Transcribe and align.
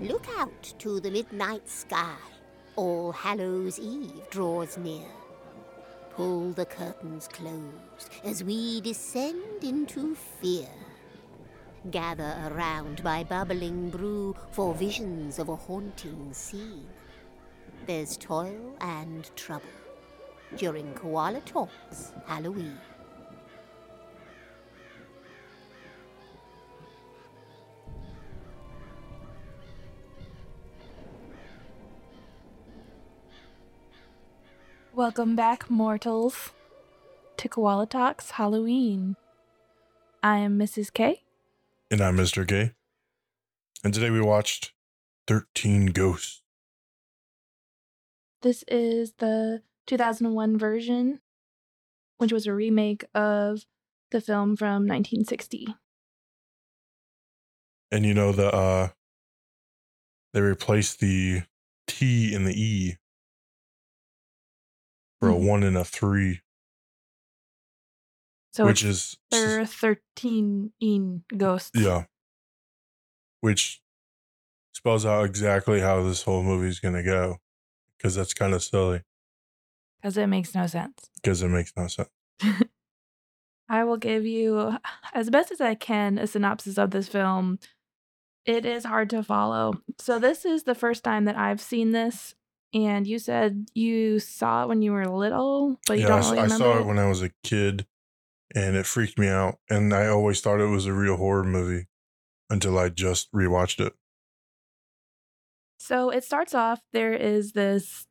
Look 0.00 0.26
out 0.38 0.72
to 0.78 0.98
the 0.98 1.10
midnight 1.10 1.68
sky. 1.68 2.16
All 2.74 3.12
Hallows 3.12 3.78
Eve 3.78 4.30
draws 4.30 4.78
near. 4.78 5.06
Pull 6.14 6.52
the 6.52 6.64
curtains 6.64 7.28
close 7.28 8.08
as 8.24 8.42
we 8.42 8.80
descend 8.80 9.62
into 9.62 10.14
fear. 10.14 10.70
Gather 11.90 12.34
around 12.50 13.04
my 13.04 13.24
bubbling 13.24 13.90
brew 13.90 14.34
for 14.52 14.72
visions 14.74 15.38
of 15.38 15.50
a 15.50 15.56
haunting 15.56 16.32
scene. 16.32 16.86
There's 17.86 18.16
toil 18.16 18.76
and 18.80 19.30
trouble 19.36 19.68
during 20.56 20.94
Koala 20.94 21.40
Talks 21.40 22.12
Halloween. 22.26 22.78
Welcome 35.00 35.34
back, 35.34 35.70
mortals, 35.70 36.50
to 37.38 37.48
Koala 37.48 37.86
Talks 37.86 38.32
Halloween. 38.32 39.16
I 40.22 40.36
am 40.36 40.58
Mrs. 40.58 40.92
K. 40.92 41.22
And 41.90 42.02
I'm 42.02 42.18
Mr. 42.18 42.46
K. 42.46 42.72
And 43.82 43.94
today 43.94 44.10
we 44.10 44.20
watched 44.20 44.74
13 45.26 45.86
Ghosts. 45.86 46.42
This 48.42 48.62
is 48.68 49.14
the 49.16 49.62
2001 49.86 50.58
version, 50.58 51.20
which 52.18 52.30
was 52.30 52.46
a 52.46 52.52
remake 52.52 53.06
of 53.14 53.64
the 54.10 54.20
film 54.20 54.54
from 54.54 54.86
1960. 54.86 55.76
And 57.90 58.04
you 58.04 58.12
know 58.12 58.32
the 58.32 58.54
uh 58.54 58.88
they 60.34 60.42
replaced 60.42 61.00
the 61.00 61.44
T 61.86 62.34
and 62.34 62.46
the 62.46 62.52
E 62.52 62.98
for 65.20 65.28
a 65.28 65.34
Mhm. 65.34 65.46
one 65.46 65.62
and 65.62 65.76
a 65.76 65.84
three, 65.84 66.40
So 68.52 68.66
which 68.66 68.82
is 68.82 69.16
there 69.30 69.60
are 69.60 69.66
13 69.66 70.72
in 70.80 71.24
ghosts. 71.36 71.78
yeah, 71.78 72.06
which 73.40 73.80
spells 74.72 75.04
out 75.06 75.24
exactly 75.24 75.80
how 75.80 76.02
this 76.02 76.22
whole 76.22 76.42
movie 76.42 76.68
is 76.68 76.80
gonna 76.80 77.02
go, 77.02 77.38
because 77.96 78.14
that's 78.14 78.34
kind 78.34 78.54
of 78.54 78.62
silly, 78.62 79.02
Because 80.00 80.16
it 80.16 80.26
makes 80.26 80.54
no 80.54 80.66
sense. 80.66 81.10
because 81.16 81.42
it 81.42 81.48
makes 81.48 81.72
no 81.76 81.86
sense. 81.86 82.08
I 83.68 83.84
will 83.84 83.98
give 83.98 84.26
you, 84.26 84.78
as 85.14 85.30
best 85.30 85.52
as 85.52 85.60
I 85.60 85.76
can, 85.76 86.18
a 86.18 86.26
synopsis 86.26 86.76
of 86.76 86.90
this 86.90 87.08
film. 87.08 87.60
It 88.44 88.64
is 88.64 88.84
hard 88.84 89.10
to 89.10 89.22
follow. 89.22 89.82
So, 89.98 90.18
this 90.18 90.44
is 90.44 90.64
the 90.64 90.74
first 90.74 91.04
time 91.04 91.24
that 91.26 91.36
I've 91.36 91.60
seen 91.60 91.92
this. 91.92 92.34
And 92.72 93.06
you 93.06 93.18
said 93.18 93.66
you 93.74 94.20
saw 94.20 94.64
it 94.64 94.68
when 94.68 94.82
you 94.82 94.92
were 94.92 95.06
little, 95.06 95.80
but 95.86 95.98
you 95.98 96.02
yeah, 96.02 96.08
don't 96.08 96.24
really 96.24 96.38
I 96.38 96.42
remember. 96.44 96.64
saw 96.64 96.78
it 96.78 96.86
when 96.86 96.98
I 96.98 97.08
was 97.08 97.22
a 97.22 97.30
kid, 97.42 97.86
and 98.54 98.76
it 98.76 98.86
freaked 98.86 99.18
me 99.18 99.28
out, 99.28 99.58
and 99.68 99.92
I 99.92 100.06
always 100.06 100.40
thought 100.40 100.60
it 100.60 100.66
was 100.66 100.86
a 100.86 100.92
real 100.92 101.16
horror 101.16 101.44
movie 101.44 101.86
until 102.48 102.78
I 102.78 102.88
just 102.88 103.30
rewatched 103.32 103.84
it. 103.84 103.94
So 105.78 106.10
it 106.10 106.22
starts 106.24 106.54
off 106.54 106.80
there 106.92 107.14
is 107.14 107.52
this 107.52 108.06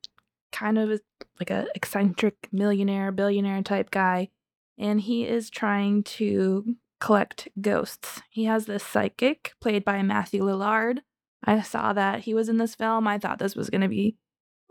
kind 0.52 0.78
of 0.78 1.00
like 1.40 1.52
a 1.52 1.68
eccentric 1.76 2.50
millionaire, 2.52 3.12
billionaire 3.12 3.62
type 3.62 3.92
guy, 3.92 4.30
and 4.78 5.00
he 5.00 5.26
is 5.26 5.50
trying 5.50 6.04
to 6.04 6.76
collect 7.00 7.48
ghosts. 7.62 8.22
He 8.30 8.46
has 8.46 8.66
this 8.66 8.84
psychic 8.84 9.54
played 9.62 9.86
by 9.86 10.02
Matthew 10.02 10.44
Lillard. 10.44 11.00
I 11.44 11.62
saw 11.62 11.94
that 11.94 12.22
he 12.22 12.34
was 12.34 12.50
in 12.50 12.58
this 12.58 12.76
film. 12.76 13.08
I 13.08 13.18
thought 13.18 13.40
this 13.40 13.56
was 13.56 13.70
going 13.70 13.82
to 13.82 13.88
be 13.88 14.18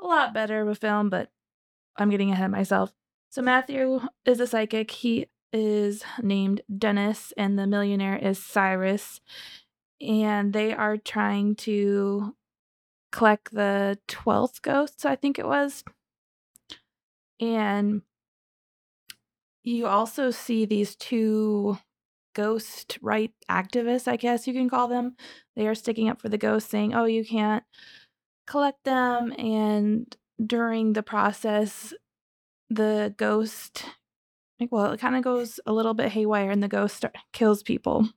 a 0.00 0.06
lot 0.06 0.34
better 0.34 0.60
of 0.60 0.68
a 0.68 0.74
film, 0.74 1.10
but 1.10 1.30
I'm 1.96 2.10
getting 2.10 2.30
ahead 2.30 2.46
of 2.46 2.50
myself. 2.52 2.92
So 3.30 3.42
Matthew 3.42 4.00
is 4.24 4.40
a 4.40 4.46
psychic. 4.46 4.90
He 4.90 5.26
is 5.52 6.02
named 6.22 6.62
Dennis, 6.76 7.32
and 7.36 7.58
the 7.58 7.66
millionaire 7.66 8.16
is 8.16 8.42
Cyrus. 8.42 9.20
And 10.00 10.52
they 10.52 10.72
are 10.72 10.96
trying 10.96 11.56
to 11.56 12.36
collect 13.10 13.52
the 13.52 13.98
12th 14.08 14.62
ghosts, 14.62 15.04
I 15.04 15.16
think 15.16 15.38
it 15.38 15.46
was. 15.46 15.82
And 17.40 18.02
you 19.62 19.86
also 19.86 20.30
see 20.30 20.64
these 20.64 20.96
two 20.96 21.78
ghost 22.34 22.98
right 23.02 23.32
activists, 23.50 24.06
I 24.06 24.16
guess 24.16 24.46
you 24.46 24.52
can 24.52 24.68
call 24.68 24.88
them. 24.88 25.16
They 25.56 25.66
are 25.66 25.74
sticking 25.74 26.08
up 26.08 26.20
for 26.20 26.28
the 26.28 26.38
ghosts, 26.38 26.70
saying, 26.70 26.94
oh, 26.94 27.04
you 27.04 27.24
can't 27.24 27.64
collect 28.48 28.84
them. 28.84 29.32
And 29.38 30.14
during 30.44 30.94
the 30.94 31.02
process, 31.02 31.92
the 32.70 33.14
ghost, 33.16 33.84
like, 34.58 34.72
well, 34.72 34.92
it 34.92 35.00
kind 35.00 35.16
of 35.16 35.22
goes 35.22 35.60
a 35.66 35.72
little 35.72 35.94
bit 35.94 36.12
haywire 36.12 36.50
and 36.50 36.62
the 36.62 36.68
ghost 36.68 36.96
start- 36.96 37.16
kills 37.32 37.62
people. 37.62 38.08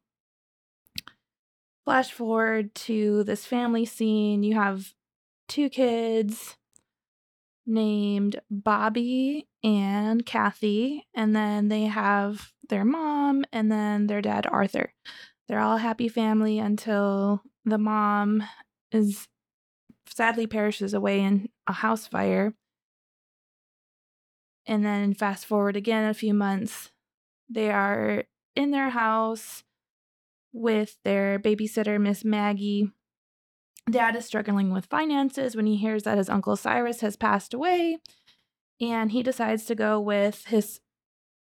Flash 1.86 2.12
forward 2.12 2.74
to 2.76 3.24
this 3.24 3.46
family 3.46 3.86
scene. 3.86 4.44
You 4.44 4.54
have 4.54 4.94
two 5.48 5.70
kids 5.70 6.56
named 7.66 8.40
Bobby 8.50 9.48
and 9.64 10.26
Kathy, 10.26 11.08
and 11.14 11.36
then 11.36 11.68
they 11.68 11.84
have 11.84 12.54
their 12.70 12.86
mom 12.86 13.44
and 13.52 13.72
then 13.72 14.08
their 14.08 14.22
dad, 14.22 14.48
Arthur. 14.48 14.94
They're 15.48 15.60
all 15.60 15.76
a 15.76 15.80
happy 15.80 16.08
family 16.08 16.60
until 16.60 17.44
the 17.66 17.78
mom 17.78 18.44
is 18.92 19.28
sadly 20.16 20.48
perishes 20.48 20.94
away 20.94 21.22
in 21.22 21.50
a 21.68 21.74
house 21.74 22.08
fire. 22.08 22.54
And 24.66 24.86
then 24.86 25.14
fast 25.14 25.46
forward 25.46 25.76
again 25.76 26.08
a 26.08 26.14
few 26.14 26.34
months, 26.34 26.92
they 27.50 27.72
are 27.72 28.26
in 28.56 28.72
their 28.72 28.90
house 28.90 29.64
with 30.54 30.98
their 31.04 31.40
babysitter, 31.40 32.00
Miss 32.00 32.24
Maggie. 32.24 32.92
Dad 33.90 34.16
is 34.16 34.26
struggling 34.26 34.72
with 34.72 34.86
finances 34.86 35.56
when 35.56 35.66
he 35.66 35.78
hears 35.78 36.04
that 36.04 36.18
his 36.18 36.30
uncle 36.30 36.56
Cyrus 36.56 37.02
has 37.02 37.16
passed 37.16 37.54
away, 37.54 37.98
and 38.80 39.12
he 39.12 39.24
decides 39.24 39.66
to 39.66 39.76
go 39.76 40.00
with 40.00 40.46
his 40.46 40.80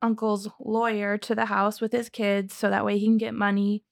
uncle's 0.03 0.49
lawyer 0.59 1.17
to 1.19 1.35
the 1.35 1.47
house 1.47 1.81
with 1.81 1.93
his 1.93 2.09
kids 2.09 2.55
so 2.55 2.69
that 2.69 2.85
way 2.85 2.99
he 2.99 3.07
can 3.07 3.19
get 3.19 3.35
money. 3.35 3.85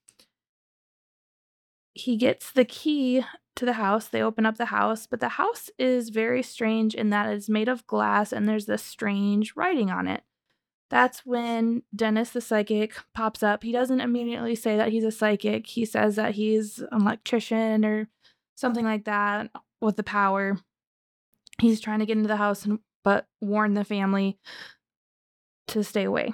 He 1.92 2.16
gets 2.16 2.50
the 2.50 2.64
key 2.64 3.24
to 3.56 3.64
the 3.64 3.74
house. 3.74 4.08
They 4.08 4.22
open 4.22 4.46
up 4.46 4.56
the 4.56 4.66
house, 4.66 5.06
but 5.06 5.20
the 5.20 5.30
house 5.30 5.70
is 5.78 6.08
very 6.10 6.42
strange 6.42 6.94
in 6.94 7.10
that 7.10 7.32
it's 7.32 7.48
made 7.48 7.68
of 7.68 7.86
glass 7.86 8.32
and 8.32 8.48
there's 8.48 8.66
this 8.66 8.82
strange 8.82 9.54
writing 9.56 9.90
on 9.90 10.06
it. 10.06 10.22
That's 10.90 11.24
when 11.24 11.82
Dennis 11.94 12.30
the 12.30 12.40
psychic 12.40 12.94
pops 13.14 13.42
up. 13.42 13.62
He 13.62 13.72
doesn't 13.72 14.00
immediately 14.00 14.54
say 14.54 14.76
that 14.76 14.90
he's 14.90 15.04
a 15.04 15.10
psychic. 15.10 15.66
He 15.66 15.84
says 15.84 16.16
that 16.16 16.34
he's 16.34 16.78
an 16.78 17.00
electrician 17.00 17.84
or 17.84 18.08
something 18.54 18.84
like 18.84 19.04
that 19.04 19.50
with 19.80 19.96
the 19.96 20.02
power. 20.02 20.58
He's 21.60 21.80
trying 21.80 22.00
to 22.00 22.06
get 22.06 22.16
into 22.16 22.28
the 22.28 22.36
house 22.36 22.64
and 22.64 22.78
but 23.02 23.26
warn 23.40 23.74
the 23.74 23.84
family 23.84 24.38
to 25.68 25.84
stay 25.84 26.04
away. 26.04 26.32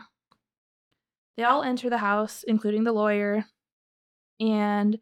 They 1.37 1.43
all 1.43 1.63
enter 1.63 1.91
the 1.91 1.99
house, 1.99 2.45
including 2.47 2.85
the 2.85 2.93
lawyer, 2.93 3.45
and 4.39 4.99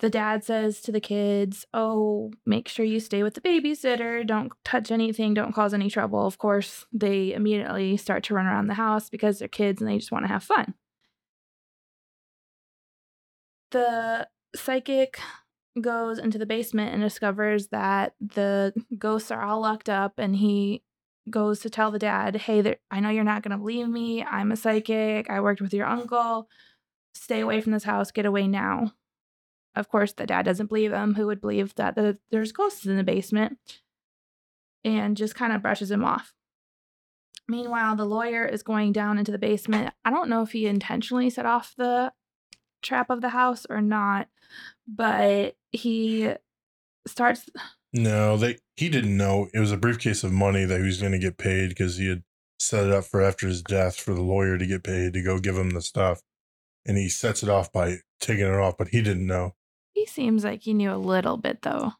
the 0.00 0.10
dad 0.10 0.44
says 0.44 0.80
to 0.82 0.92
the 0.92 1.00
kids, 1.00 1.66
Oh, 1.74 2.30
make 2.46 2.68
sure 2.68 2.84
you 2.84 3.00
stay 3.00 3.22
with 3.22 3.34
the 3.34 3.40
babysitter. 3.40 4.26
Don't 4.26 4.52
touch 4.64 4.90
anything. 4.90 5.34
Don't 5.34 5.54
cause 5.54 5.74
any 5.74 5.90
trouble. 5.90 6.24
Of 6.24 6.38
course, 6.38 6.86
they 6.92 7.32
immediately 7.32 7.96
start 7.96 8.22
to 8.24 8.34
run 8.34 8.46
around 8.46 8.68
the 8.68 8.74
house 8.74 9.10
because 9.10 9.38
they're 9.38 9.48
kids 9.48 9.80
and 9.80 9.90
they 9.90 9.98
just 9.98 10.12
want 10.12 10.24
to 10.24 10.28
have 10.32 10.44
fun. 10.44 10.74
The 13.70 14.28
psychic 14.54 15.18
goes 15.80 16.18
into 16.18 16.38
the 16.38 16.46
basement 16.46 16.94
and 16.94 17.02
discovers 17.02 17.68
that 17.68 18.14
the 18.20 18.72
ghosts 18.96 19.30
are 19.30 19.42
all 19.42 19.60
locked 19.60 19.88
up 19.88 20.14
and 20.18 20.36
he 20.36 20.82
goes 21.28 21.60
to 21.60 21.70
tell 21.70 21.90
the 21.90 21.98
dad, 21.98 22.36
Hey, 22.36 22.76
I 22.90 23.00
know 23.00 23.10
you're 23.10 23.24
not 23.24 23.42
going 23.42 23.52
to 23.52 23.58
believe 23.58 23.88
me. 23.88 24.22
I'm 24.22 24.52
a 24.52 24.56
psychic. 24.56 25.28
I 25.28 25.40
worked 25.40 25.60
with 25.60 25.74
your 25.74 25.86
uncle. 25.86 26.48
Stay 27.14 27.40
away 27.40 27.60
from 27.60 27.72
this 27.72 27.84
house. 27.84 28.12
Get 28.12 28.26
away 28.26 28.46
now. 28.46 28.92
Of 29.78 29.88
course, 29.88 30.12
the 30.12 30.26
dad 30.26 30.44
doesn't 30.44 30.66
believe 30.66 30.92
him. 30.92 31.14
Who 31.14 31.26
would 31.26 31.40
believe 31.40 31.74
that 31.76 31.94
the, 31.94 32.18
there's 32.30 32.50
ghosts 32.50 32.84
in 32.84 32.96
the 32.96 33.04
basement? 33.04 33.58
And 34.84 35.16
just 35.16 35.34
kind 35.34 35.52
of 35.52 35.62
brushes 35.62 35.90
him 35.90 36.04
off. 36.04 36.34
Meanwhile, 37.46 37.96
the 37.96 38.04
lawyer 38.04 38.44
is 38.44 38.62
going 38.62 38.92
down 38.92 39.18
into 39.18 39.32
the 39.32 39.38
basement. 39.38 39.94
I 40.04 40.10
don't 40.10 40.28
know 40.28 40.42
if 40.42 40.52
he 40.52 40.66
intentionally 40.66 41.30
set 41.30 41.46
off 41.46 41.74
the 41.76 42.12
trap 42.82 43.08
of 43.08 43.20
the 43.20 43.30
house 43.30 43.66
or 43.70 43.80
not, 43.80 44.28
but 44.86 45.56
he 45.70 46.32
starts. 47.06 47.48
No, 47.92 48.36
they 48.36 48.58
he 48.76 48.88
didn't 48.88 49.16
know 49.16 49.48
it 49.54 49.60
was 49.60 49.72
a 49.72 49.78
briefcase 49.78 50.24
of 50.24 50.32
money 50.32 50.64
that 50.64 50.80
he 50.80 50.86
was 50.86 51.00
going 51.00 51.12
to 51.12 51.18
get 51.18 51.38
paid 51.38 51.70
because 51.70 51.96
he 51.96 52.08
had 52.08 52.22
set 52.58 52.86
it 52.86 52.92
up 52.92 53.04
for 53.04 53.22
after 53.22 53.46
his 53.46 53.62
death 53.62 53.96
for 53.96 54.12
the 54.12 54.22
lawyer 54.22 54.58
to 54.58 54.66
get 54.66 54.82
paid 54.82 55.12
to 55.14 55.22
go 55.22 55.38
give 55.38 55.56
him 55.56 55.70
the 55.70 55.80
stuff, 55.80 56.22
and 56.84 56.98
he 56.98 57.08
sets 57.08 57.42
it 57.42 57.48
off 57.48 57.72
by 57.72 57.98
taking 58.20 58.46
it 58.46 58.54
off, 58.54 58.76
but 58.76 58.88
he 58.88 59.00
didn't 59.00 59.26
know. 59.26 59.54
He 59.98 60.06
seems 60.06 60.44
like 60.44 60.62
he 60.62 60.74
knew 60.74 60.92
a 60.92 60.96
little 60.96 61.36
bit 61.36 61.62
though. 61.62 61.94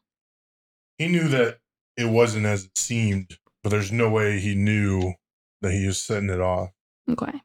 He 0.97 1.09
knew 1.09 1.27
that 1.27 1.57
it 1.97 2.05
wasn't 2.09 2.45
as 2.45 2.63
it 2.63 2.77
seemed, 2.77 3.37
but 3.61 3.71
there's 3.71 3.91
no 3.91 4.09
way 4.09 4.39
he 4.39 4.55
knew 4.55 5.15
that 5.61 5.73
he 5.73 5.85
was 5.85 6.01
setting 6.01 6.29
it 6.29 6.39
off. 6.39 6.69
Okay. 7.11 7.41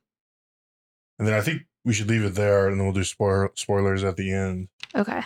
And 1.19 1.27
then 1.27 1.35
I 1.35 1.41
think 1.41 1.63
we 1.85 1.93
should 1.93 2.09
leave 2.09 2.23
it 2.23 2.37
there, 2.37 2.69
and 2.69 2.79
then 2.79 2.87
we'll 2.87 2.95
do 2.95 3.03
spoil- 3.03 3.49
spoilers 3.57 4.05
at 4.05 4.17
the 4.17 4.33
end. 4.33 4.69
Okay. 4.95 5.23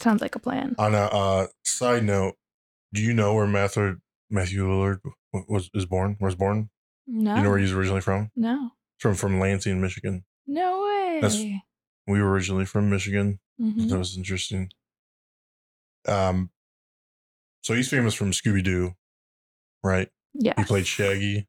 Sounds 0.00 0.22
like 0.22 0.34
a 0.34 0.38
plan. 0.38 0.74
On 0.78 0.94
a 0.94 1.02
uh, 1.04 1.46
side 1.62 2.04
note, 2.04 2.36
do 2.94 3.02
you 3.02 3.12
know 3.12 3.34
where 3.34 3.46
Matthew 3.46 3.98
Matthew 4.30 4.66
Lillard 4.66 5.00
was 5.46 5.68
is 5.74 5.84
born? 5.84 6.16
Was 6.20 6.36
born? 6.36 6.70
No. 7.06 7.36
You 7.36 7.42
know 7.42 7.50
where 7.50 7.58
he's 7.58 7.72
originally 7.72 8.00
from? 8.00 8.30
no. 8.34 8.70
From 8.98 9.14
from 9.14 9.38
Lansing, 9.40 9.78
Michigan. 9.78 10.24
No 10.46 10.84
way. 10.84 11.18
That's- 11.20 11.44
We 12.06 12.22
were 12.22 12.30
originally 12.30 12.64
from 12.64 12.88
Michigan. 12.88 13.40
Mhm. 13.60 13.88
That 13.88 13.98
was 13.98 14.16
interesting. 14.16 14.70
Um, 16.06 16.50
so 17.62 17.74
he's 17.74 17.88
famous 17.88 18.14
from 18.14 18.32
Scooby 18.32 18.62
Doo, 18.64 18.94
right? 19.84 20.10
Yeah. 20.34 20.54
He 20.56 20.64
played 20.64 20.86
Shaggy, 20.86 21.46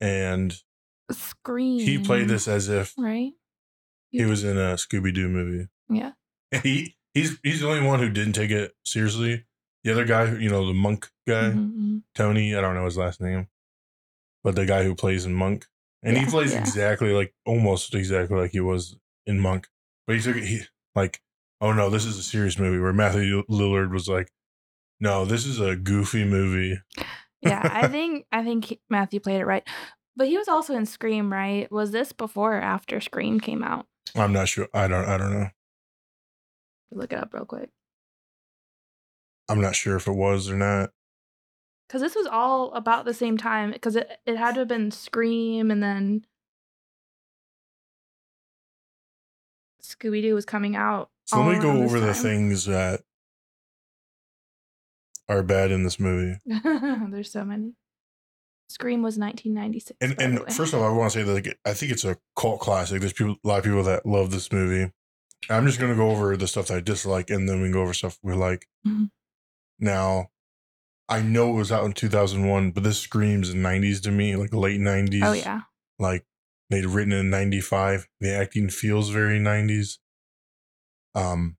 and 0.00 0.54
Scream. 1.10 1.80
he 1.80 1.98
played 1.98 2.28
this 2.28 2.48
as 2.48 2.68
if 2.68 2.94
right. 2.98 3.32
he 4.10 4.24
was 4.24 4.44
in 4.44 4.56
a 4.56 4.74
Scooby 4.74 5.12
Doo 5.14 5.28
movie. 5.28 5.68
Yeah. 5.88 6.12
And 6.52 6.62
he 6.62 6.96
he's 7.12 7.38
he's 7.42 7.60
the 7.60 7.68
only 7.68 7.86
one 7.86 8.00
who 8.00 8.08
didn't 8.10 8.32
take 8.34 8.50
it 8.50 8.72
seriously. 8.84 9.44
The 9.82 9.92
other 9.92 10.04
guy, 10.06 10.32
you 10.36 10.48
know, 10.48 10.66
the 10.66 10.72
monk 10.72 11.10
guy, 11.28 11.50
Mhm, 11.50 12.02
Tony, 12.14 12.54
I 12.54 12.60
don't 12.62 12.74
know 12.74 12.86
his 12.86 12.96
last 12.96 13.20
name, 13.20 13.48
but 14.42 14.54
the 14.54 14.64
guy 14.64 14.84
who 14.84 14.94
plays 14.94 15.26
in 15.26 15.34
Monk, 15.34 15.66
and 16.02 16.16
he 16.16 16.24
plays 16.24 16.52
yeah. 16.52 16.60
exactly 16.60 17.12
like 17.12 17.34
almost 17.44 17.94
exactly 17.94 18.38
like 18.38 18.52
he 18.52 18.60
was 18.60 18.96
in 19.26 19.38
Monk, 19.40 19.68
but 20.06 20.16
he 20.16 20.22
took 20.22 20.36
it 20.36 20.44
he 20.44 20.62
like, 20.94 21.20
oh 21.60 21.72
no, 21.72 21.90
this 21.90 22.04
is 22.04 22.18
a 22.18 22.22
serious 22.22 22.58
movie. 22.58 22.78
Where 22.78 22.92
Matthew 22.92 23.42
Lillard 23.48 23.90
was 23.90 24.08
like, 24.08 24.30
no, 25.00 25.24
this 25.24 25.46
is 25.46 25.60
a 25.60 25.76
goofy 25.76 26.24
movie. 26.24 26.78
Yeah, 27.42 27.60
I 27.62 27.88
think 27.88 28.26
I 28.32 28.44
think 28.44 28.78
Matthew 28.88 29.20
played 29.20 29.40
it 29.40 29.46
right. 29.46 29.66
But 30.16 30.28
he 30.28 30.38
was 30.38 30.48
also 30.48 30.74
in 30.74 30.86
Scream, 30.86 31.32
right? 31.32 31.70
Was 31.72 31.90
this 31.90 32.12
before 32.12 32.56
or 32.56 32.60
after 32.60 33.00
Scream 33.00 33.40
came 33.40 33.62
out? 33.64 33.86
I'm 34.14 34.32
not 34.32 34.48
sure. 34.48 34.68
I 34.72 34.86
don't. 34.86 35.04
I 35.04 35.18
don't 35.18 35.32
know. 35.32 35.48
Look 36.92 37.12
it 37.12 37.18
up 37.18 37.34
real 37.34 37.44
quick. 37.44 37.70
I'm 39.48 39.60
not 39.60 39.74
sure 39.74 39.96
if 39.96 40.06
it 40.06 40.12
was 40.12 40.48
or 40.48 40.56
not. 40.56 40.90
Because 41.88 42.00
this 42.00 42.14
was 42.14 42.26
all 42.26 42.72
about 42.72 43.04
the 43.04 43.12
same 43.12 43.36
time. 43.36 43.72
Because 43.72 43.96
it, 43.96 44.08
it 44.24 44.36
had 44.36 44.54
to 44.54 44.60
have 44.60 44.68
been 44.68 44.90
Scream 44.90 45.70
and 45.70 45.82
then 45.82 46.24
Scooby 49.98 50.22
Doo 50.22 50.34
was 50.34 50.44
coming 50.44 50.76
out. 50.76 51.10
So 51.26 51.42
let 51.42 51.56
me 51.56 51.62
go 51.62 51.82
over 51.82 52.00
the 52.00 52.14
things 52.14 52.66
that 52.66 53.00
are 55.28 55.42
bad 55.42 55.70
in 55.70 55.84
this 55.84 55.98
movie. 55.98 56.38
There's 56.46 57.30
so 57.32 57.44
many. 57.44 57.72
Scream 58.68 59.02
was 59.02 59.18
1996. 59.18 59.96
And 60.00 60.16
by 60.16 60.24
the 60.26 60.30
way. 60.36 60.46
and 60.46 60.54
first 60.56 60.72
of 60.74 60.80
all, 60.80 60.88
I 60.92 60.96
want 60.96 61.12
to 61.12 61.18
say 61.18 61.22
that 61.22 61.32
like, 61.32 61.58
I 61.64 61.72
think 61.74 61.92
it's 61.92 62.04
a 62.04 62.16
cult 62.36 62.60
classic. 62.60 63.00
There's 63.00 63.12
people, 63.12 63.36
a 63.44 63.48
lot 63.48 63.58
of 63.58 63.64
people 63.64 63.82
that 63.84 64.04
love 64.06 64.30
this 64.30 64.50
movie. 64.52 64.92
I'm 65.50 65.66
just 65.66 65.78
gonna 65.78 65.94
go 65.94 66.10
over 66.10 66.36
the 66.38 66.48
stuff 66.48 66.68
that 66.68 66.76
I 66.78 66.80
dislike, 66.80 67.28
and 67.28 67.46
then 67.46 67.60
we 67.60 67.66
can 67.66 67.72
go 67.72 67.82
over 67.82 67.92
stuff 67.92 68.18
we 68.22 68.32
like. 68.32 68.66
Mhm. 68.86 69.10
Now, 69.78 70.28
I 71.06 71.20
know 71.20 71.50
it 71.50 71.58
was 71.58 71.70
out 71.70 71.84
in 71.84 71.92
2001, 71.92 72.70
but 72.70 72.82
this 72.82 72.98
screams 72.98 73.54
90s 73.54 74.00
to 74.04 74.10
me, 74.10 74.36
like 74.36 74.54
late 74.54 74.80
90s. 74.80 75.22
oh 75.22 75.32
yeah, 75.32 75.62
like 75.98 76.24
they'd 76.70 76.86
written 76.86 77.12
in 77.12 77.30
95 77.30 78.06
the 78.20 78.34
acting 78.34 78.68
feels 78.68 79.10
very 79.10 79.38
90s 79.38 79.98
um 81.14 81.56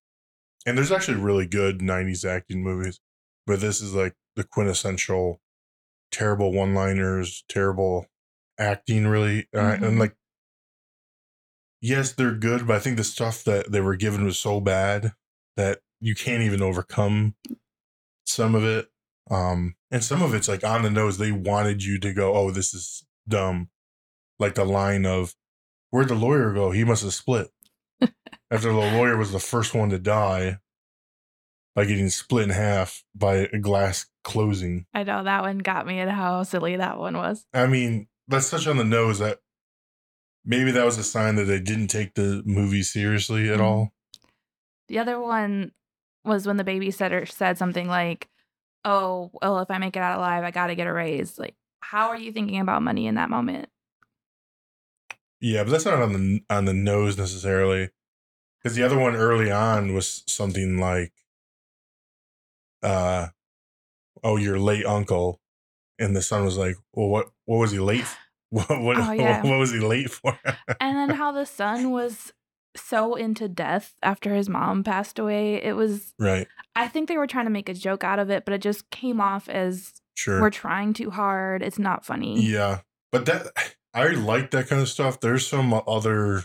and 0.65 0.77
there's 0.77 0.91
actually 0.91 1.17
really 1.17 1.45
good 1.45 1.79
90s 1.79 2.25
acting 2.25 2.63
movies 2.63 2.99
but 3.45 3.59
this 3.59 3.81
is 3.81 3.93
like 3.93 4.15
the 4.35 4.43
quintessential 4.43 5.39
terrible 6.11 6.51
one 6.51 6.73
liners 6.73 7.43
terrible 7.49 8.07
acting 8.59 9.07
really 9.07 9.47
uh, 9.55 9.77
and 9.81 9.99
like 9.99 10.15
yes 11.81 12.13
they're 12.13 12.33
good 12.33 12.65
but 12.67 12.75
i 12.75 12.79
think 12.79 12.97
the 12.97 13.03
stuff 13.03 13.43
that 13.43 13.71
they 13.71 13.81
were 13.81 13.95
given 13.95 14.25
was 14.25 14.37
so 14.37 14.59
bad 14.59 15.13
that 15.57 15.79
you 15.99 16.15
can't 16.15 16.43
even 16.43 16.61
overcome 16.61 17.35
some 18.25 18.55
of 18.55 18.63
it. 18.63 18.87
Um 19.29 19.75
and 19.91 20.03
some 20.03 20.21
of 20.21 20.33
it's 20.33 20.47
like 20.47 20.63
on 20.63 20.83
the 20.83 20.89
nose. 20.89 21.17
They 21.17 21.31
wanted 21.31 21.83
you 21.83 21.99
to 21.99 22.13
go 22.13 22.35
oh 22.35 22.51
this 22.51 22.73
is 22.73 23.05
dumb 23.27 23.69
like 24.39 24.55
the 24.55 24.65
line 24.65 25.05
of 25.05 25.35
where'd 25.91 26.09
the 26.09 26.15
lawyer 26.15 26.53
go 26.53 26.71
he 26.71 26.83
must 26.83 27.03
have 27.03 27.13
split 27.13 27.49
after 28.51 28.67
the 28.69 28.73
lawyer 28.73 29.15
was 29.17 29.31
the 29.31 29.39
first 29.39 29.73
one 29.73 29.89
to 29.89 29.99
die 29.99 30.59
by 31.75 31.85
getting 31.85 32.09
split 32.09 32.43
in 32.45 32.49
half 32.49 33.03
by 33.13 33.35
a 33.51 33.57
glass 33.59 34.07
closing 34.23 34.85
I 34.93 35.03
know 35.03 35.23
that 35.23 35.41
one 35.43 35.59
got 35.59 35.85
me 35.87 35.99
at 35.99 36.09
how 36.09 36.43
silly 36.43 36.75
that 36.77 36.97
one 36.97 37.15
was. 37.17 37.45
i 37.53 37.65
mean 37.67 38.07
that's 38.27 38.47
such 38.47 38.67
on 38.67 38.77
the 38.77 38.83
nose 38.83 39.19
that 39.19 39.39
maybe 40.43 40.71
that 40.71 40.85
was 40.85 40.97
a 40.97 41.03
sign 41.03 41.35
that 41.35 41.45
they 41.45 41.59
didn't 41.59 41.87
take 41.87 42.13
the 42.15 42.41
movie 42.45 42.83
seriously 42.83 43.49
at 43.49 43.59
Mhm. 43.59 43.63
all 43.63 43.93
The 44.87 44.99
other 44.99 45.19
one 45.19 45.71
was 46.23 46.45
when 46.45 46.57
the 46.57 46.63
babysitter 46.63 47.27
said 47.29 47.57
something 47.57 47.87
like, 47.87 48.29
"Oh, 48.83 49.31
well, 49.41 49.59
if 49.59 49.69
I 49.71 49.77
make 49.79 49.95
it 49.95 50.01
out 50.03 50.17
alive, 50.19 50.43
I 50.43 50.51
got 50.51 50.67
to 50.67 50.75
get 50.75 50.85
a 50.87 50.93
raise." 50.93 51.39
Like, 51.39 51.55
how 51.81 52.09
are 52.09 52.17
you 52.17 52.31
thinking 52.31 52.59
about 52.59 52.83
money 52.83 53.07
in 53.07 53.15
that 53.15 53.29
moment? 53.31 53.69
Yeah, 55.47 55.63
but 55.63 55.69
that's 55.69 55.85
not 55.85 56.01
on 56.01 56.13
the 56.13 56.41
on 56.49 56.65
the 56.65 56.73
nose 56.73 57.19
necessarily, 57.19 57.89
because 58.57 58.75
the 58.75 58.81
other 58.81 58.97
one 58.97 59.15
early 59.15 59.51
on 59.51 59.93
was 59.93 60.23
something 60.25 60.79
like, 60.79 61.13
uh, 62.81 63.27
"Oh, 64.23 64.37
your 64.37 64.57
late 64.59 64.85
uncle," 64.87 65.39
and 65.99 66.15
the 66.15 66.23
son 66.23 66.45
was 66.45 66.57
like, 66.57 66.77
"Well, 66.93 67.09
what 67.09 67.29
what 67.45 67.57
was 67.59 67.71
he 67.71 67.79
late? 67.79 68.05
What 68.51 68.69
what, 68.81 68.97
Oh, 68.97 69.11
yeah. 69.11 69.43
what 69.43 69.57
was 69.59 69.71
he 69.71 69.79
late 69.79 70.09
for?" 70.09 70.39
And 70.79 70.95
then 70.97 71.09
how 71.17 71.31
the 71.31 71.45
son 71.45 71.91
was 71.91 72.31
so 72.75 73.13
into 73.15 73.47
death 73.47 73.93
after 74.01 74.33
his 74.33 74.47
mom 74.47 74.83
passed 74.83 75.19
away. 75.19 75.61
It 75.61 75.75
was. 75.75 76.13
right, 76.17 76.47
I 76.75 76.87
think 76.87 77.07
they 77.07 77.17
were 77.17 77.27
trying 77.27 77.45
to 77.45 77.51
make 77.51 77.69
a 77.69 77.73
joke 77.73 78.03
out 78.03 78.17
of 78.19 78.29
it, 78.31 78.45
but 78.45 78.53
it 78.53 78.61
just 78.61 78.89
came 78.89 79.19
off 79.21 79.47
as 79.49 79.93
sure, 80.15 80.41
we're 80.41 80.49
trying 80.49 80.93
too 80.93 81.09
hard. 81.11 81.61
It's 81.61 81.79
not 81.79 82.03
funny. 82.05 82.39
yeah, 82.41 82.79
but 83.11 83.25
that 83.25 83.47
I 83.95 84.09
like 84.09 84.51
that 84.51 84.67
kind 84.67 84.81
of 84.81 84.89
stuff. 84.89 85.19
There's 85.19 85.47
some 85.47 85.73
other 85.87 86.43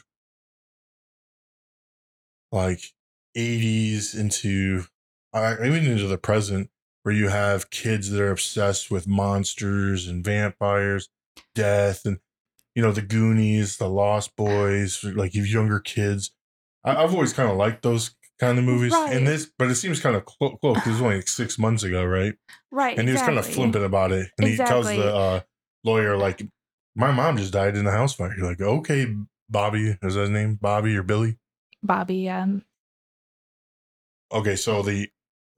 like 2.52 2.80
80s 3.37 4.19
into 4.19 4.85
uh, 5.33 5.57
even 5.61 5.87
into 5.87 6.07
the 6.07 6.19
present 6.19 6.71
where 7.02 7.14
you 7.14 7.28
have 7.28 7.71
kids 7.71 8.11
that 8.11 8.21
are 8.21 8.30
obsessed 8.30 8.90
with 8.90 9.07
monsters 9.07 10.07
and 10.09 10.25
vampires, 10.25 11.09
death, 11.54 12.04
and 12.04 12.19
you 12.75 12.83
know 12.83 12.92
the 12.92 13.02
Goonies, 13.02 13.76
the 13.76 13.88
Lost 13.88 14.37
Boys, 14.37 15.02
like 15.04 15.35
you 15.35 15.42
younger 15.45 15.80
kids. 15.80 16.33
I, 16.85 16.97
I've 17.02 17.14
always 17.14 17.33
kind 17.33 17.50
of 17.50 17.57
liked 17.57 17.83
those 17.83 18.14
kind 18.40 18.59
of 18.59 18.64
movies, 18.64 18.92
Right. 18.92 19.14
and 19.16 19.26
this, 19.26 19.50
but 19.59 19.71
it 19.71 19.75
seems 19.76 20.00
kind 20.00 20.16
of 20.16 20.25
clo- 20.25 20.57
close. 20.57 20.76
'cause 20.78 20.87
It 20.87 20.90
was 20.92 21.02
only 21.02 21.16
like 21.16 21.28
six 21.28 21.59
months 21.59 21.83
ago, 21.83 22.04
right? 22.04 22.35
Right. 22.71 22.99
And 22.99 23.07
he 23.09 23.12
was 23.12 23.21
kind 23.23 23.38
of 23.38 23.45
exactly. 23.45 23.64
flippant 23.64 23.85
about 23.85 24.12
it, 24.12 24.30
and 24.38 24.49
he 24.49 24.57
tells 24.57 24.87
the 24.87 25.14
uh, 25.14 25.40
lawyer 25.85 26.16
like, 26.16 26.42
"My 26.94 27.11
mom 27.12 27.37
just 27.37 27.52
died 27.52 27.76
in 27.76 27.87
a 27.87 27.90
house 27.92 28.14
fire." 28.14 28.35
You're 28.37 28.47
like, 28.49 28.61
"Okay, 28.61 29.14
Bobby, 29.49 29.97
is 30.02 30.14
that 30.14 30.20
his 30.20 30.30
name? 30.30 30.54
Bobby 30.61 30.97
or 30.97 31.02
Billy?" 31.02 31.38
Bobby. 31.82 32.28
Um, 32.28 32.64
Okay, 34.32 34.56
so 34.56 34.82
the 34.82 35.09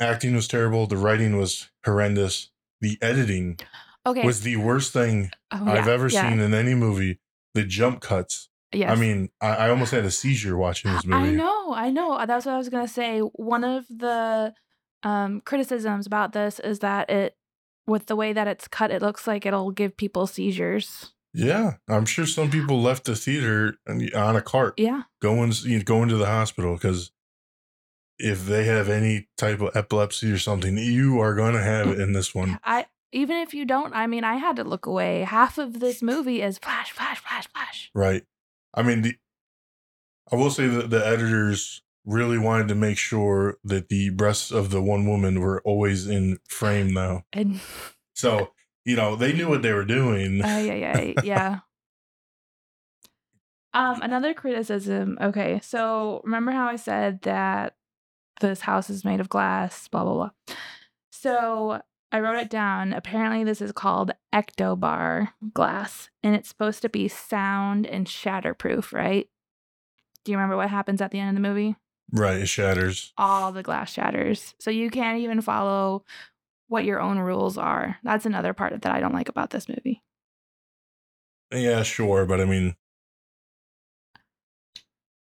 acting 0.01 0.35
was 0.35 0.49
terrible. 0.49 0.87
The 0.87 0.97
writing 0.97 1.37
was 1.37 1.71
horrendous. 1.85 2.51
The 2.81 2.99
editing 3.03 3.59
okay. 4.07 4.25
was 4.25 4.41
the 4.41 4.57
worst 4.57 4.93
thing 4.93 5.31
Oh, 5.53 5.67
I've 5.67 5.87
yeah, 5.87 5.93
ever 5.93 6.09
yeah, 6.09 6.31
seen 6.31 6.41
in 6.41 6.55
any 6.55 6.75
movie. 6.75 7.21
The 7.55 7.65
jump 7.65 8.01
cuts. 8.01 8.49
Yes. 8.73 8.91
I 8.91 8.99
mean, 8.99 9.29
I, 9.41 9.49
I 9.49 9.71
almost 9.71 9.93
had 9.93 10.07
a 10.07 10.11
seizure 10.11 10.57
watching 10.57 10.91
this 10.93 11.05
movie. 11.05 11.29
I 11.29 11.33
know, 11.33 11.75
I 11.75 11.91
know. 11.91 12.25
That's 12.27 12.47
what 12.47 12.55
I 12.55 12.59
was 12.59 12.71
gonna 12.71 12.89
say. 12.89 13.21
One 13.21 13.65
of 13.65 13.85
the 13.89 14.55
um, 15.03 15.43
criticisms 15.43 16.07
about 16.07 16.33
this 16.33 16.59
is 16.59 16.79
that 16.79 17.11
it, 17.11 17.37
with 17.87 18.07
the 18.07 18.17
way 18.17 18.33
that 18.33 18.49
it's 18.49 18.69
cut, 18.69 18.91
it 18.91 19.03
looks 19.03 19.27
like 19.27 19.45
it'll 19.45 19.71
give 19.71 19.99
people 19.99 20.27
seizures. 20.27 21.13
Yeah, 21.35 21.75
I'm 21.89 22.05
sure 22.05 22.27
some 22.27 22.51
people 22.51 22.81
left 22.81 23.05
the 23.05 23.17
theater 23.17 23.79
on 23.89 24.37
a 24.37 24.43
cart 24.43 24.75
Yeah, 24.77 25.03
going 25.21 25.53
you 25.63 25.79
know, 25.79 25.85
going 25.85 26.09
to 26.11 26.17
the 26.17 26.27
hospital 26.27 26.75
because 26.75 27.13
if 28.19 28.47
they 28.47 28.65
have 28.65 28.89
any 28.89 29.29
type 29.37 29.61
of 29.61 29.75
epilepsy 29.75 30.31
or 30.31 30.39
something, 30.39 30.77
you 30.77 31.21
are 31.21 31.35
going 31.35 31.55
to 31.55 31.63
have 31.63 31.89
it 31.89 32.01
in 32.01 32.13
this 32.13 32.35
one. 32.35 32.59
I 32.65 32.87
even 33.13 33.37
if 33.39 33.53
you 33.53 33.65
don't, 33.65 33.95
I 33.95 34.07
mean, 34.07 34.25
I 34.25 34.37
had 34.37 34.57
to 34.57 34.65
look 34.65 34.87
away. 34.87 35.23
Half 35.23 35.59
of 35.59 35.81
this 35.81 36.03
movie 36.03 36.41
is 36.41 36.59
flash, 36.59 36.93
flash, 36.93 37.19
flash, 37.19 37.47
flash. 37.49 37.91
Right. 37.95 38.23
I 38.75 38.83
mean, 38.83 39.03
the, 39.03 39.17
I 40.31 40.37
will 40.37 40.51
say 40.51 40.67
that 40.67 40.89
the 40.89 41.07
editors 41.07 41.83
really 42.07 42.39
wanted 42.39 42.69
to 42.69 42.75
make 42.75 42.97
sure 42.97 43.59
that 43.65 43.89
the 43.89 44.11
breasts 44.11 44.51
of 44.51 44.71
the 44.71 44.83
one 44.83 45.07
woman 45.07 45.41
were 45.41 45.61
always 45.63 46.07
in 46.07 46.39
frame 46.49 46.93
now. 46.95 47.25
And 47.33 47.61
So, 48.15 48.53
you 48.85 48.97
know, 48.97 49.17
they 49.17 49.33
knew 49.33 49.49
what 49.49 49.63
they 49.63 49.73
were 49.73 49.85
doing. 49.85 50.43
uh, 50.45 50.59
yeah, 50.59 50.75
yeah, 50.75 51.13
yeah. 51.23 51.59
Um, 53.75 54.03
another 54.03 54.35
criticism. 54.35 55.17
Okay, 55.21 55.61
so 55.63 56.21
remember 56.25 56.53
how 56.53 56.67
I 56.67 56.77
said 56.77 57.23
that 57.23 57.75
this 58.41 58.61
house 58.61 58.91
is 58.91 59.05
made 59.05 59.21
of 59.21 59.29
glass, 59.29 59.89
blah 59.89 60.05
blah 60.05 60.15
blah. 60.15 60.57
So 61.11 61.81
I 62.11 62.21
wrote 62.21 62.39
it 62.39 62.51
down. 62.51 62.93
Apparently, 62.93 63.45
this 63.45 63.63
is 63.63 63.73
called 63.73 64.13
ectobar 64.35 65.31
glass, 65.55 66.11
and 66.23 66.35
it's 66.35 66.49
supposed 66.49 66.83
to 66.83 66.91
be 66.91 67.09
sound 67.09 67.87
and 67.87 68.07
shatterproof, 68.07 68.93
right? 68.93 69.29
Do 70.25 70.33
you 70.33 70.39
remember 70.39 70.57
what 70.57 70.69
happens 70.69 71.01
at 71.01 71.11
the 71.11 71.19
end 71.19 71.31
of 71.31 71.43
the 71.43 71.49
movie? 71.49 71.77
Right, 72.13 72.43
it 72.43 72.49
shatters. 72.49 73.15
All 73.17 73.53
the 73.53 73.63
glass 73.63 73.91
shatters. 73.91 74.55
So 74.61 74.71
you 74.71 74.91
can't 74.91 75.21
even 75.21 75.41
follow 75.41 76.05
what 76.73 76.85
your 76.87 77.01
own 77.01 77.19
rules 77.19 77.59
are. 77.59 77.99
That's 78.03 78.27
another 78.27 78.55
part 78.55 78.81
that 78.81 78.93
I 78.93 78.99
don't 79.01 79.13
like 79.15 79.29
about 79.29 79.51
this 79.51 79.69
movie. 79.69 80.03
Yeah, 81.53 81.83
sure, 81.83 82.25
but 82.25 82.41
I 82.41 82.47
mean, 82.47 82.77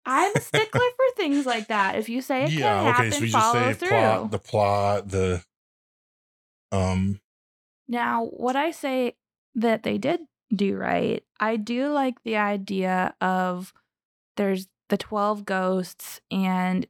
I'm 0.05 0.35
a 0.35 0.39
stickler 0.41 0.85
for 0.95 1.15
things 1.15 1.45
like 1.45 1.67
that. 1.67 1.95
If 1.95 2.09
you 2.09 2.21
say 2.21 2.43
it 2.43 2.51
yeah, 2.51 2.81
can 2.81 2.85
okay. 2.89 2.91
happen, 2.93 3.11
So 3.11 3.19
we 3.21 3.27
just 3.27 3.33
follow 3.33 3.69
say 3.69 3.73
through. 3.73 3.89
plot, 3.89 4.31
the 4.31 4.39
plot, 4.39 5.09
the 5.09 5.43
um, 6.71 7.19
Now, 7.87 8.25
what 8.25 8.55
I 8.55 8.71
say 8.71 9.15
that 9.55 9.83
they 9.83 9.97
did 9.97 10.21
do 10.53 10.75
right, 10.75 11.23
I 11.39 11.55
do 11.55 11.89
like 11.89 12.21
the 12.23 12.37
idea 12.37 13.15
of 13.21 13.73
there's 14.35 14.67
the 14.89 14.97
12 14.97 15.45
ghosts 15.45 16.19
and 16.31 16.85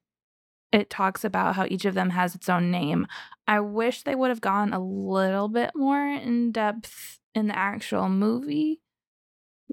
it 0.72 0.90
talks 0.90 1.24
about 1.24 1.56
how 1.56 1.66
each 1.66 1.86
of 1.86 1.94
them 1.96 2.12
has 2.12 2.36
its 2.36 2.50
own 2.50 2.72
name. 2.72 3.08
I 3.48 3.60
wish 3.60 4.04
they 4.04 4.16
would 4.16 4.30
have 4.30 4.42
gone 4.42 4.74
a 4.74 4.80
little 4.80 5.48
bit 5.48 5.72
more 5.76 6.06
in 6.06 6.52
depth 6.52 7.20
in 7.34 7.48
the 7.48 7.58
actual 7.58 8.10
movie 8.10 8.82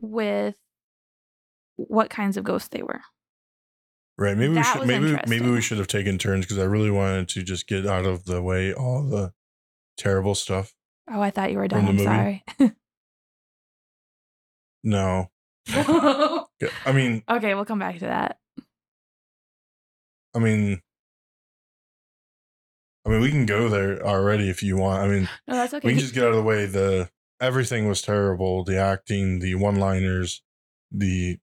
with 0.00 0.54
what 1.76 2.08
kinds 2.10 2.36
of 2.36 2.44
ghosts 2.44 2.68
they 2.68 2.82
were. 2.82 3.02
right. 4.16 4.36
Maybe 4.36 4.54
we 4.54 4.62
should 4.62 4.86
maybe 4.86 5.18
maybe 5.26 5.50
we 5.50 5.60
should 5.60 5.78
have 5.78 5.88
taken 5.88 6.16
turns 6.16 6.46
because 6.46 6.58
I 6.58 6.64
really 6.64 6.90
wanted 6.90 7.28
to 7.30 7.42
just 7.42 7.66
get 7.66 7.86
out 7.86 8.06
of 8.06 8.24
the 8.24 8.40
way 8.42 8.72
all 8.72 9.02
the 9.02 9.32
terrible 9.98 10.34
stuff. 10.34 10.72
Oh, 11.10 11.20
I 11.20 11.30
thought 11.30 11.52
you 11.52 11.58
were 11.58 11.68
done. 11.68 11.86
I'm 11.86 11.96
movie? 11.96 12.72
No. 14.82 15.30
I 15.68 16.92
mean, 16.94 17.22
okay, 17.28 17.54
we'll 17.54 17.64
come 17.64 17.80
back 17.80 17.98
to 17.98 18.06
that. 18.06 18.38
I 20.34 20.38
mean, 20.38 20.80
I 23.06 23.10
mean, 23.10 23.20
we 23.20 23.30
can 23.30 23.46
go 23.46 23.68
there 23.68 24.04
already 24.04 24.50
if 24.50 24.62
you 24.64 24.76
want. 24.76 25.00
I 25.02 25.06
mean, 25.08 25.28
No, 25.46 25.54
that's 25.54 25.72
okay. 25.72 25.86
we 25.86 25.92
can 25.92 26.00
just 26.00 26.12
get 26.12 26.24
out 26.24 26.30
of 26.30 26.36
the 26.36 26.42
way. 26.42 26.66
The 26.66 27.08
everything 27.40 27.86
was 27.86 28.02
terrible. 28.02 28.64
The 28.64 28.78
acting, 28.78 29.38
the 29.38 29.54
one-liners, 29.54 30.42
the. 30.90 31.38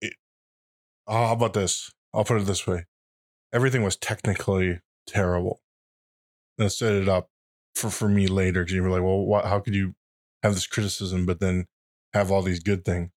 It, 0.00 0.14
oh, 1.08 1.26
how 1.26 1.32
about 1.32 1.54
this? 1.54 1.90
I'll 2.12 2.24
put 2.24 2.40
it 2.40 2.46
this 2.46 2.64
way: 2.66 2.84
everything 3.52 3.82
was 3.82 3.96
technically 3.96 4.80
terrible. 5.06 5.60
That 6.58 6.70
set 6.70 6.94
it 6.94 7.08
up 7.08 7.28
for 7.74 7.90
for 7.90 8.08
me 8.08 8.28
later. 8.28 8.64
You 8.68 8.84
were 8.84 8.90
like, 8.90 9.02
well, 9.02 9.18
what, 9.24 9.46
how 9.46 9.58
could 9.58 9.74
you 9.74 9.94
have 10.44 10.54
this 10.54 10.68
criticism, 10.68 11.26
but 11.26 11.40
then 11.40 11.66
have 12.12 12.30
all 12.30 12.42
these 12.42 12.62
good 12.62 12.84
things? 12.84 13.10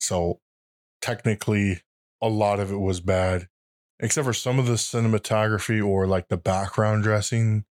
So, 0.00 0.40
technically, 1.00 1.80
a 2.20 2.28
lot 2.28 2.60
of 2.60 2.70
it 2.70 2.76
was 2.76 3.00
bad, 3.00 3.48
except 4.00 4.24
for 4.26 4.32
some 4.32 4.58
of 4.58 4.66
the 4.66 4.74
cinematography 4.74 5.84
or 5.84 6.06
like 6.06 6.28
the 6.28 6.36
background 6.36 7.02
dressing 7.02 7.64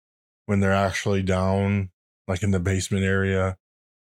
when 0.45 0.59
they're 0.59 0.73
actually 0.73 1.23
down, 1.23 1.89
like 2.27 2.43
in 2.43 2.51
the 2.51 2.59
basement 2.59 3.03
area. 3.03 3.57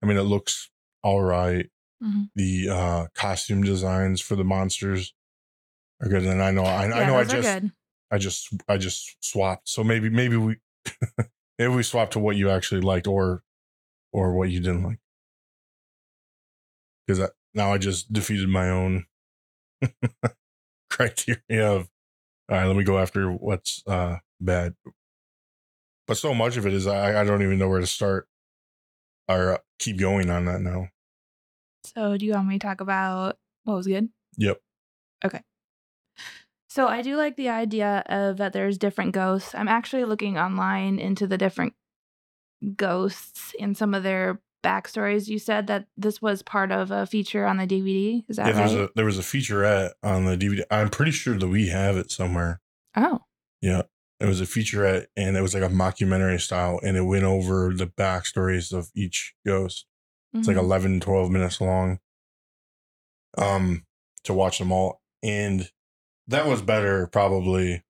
I 0.03 0.07
mean, 0.07 0.17
it 0.17 0.23
looks 0.23 0.71
all 1.03 1.23
right. 1.23 1.69
Mhm. 2.03 2.31
The 2.35 2.69
uh, 2.69 3.07
costume 3.15 3.63
designs 3.63 4.21
for 4.21 4.37
the 4.37 4.45
monsters 4.45 5.15
are 6.01 6.09
good, 6.09 6.25
and 6.25 6.43
I 6.43 6.51
know, 6.53 6.63
I, 6.65 6.85
I 6.85 7.07
know, 7.07 7.17
I 7.17 7.25
just. 7.25 7.47
I 8.11 8.17
just, 8.17 8.49
I 8.69 8.79
just 8.79 9.17
swapped. 9.21 9.69
So 9.69 9.85
maybe, 9.85 10.09
maybe 10.09 10.37
we, 10.37 10.57
maybe 11.59 11.75
we 11.75 11.83
swapped 11.83 12.15
to 12.15 12.19
what 12.19 12.37
you 12.37 12.49
actually 12.49 12.81
liked, 12.81 13.07
or, 13.07 13.43
or 14.13 14.33
what 14.35 14.49
you 14.49 14.61
didn't 14.61 14.83
like, 14.85 14.99
because 17.07 17.21
I 17.21 17.29
now 17.53 17.73
I 17.73 17.79
just 17.79 18.13
defeated 18.13 18.49
my 18.49 18.71
own 18.71 19.07
criteria 20.91 21.71
of 21.71 21.89
all 22.51 22.57
right 22.57 22.67
let 22.67 22.77
me 22.77 22.85
go 22.85 22.99
after 22.99 23.31
what's 23.31 23.83
uh 23.87 24.17
bad 24.41 24.75
but 26.07 26.17
so 26.17 26.35
much 26.35 26.57
of 26.57 26.67
it 26.67 26.73
is 26.73 26.87
i 26.87 27.21
i 27.21 27.25
don't 27.25 27.43
even 27.43 27.59
know 27.59 27.69
where 27.69 27.81
to 27.81 27.87
start 27.87 28.29
or 29.29 29.55
uh, 29.55 29.59
keep 29.79 29.99
going 29.99 30.31
on 30.31 30.45
that 30.47 30.61
now 30.61 30.89
So, 31.85 32.17
do 32.17 32.25
you 32.27 32.33
want 32.33 32.49
me 32.49 32.59
to 32.59 32.67
talk 32.67 32.81
about 32.81 33.39
what 33.65 33.75
was 33.77 33.87
good? 33.87 34.09
yep 34.37 34.61
Okay. 35.25 35.41
So, 36.71 36.87
I 36.87 37.03
do 37.03 37.17
like 37.17 37.37
the 37.37 37.49
idea 37.49 38.03
of 38.07 38.37
that 38.37 38.53
there's 38.53 38.79
different 38.79 39.13
ghosts. 39.13 39.55
I'm 39.55 39.69
actually 39.69 40.05
looking 40.05 40.39
online 40.39 40.99
into 40.99 41.27
the 41.27 41.39
different 41.39 41.75
ghosts 42.77 43.55
and 43.61 43.77
some 43.77 43.95
of 43.95 44.03
their 44.03 44.41
backstories. 44.65 45.29
You 45.29 45.39
said 45.39 45.67
that 45.69 45.87
this 45.97 46.21
was 46.21 46.43
part 46.43 46.71
of 46.73 46.91
a 46.91 47.07
feature 47.07 47.47
on 47.47 47.57
the 47.59 47.67
DVD. 47.67 48.25
Is 48.29 48.37
that 48.37 48.55
yeah 48.55 48.61
right? 48.61 48.71
a 48.73 48.91
there 48.97 49.05
was 49.05 49.19
a 49.19 49.23
featurette 49.23 49.93
on 50.03 50.25
the 50.25 50.37
dvd 50.37 50.63
i'm 50.71 50.89
pretty 50.91 51.13
sure 51.13 51.39
that 51.39 51.49
we 51.49 51.69
have 51.69 51.97
it 51.97 52.11
somewhere 52.11 52.61
oh, 52.97 53.21
yeah 53.61 53.83
it 54.21 54.27
was 54.27 54.41
a 54.41 54.45
featurette 54.45 55.07
and 55.17 55.37
it 55.37 55.43
was 55.43 55.55
like 55.55 55.63
a 55.63 55.69
mockumentary 55.69 56.41
style 56.41 56.81
and 56.83 56.97
it 56.97 57.03
went 57.03 57.23
over 57.25 57.73
the 57.73 57.87
backstories 57.87 58.73
of 58.77 58.91
each 58.97 59.35
ghost 59.47 59.87
It's 60.35 60.49
like 60.49 60.57
mhm. 60.57 60.61
11, 60.61 61.01
12 61.01 61.31
minutes 61.31 61.61
long 61.61 62.01
um, 63.37 63.85
to 64.25 64.35
watch 64.35 64.59
them 64.59 64.73
all. 64.73 65.01
And 65.23 65.71
that 66.27 66.47
was 66.47 66.63
better 66.63 67.07
probably 67.07 67.85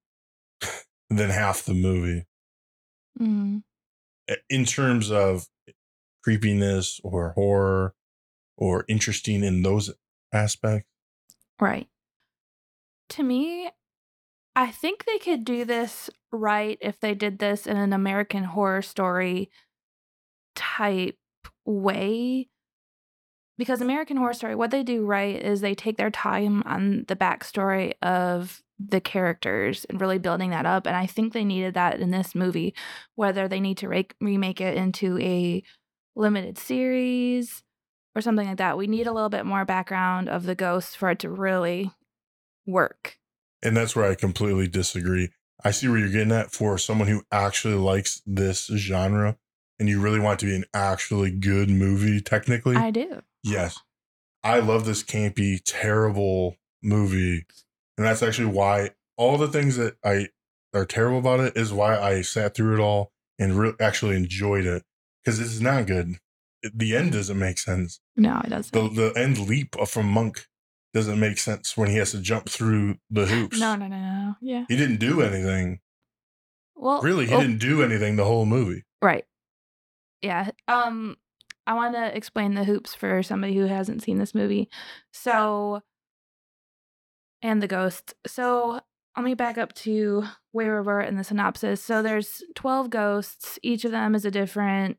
than 1.11 1.31
half 1.31 1.65
the 1.65 1.75
movie 1.75 2.27
Mhm. 3.19 3.63
in 4.51 4.65
terms 4.67 5.11
of 5.11 5.47
creepiness 6.23 7.01
or 7.05 7.33
horror 7.33 7.95
or 8.57 8.85
interesting 8.89 9.45
in 9.45 9.63
those 9.63 9.93
aspects. 10.33 10.89
Right. 11.61 11.89
To 13.11 13.23
me, 13.23 13.71
I 14.55 14.71
think 14.71 15.05
they 15.05 15.19
could 15.19 15.45
do 15.45 15.65
this 15.65 16.11
right 16.33 16.79
if 16.81 17.01
they 17.01 17.15
did 17.15 17.39
this 17.39 17.67
in 17.67 17.77
an 17.77 17.93
American 17.93 18.45
horror 18.45 18.83
story 18.83 19.51
type 20.55 21.17
way. 21.65 22.49
Because 23.57 23.81
American 23.81 24.17
Horror 24.17 24.35
Story, 24.35 24.55
what 24.55 24.71
they 24.71 24.85
do 24.85 25.05
right 25.05 25.41
is 25.43 25.61
they 25.61 25.75
take 25.75 25.97
their 25.97 26.13
time 26.13 26.63
on 26.65 27.05
the 27.09 27.17
backstory 27.17 27.95
of 28.03 28.63
the 28.79 29.01
characters 29.01 29.85
and 29.91 30.01
really 30.01 30.19
building 30.19 30.51
that 30.51 30.67
up. 30.67 30.87
And 30.87 30.95
I 30.95 31.07
think 31.07 31.33
they 31.33 31.45
needed 31.45 31.75
that 31.75 31.99
in 31.99 32.11
this 32.11 32.37
movie, 32.37 32.75
whether 33.17 33.49
they 33.49 33.59
need 33.59 33.79
to 33.79 33.89
re- 33.89 34.09
remake 34.21 34.61
it 34.61 34.77
into 34.77 35.19
a 35.19 35.65
limited 36.19 36.59
series 36.59 37.63
or 38.15 38.21
something 38.21 38.47
like 38.47 38.59
that. 38.59 38.77
We 38.77 38.87
need 38.87 39.07
a 39.07 39.11
mm. 39.11 39.15
little 39.15 39.29
bit 39.29 39.47
more 39.47 39.65
background 39.65 40.29
of 40.29 40.45
the 40.45 40.55
ghosts 40.55 40.95
for 40.95 41.11
it 41.11 41.21
to 41.21 41.31
really 41.31 41.93
work. 42.67 43.19
And 43.63 43.77
that's 43.77 43.97
where 43.97 44.11
I 44.11 44.15
completely 44.15 44.69
disagree. 44.69 45.31
I 45.65 45.71
see 45.71 45.89
where 45.89 45.99
you're 45.99 46.11
getting 46.11 46.33
at 46.33 46.53
for 46.53 46.79
someone 46.79 47.09
who 47.09 47.23
actually 47.33 47.75
likes 47.75 48.23
this 48.27 48.67
genre 48.67 49.37
and 49.81 49.89
you 49.89 50.01
really 50.01 50.21
want 50.21 50.41
it 50.41 50.47
to 50.47 50.51
be 50.51 50.57
an 50.57 50.65
actually 50.75 51.31
good 51.31 51.71
movie, 51.71 52.21
technically. 52.21 52.77
I 52.77 52.91
do. 52.91 53.23
Yes. 53.43 53.79
I 54.45 54.61
love 54.61 54.85
this 54.85 55.03
campy, 55.03 55.61
terrible 55.65 56.57
movie. 56.83 57.45
And 57.97 58.07
that's 58.07 58.23
actually 58.23 58.53
why 58.53 58.91
all 59.17 59.37
the 59.37 59.49
things 59.49 59.77
that 59.77 59.97
I 60.05 60.29
are 60.75 60.85
terrible 60.85 61.19
about 61.19 61.41
it 61.41 61.57
is 61.57 61.73
why 61.73 61.99
I 61.99 62.23
sat 62.23 62.55
through 62.55 62.75
it 62.75 62.81
all 62.81 63.13
and 63.39 63.59
re- 63.59 63.75
actually 63.81 64.17
enjoyed 64.17 64.67
it. 64.67 64.85
Because 65.29 65.41
it's 65.41 65.61
not 65.61 65.87
good. 65.87 66.15
The 66.75 66.97
end 66.97 67.13
doesn't 67.13 67.39
make 67.39 67.59
sense. 67.59 68.01
No, 68.17 68.41
it 68.45 68.49
doesn't. 68.49 68.73
The 68.73 69.11
the 69.13 69.21
end 69.21 69.39
leap 69.39 69.77
from 69.87 70.07
Monk 70.07 70.47
doesn't 70.95 71.21
make 71.21 71.37
sense 71.37 71.77
when 71.77 71.91
he 71.91 71.97
has 71.99 72.13
to 72.13 72.21
jump 72.21 72.49
through 72.49 72.97
the 73.11 73.27
hoops. 73.33 73.61
no, 73.61 73.77
no, 73.77 73.89
no, 73.89 73.99
no. 73.99 74.35
Yeah. 74.41 74.65
He 74.69 74.77
didn't 74.77 74.97
do 74.97 75.21
anything. 75.21 75.81
Well, 76.75 77.03
Really, 77.03 77.27
he 77.27 77.35
oh, 77.35 77.41
didn't 77.41 77.59
do 77.59 77.83
anything 77.83 78.17
the 78.17 78.25
whole 78.25 78.47
movie. 78.47 78.85
Right. 79.03 79.27
Yeah. 80.23 80.51
Um 80.67 81.17
I 81.67 81.75
want 81.75 81.95
to 81.95 82.17
explain 82.17 82.55
the 82.55 82.65
hoops 82.65 82.95
for 82.95 83.23
somebody 83.23 83.55
who 83.55 83.67
hasn't 83.67 84.03
seen 84.03 84.17
this 84.17 84.35
movie. 84.35 84.71
So 85.13 85.83
and 87.43 87.63
the 87.63 87.69
ghost. 87.69 88.15
So 88.27 88.81
let 89.15 89.25
me 89.25 89.35
back 89.35 89.59
up 89.59 89.75
to 89.75 90.25
where 90.53 90.81
we 90.81 90.87
were 90.87 91.03
in 91.03 91.17
the 91.17 91.25
synopsis. 91.25 91.83
So 91.83 92.03
there's 92.03 92.43
12 92.55 92.89
ghosts. 92.89 93.59
Each 93.63 93.85
of 93.85 93.91
them 93.91 94.15
is 94.15 94.25
a 94.25 94.31
different 94.31 94.97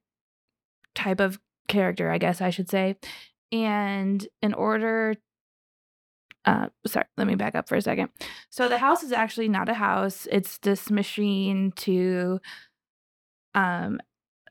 type 0.96 1.20
of 1.20 1.40
character, 1.68 2.10
I 2.10 2.18
guess 2.18 2.42
I 2.42 2.50
should 2.50 2.70
say. 2.70 2.98
And 3.52 4.28
in 4.42 4.54
order 4.54 5.16
uh 6.46 6.68
sorry, 6.88 7.06
let 7.18 7.28
me 7.28 7.36
back 7.36 7.56
up 7.56 7.68
for 7.68 7.76
a 7.76 7.82
second. 7.82 8.10
So 8.50 8.68
the 8.70 8.78
house 8.78 9.04
is 9.04 9.12
actually 9.12 9.50
not 9.50 9.70
a 9.70 9.74
house. 9.74 10.28
It's 10.32 10.58
this 10.60 10.90
machine 10.90 11.72
to 11.78 12.40
um 13.56 14.00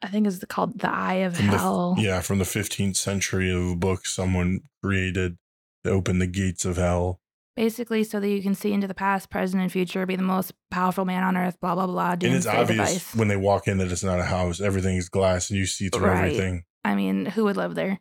I 0.03 0.09
think 0.09 0.27
is 0.27 0.45
called 0.49 0.79
the 0.79 0.91
Eye 0.91 1.15
of 1.27 1.37
From 1.37 1.47
the, 1.49 1.59
Hell. 1.59 1.95
yeah, 1.99 2.21
from 2.21 2.39
the 2.39 2.45
15th 2.45 2.97
century 2.97 3.51
of 3.51 3.73
a 3.73 3.77
book 3.77 4.07
someone 4.07 4.61
created 4.83 5.39
to 5.85 5.91
open 5.91 6.19
the 6.21 6.27
gates 6.29 6.65
of 6.65 6.77
hell. 6.77 7.21
Basically, 7.59 8.05
so 8.05 8.21
that 8.21 8.29
you 8.29 8.41
can 8.41 8.55
see 8.55 8.73
into 8.73 8.87
the 8.87 8.95
past, 8.95 9.31
present, 9.31 9.61
and 9.61 9.73
future, 9.73 10.07
be 10.07 10.15
the 10.15 10.23
most 10.23 10.53
powerful 10.71 11.05
man 11.05 11.25
on 11.25 11.37
earth, 11.37 11.59
blah, 11.61 11.75
blah, 11.75 11.89
blah. 11.89 12.13
and 12.13 12.23
it's 12.23 12.47
obvious 12.47 12.69
device. 12.69 13.17
when 13.17 13.27
they 13.27 13.37
walk 13.37 13.67
in 13.67 13.79
that 13.79 13.91
it's 13.91 14.05
not 14.05 14.21
a 14.21 14.25
house. 14.25 14.61
Everything 14.61 14.97
is 14.97 15.09
glass 15.09 15.51
and 15.51 15.59
you 15.59 15.67
see 15.67 15.89
through 15.89 16.07
Right. 16.07 16.27
everything. 16.27 16.63
I 16.85 16.95
mean, 16.95 17.27
who 17.27 17.43
would 17.45 17.57
live 17.57 17.75
there, 17.75 17.99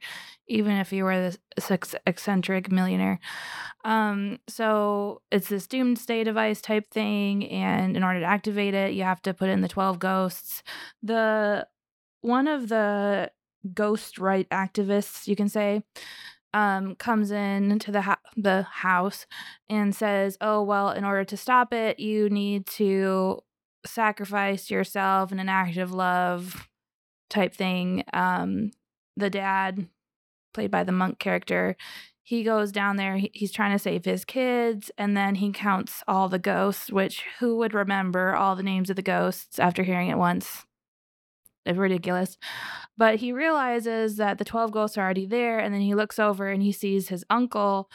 even 0.48 0.74
if 0.74 0.94
you 0.94 1.06
were 1.06 1.20
this 1.20 1.40
eccentric 2.06 2.72
millionaire? 2.72 3.20
Um, 3.84 4.38
so 4.48 5.24
it's 5.32 5.50
this 5.50 5.66
doomsday 5.66 6.24
device 6.24 6.62
type 6.62 6.88
thing, 6.92 7.50
and 7.50 7.98
in 7.98 8.04
order 8.04 8.20
to 8.20 8.26
activate 8.28 8.76
it, 8.76 8.94
you 8.94 9.02
have 9.04 9.24
to 9.24 9.34
put 9.34 9.50
in 9.50 9.62
the 9.62 9.68
twelve 9.68 9.98
ghosts. 9.98 10.62
The 11.02 11.68
one 12.22 12.48
of 12.48 12.70
the 12.70 13.32
ghost 13.74 14.20
right 14.20 14.48
activists, 14.52 15.28
you 15.28 15.36
can 15.36 15.50
say, 15.50 15.82
um, 16.54 16.96
comes 16.96 17.32
in 17.32 17.80
to 17.80 17.92
the 17.92 18.18
the 18.36 18.64
house 18.64 19.26
and 19.70 19.96
says, 19.96 20.38
"Oh 20.42 20.64
well, 20.64 20.92
in 20.92 21.04
order 21.04 21.24
to 21.26 21.38
stop 21.38 21.74
it, 21.74 22.00
you 22.00 22.30
need 22.30 22.66
to 22.68 23.40
sacrifice 23.86 24.70
yourself 24.72 25.32
in 25.32 25.40
an 25.40 25.50
act 25.50 25.78
of 25.78 25.92
love." 25.94 26.68
type 27.30 27.54
thing. 27.54 28.04
Um, 28.14 28.72
the 29.16 29.30
dad, 29.30 29.88
played 30.54 30.72
by 30.72 30.84
the 30.84 30.92
monk 30.92 31.20
character, 31.20 31.76
he 32.24 32.44
goes 32.44 32.72
down 32.72 32.98
there. 32.98 33.18
He, 33.18 33.32
he's 33.34 33.52
trying 33.52 33.72
to 33.72 33.80
save 33.80 34.06
his 34.06 34.26
kids, 34.26 34.92
and 34.98 35.16
then 35.16 35.36
he 35.36 35.52
counts 35.52 36.04
all 36.08 36.30
the 36.30 36.40
ghosts. 36.40 36.92
Which 36.92 37.24
who 37.40 37.58
would 37.58 37.74
remember 37.74 38.36
all 38.36 38.56
the 38.56 38.64
names 38.64 38.90
of 38.90 38.96
the 38.96 39.02
ghosts 39.02 39.60
after 39.60 39.84
hearing 39.84 40.10
it 40.10 40.18
once? 40.18 40.67
Ridiculous. 41.76 42.38
But 42.98 43.16
he 43.18 43.32
realizes 43.32 44.18
that 44.18 44.38
the 44.38 44.46
twelve 44.46 44.72
ghosts 44.72 44.98
are 44.98 45.04
already 45.04 45.26
there, 45.26 45.60
and 45.60 45.74
then 45.74 45.82
he 45.82 45.96
looks 45.96 46.20
over 46.20 46.48
and 46.48 46.62
he 46.62 46.72
sees 46.72 47.10
his 47.10 47.26
uncle. 47.30 47.90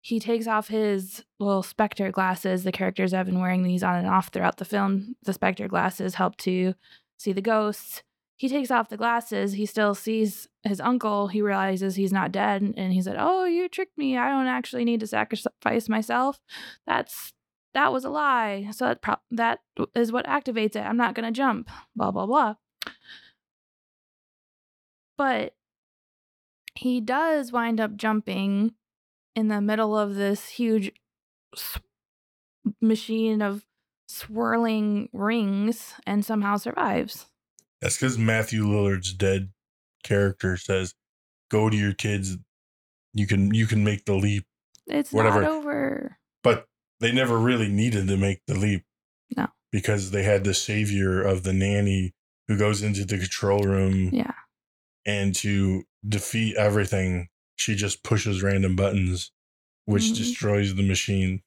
He 0.00 0.20
takes 0.20 0.46
off 0.46 0.68
his 0.68 1.24
little 1.38 1.62
specter 1.62 2.10
glasses. 2.10 2.64
The 2.64 2.72
characters 2.72 3.12
have 3.12 3.26
been 3.26 3.40
wearing 3.40 3.62
these 3.62 3.82
on 3.82 3.96
and 3.96 4.06
off 4.06 4.28
throughout 4.28 4.56
the 4.56 4.64
film. 4.64 5.16
The 5.24 5.32
specter 5.32 5.68
glasses 5.68 6.14
help 6.14 6.36
to 6.38 6.74
see 7.18 7.32
the 7.32 7.42
ghosts 7.42 8.02
he 8.38 8.48
takes 8.48 8.70
off 8.70 8.88
the 8.88 8.96
glasses. 8.96 9.54
He 9.54 9.66
still 9.66 9.94
sees 9.94 10.48
his 10.62 10.80
uncle. 10.80 11.26
He 11.26 11.42
realizes 11.42 11.96
he's 11.96 12.12
not 12.12 12.30
dead, 12.30 12.62
and 12.62 12.92
he 12.92 13.02
said, 13.02 13.16
"Oh, 13.18 13.44
you 13.44 13.68
tricked 13.68 13.98
me. 13.98 14.16
I 14.16 14.28
don't 14.30 14.46
actually 14.46 14.84
need 14.84 15.00
to 15.00 15.08
sacrifice 15.08 15.88
myself. 15.88 16.40
That's 16.86 17.32
that 17.74 17.92
was 17.92 18.04
a 18.04 18.10
lie. 18.10 18.68
So 18.70 18.86
that 18.86 19.02
pro- 19.02 19.16
that 19.32 19.58
is 19.94 20.12
what 20.12 20.26
activates 20.26 20.76
it. 20.76 20.86
I'm 20.86 20.96
not 20.96 21.14
gonna 21.14 21.32
jump. 21.32 21.68
Blah 21.96 22.12
blah 22.12 22.26
blah." 22.26 22.54
But 25.18 25.54
he 26.74 27.00
does 27.00 27.52
wind 27.52 27.80
up 27.80 27.96
jumping 27.96 28.72
in 29.34 29.48
the 29.48 29.60
middle 29.60 29.98
of 29.98 30.14
this 30.14 30.48
huge 30.50 30.92
machine 32.80 33.42
of 33.42 33.64
swirling 34.08 35.08
rings 35.12 35.94
and 36.06 36.24
somehow 36.24 36.56
survives. 36.56 37.26
That's 37.82 37.96
because 37.96 38.16
Matthew 38.16 38.64
Lillard's 38.64 39.12
dead 39.12 39.50
character 40.02 40.56
says, 40.56 40.94
"Go 41.50 41.68
to 41.68 41.76
your 41.76 41.92
kids. 41.94 42.36
You 43.12 43.26
can 43.26 43.52
you 43.52 43.66
can 43.66 43.84
make 43.84 44.04
the 44.04 44.14
leap." 44.14 44.46
It's 44.86 45.12
Whatever. 45.12 45.42
not 45.42 45.50
over. 45.50 46.18
But 46.42 46.66
they 47.00 47.12
never 47.12 47.38
really 47.38 47.68
needed 47.68 48.08
to 48.08 48.16
make 48.16 48.40
the 48.46 48.54
leap. 48.54 48.84
No. 49.36 49.48
Because 49.70 50.10
they 50.12 50.22
had 50.22 50.44
the 50.44 50.54
savior 50.54 51.20
of 51.20 51.42
the 51.42 51.52
nanny 51.52 52.14
who 52.46 52.56
goes 52.56 52.82
into 52.82 53.04
the 53.04 53.18
control 53.18 53.60
room 53.64 54.10
Yeah. 54.12 54.32
And 55.06 55.34
to 55.36 55.84
defeat 56.06 56.56
everything, 56.56 57.28
she 57.56 57.74
just 57.74 58.02
pushes 58.02 58.42
random 58.42 58.76
buttons, 58.76 59.32
which 59.84 60.04
Mhm. 60.04 60.16
destroys 60.16 60.74
the 60.74 60.82
machine. 60.82 61.42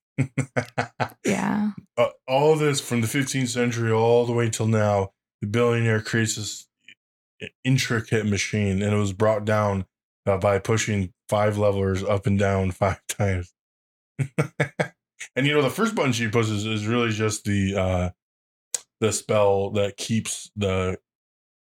Yeah. 1.25 1.71
uh, 1.97 2.09
all 2.27 2.55
this 2.55 2.79
from 2.81 3.01
the 3.01 3.07
15th 3.07 3.49
century 3.49 3.91
all 3.91 4.25
the 4.25 4.33
way 4.33 4.49
till 4.49 4.67
now, 4.67 5.13
the 5.41 5.47
billionaire 5.47 6.01
creates 6.01 6.35
this 6.35 6.67
intricate 7.63 8.25
machine, 8.25 8.81
and 8.81 8.93
it 8.93 8.97
was 8.97 9.13
brought 9.13 9.45
down 9.45 9.85
uh, 10.25 10.37
by 10.37 10.59
pushing 10.59 11.13
five 11.29 11.57
levers 11.57 12.03
up 12.03 12.27
and 12.27 12.37
down 12.37 12.71
five 12.71 12.99
times. 13.07 13.53
and 14.37 15.47
you 15.47 15.53
know, 15.53 15.61
the 15.61 15.69
first 15.69 15.95
button 15.95 16.11
she 16.11 16.27
pushes 16.27 16.65
is 16.65 16.85
really 16.85 17.11
just 17.11 17.43
the 17.45 17.75
uh, 17.75 18.09
the 18.99 19.11
spell 19.11 19.71
that 19.71 19.97
keeps 19.97 20.51
the 20.55 20.99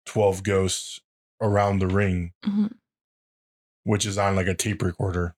12 0.05 0.43
ghosts 0.43 1.01
around 1.41 1.79
the 1.79 1.87
ring, 1.87 2.33
Mhm. 2.45 2.71
which 3.83 4.05
is 4.05 4.17
on 4.19 4.35
like 4.35 4.45
a 4.47 4.53
tape 4.53 4.81
recorder. 4.83 5.35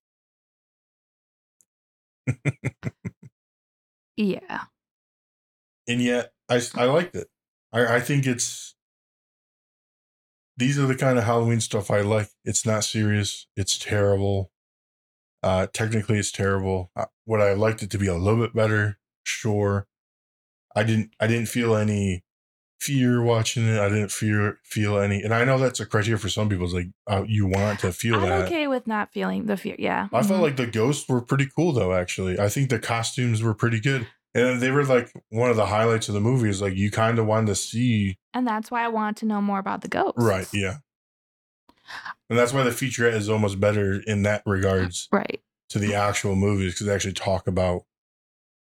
Yeah. 4.18 4.66
and 5.88 6.02
yet 6.02 6.32
I 6.50 6.62
I 6.76 6.86
liked 6.86 7.16
it. 7.16 7.28
I 7.74 7.96
I 7.98 8.00
think 8.00 8.26
it's 8.26 8.76
these 10.58 10.78
are 10.78 10.86
the 10.88 10.96
kind 10.96 11.18
of 11.18 11.24
Halloween 11.24 11.62
stuff 11.62 11.90
I 11.90 12.02
like. 12.02 12.30
It's 12.44 12.66
not 12.66 12.84
serious. 12.84 13.48
It's 13.56 13.78
terrible. 13.78 14.52
Uh, 15.44 15.68
technically, 15.74 16.20
it's 16.20 16.32
terrible. 16.32 16.92
Uh, 16.96 17.06
would 17.26 17.42
I 17.42 17.54
liked 17.54 17.84
it 17.84 17.92
to 17.92 17.98
be 17.98 18.08
a 18.08 18.16
little 18.16 18.42
bit 18.46 18.56
better? 18.56 19.00
Sure. 19.24 19.88
I 20.76 20.84
didn't. 20.84 21.14
I 21.20 21.28
didn't 21.28 21.50
feel 21.50 21.76
any 21.76 22.24
fear 22.80 23.22
watching 23.22 23.68
it. 23.68 23.80
I 23.80 23.90
didn't 23.90 24.12
fear 24.12 24.60
feel 24.64 24.98
any. 25.00 25.22
And 25.22 25.34
I 25.34 25.44
know 25.44 25.58
that's 25.58 25.80
a 25.80 25.86
criteria 25.86 26.18
for 26.18 26.30
some 26.30 26.48
people. 26.50 26.66
It's 26.66 26.74
like 26.74 26.88
uh, 27.08 27.24
you 27.28 27.46
want 27.46 27.80
to 27.82 27.92
feel 27.92 28.16
I'm 28.16 28.22
that. 28.30 28.46
okay 28.46 28.68
with 28.68 28.88
not 28.88 29.12
feeling 29.12 29.46
the 29.48 29.58
fear. 29.58 29.76
Yeah. 29.78 30.08
I 30.14 30.24
felt 30.24 30.40
Mhm. 30.40 30.44
like 30.44 30.56
the 30.58 30.68
ghosts 30.68 31.08
were 31.10 31.22
pretty 31.22 31.48
cool 31.56 31.72
though. 31.74 31.94
Actually, 31.94 32.40
I 32.40 32.50
think 32.50 32.70
the 32.70 32.80
costumes 32.80 33.44
were 33.44 33.54
pretty 33.54 33.80
good, 33.82 34.08
and 34.34 34.62
they 34.62 34.72
were 34.72 34.86
like 34.86 35.12
one 35.30 35.50
of 35.50 35.56
the 35.58 35.66
highlights 35.68 36.08
of 36.08 36.14
the 36.14 36.22
movie. 36.22 36.50
Is 36.50 36.62
like 36.62 36.76
you 36.76 36.90
kind 36.90 37.20
of 37.20 37.26
wanted 37.26 37.48
to 37.48 37.56
see, 37.56 38.18
and 38.34 38.48
that's 38.48 38.72
why 38.72 38.84
I 38.84 38.88
wanted 38.88 39.18
to 39.18 39.26
know 39.26 39.42
more 39.42 39.60
about 39.60 39.82
the 39.82 39.88
ghosts. 39.90 40.14
right? 40.24 40.48
Yeah, 40.54 40.78
and 42.30 42.38
that's 42.38 42.54
why 42.54 42.64
the 42.64 42.70
featurette 42.70 43.14
is 43.14 43.30
almost 43.30 43.60
better 43.60 44.02
in 44.06 44.24
that 44.24 44.44
regards 44.46 45.08
Right. 45.12 45.42
to 45.70 45.80
the 45.80 45.96
actual 45.96 46.36
movies 46.36 46.74
because 46.74 46.88
they 46.88 46.94
actually 46.94 47.14
talk 47.14 47.48
about 47.48 47.84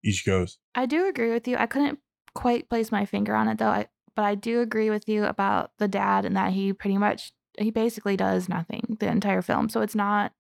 each 0.04 0.26
ghost. 0.26 0.60
I 0.76 0.86
do 0.86 1.08
agree 1.08 1.32
with 1.34 1.48
you. 1.48 1.58
I 1.58 1.66
couldn't 1.66 2.00
quite 2.36 2.70
place 2.70 2.92
my 2.92 3.06
finger 3.06 3.36
on 3.36 3.48
it 3.48 3.58
though. 3.58 3.68
I, 3.70 3.88
but 4.18 4.26
I 4.26 4.34
do 4.34 4.62
agree 4.62 4.90
with 4.90 5.08
you 5.08 5.26
about 5.26 5.72
the 5.78 5.88
dad 5.88 6.26
and 6.26 6.36
that 6.36 6.52
he 6.52 6.74
pretty 6.74 6.98
much 6.98 7.32
he 7.60 7.70
basically 7.70 8.18
does 8.18 8.50
nothing 8.50 8.98
the 9.00 9.08
entire 9.08 9.44
film. 9.44 9.70
So 9.70 9.82
it's 9.82 9.96
not 9.96 10.34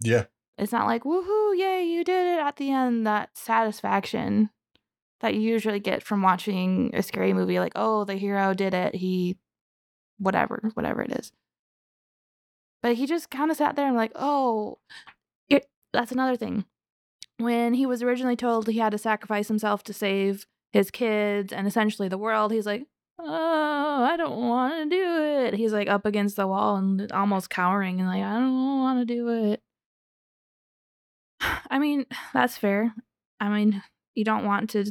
Yeah, 0.00 0.26
it's 0.56 0.70
not 0.70 0.86
like 0.86 1.02
woohoo, 1.02 1.58
yay, 1.58 1.84
you 1.84 2.04
did 2.04 2.38
it 2.38 2.40
at 2.40 2.56
the 2.56 2.70
end. 2.70 3.04
That 3.04 3.30
satisfaction 3.36 4.50
that 5.20 5.34
you 5.34 5.40
usually 5.40 5.80
get 5.80 6.04
from 6.04 6.22
watching 6.22 6.92
a 6.94 7.02
scary 7.02 7.32
movie, 7.32 7.58
like 7.58 7.72
oh, 7.74 8.04
the 8.04 8.14
hero 8.14 8.54
did 8.54 8.74
it. 8.74 8.94
He, 8.94 9.36
whatever, 10.18 10.70
whatever 10.74 11.02
it 11.02 11.10
is. 11.10 11.32
But 12.80 12.94
he 12.94 13.06
just 13.06 13.28
kind 13.28 13.50
of 13.50 13.56
sat 13.56 13.74
there 13.74 13.88
and 13.88 13.96
like, 13.96 14.12
oh, 14.14 14.78
it, 15.48 15.66
that's 15.92 16.12
another 16.12 16.36
thing. 16.36 16.64
When 17.38 17.74
he 17.74 17.86
was 17.86 18.04
originally 18.04 18.36
told 18.36 18.68
he 18.68 18.78
had 18.78 18.92
to 18.92 18.98
sacrifice 18.98 19.48
himself 19.48 19.82
to 19.84 19.92
save 19.92 20.46
his 20.72 20.92
kids 20.92 21.52
and 21.52 21.66
essentially 21.66 22.08
the 22.08 22.18
world, 22.18 22.52
he's 22.52 22.66
like, 22.66 22.86
oh, 23.18 24.04
I 24.04 24.16
don't 24.16 24.36
want 24.36 24.90
to 24.90 24.96
do 24.96 25.46
it. 25.46 25.54
He's 25.54 25.72
like 25.72 25.88
up 25.88 26.06
against 26.06 26.36
the 26.36 26.46
wall 26.46 26.76
and 26.76 27.10
almost 27.12 27.50
cowering 27.50 28.00
and 28.00 28.08
like, 28.08 28.22
I 28.22 28.34
don't 28.34 28.80
want 28.80 29.06
to 29.06 29.14
do 29.14 29.28
it. 29.28 29.62
I 31.70 31.78
mean, 31.78 32.06
that's 32.34 32.56
fair. 32.56 32.94
I 33.40 33.48
mean, 33.48 33.82
you 34.14 34.24
don't 34.24 34.44
want 34.44 34.70
to 34.70 34.84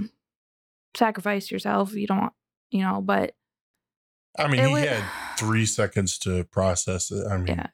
sacrifice 0.96 1.52
yourself. 1.52 1.94
You 1.94 2.08
don't 2.08 2.22
want, 2.22 2.34
you 2.72 2.84
know, 2.84 3.02
but 3.02 3.36
I 4.38 4.48
mean 4.48 4.64
he 4.66 4.72
wa- 4.72 4.78
had 4.80 5.04
three 5.38 5.66
seconds 5.66 6.18
to 6.20 6.44
process 6.46 7.12
it. 7.12 7.26
I 7.30 7.38
mean, 7.38 7.48
yeah. 7.48 7.68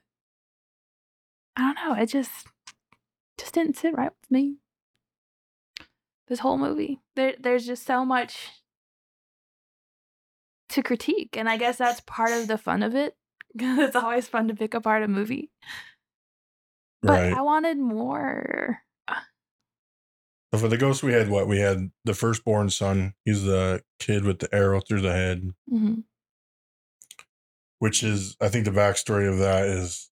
I 1.56 1.60
don't 1.60 1.88
know. 1.88 2.00
It 2.00 2.06
just 2.06 2.46
just 3.38 3.54
didn't 3.54 3.76
sit 3.76 3.96
right 3.96 4.10
with 4.10 4.30
me. 4.30 4.56
This 6.28 6.38
whole 6.38 6.56
movie. 6.56 7.00
There 7.16 7.34
there's 7.38 7.66
just 7.66 7.84
so 7.84 8.04
much 8.04 8.48
to 10.72 10.82
critique. 10.82 11.36
And 11.36 11.48
I 11.48 11.56
guess 11.56 11.78
that's 11.78 12.00
part 12.00 12.32
of 12.32 12.48
the 12.48 12.58
fun 12.58 12.82
of 12.82 12.94
it. 12.94 13.16
it's 13.54 13.96
always 13.96 14.28
fun 14.28 14.48
to 14.48 14.54
pick 14.54 14.74
apart 14.74 15.02
a 15.02 15.08
movie. 15.08 15.50
But 17.02 17.20
right. 17.20 17.32
I 17.34 17.40
wanted 17.42 17.78
more. 17.78 18.78
So 20.54 20.58
for 20.60 20.68
the 20.68 20.76
ghost, 20.76 21.02
we 21.02 21.12
had 21.14 21.28
what? 21.30 21.48
We 21.48 21.58
had 21.60 21.90
the 22.04 22.12
firstborn 22.14 22.68
son. 22.70 23.14
He's 23.24 23.42
the 23.44 23.82
kid 23.98 24.24
with 24.24 24.38
the 24.38 24.54
arrow 24.54 24.80
through 24.80 25.00
the 25.00 25.12
head. 25.12 25.52
Mhm. 25.72 26.04
which 27.78 28.04
is 28.04 28.36
I 28.40 28.48
think 28.48 28.64
the 28.64 28.70
backstory 28.70 29.28
of 29.28 29.38
that 29.38 29.66
is 29.66 30.08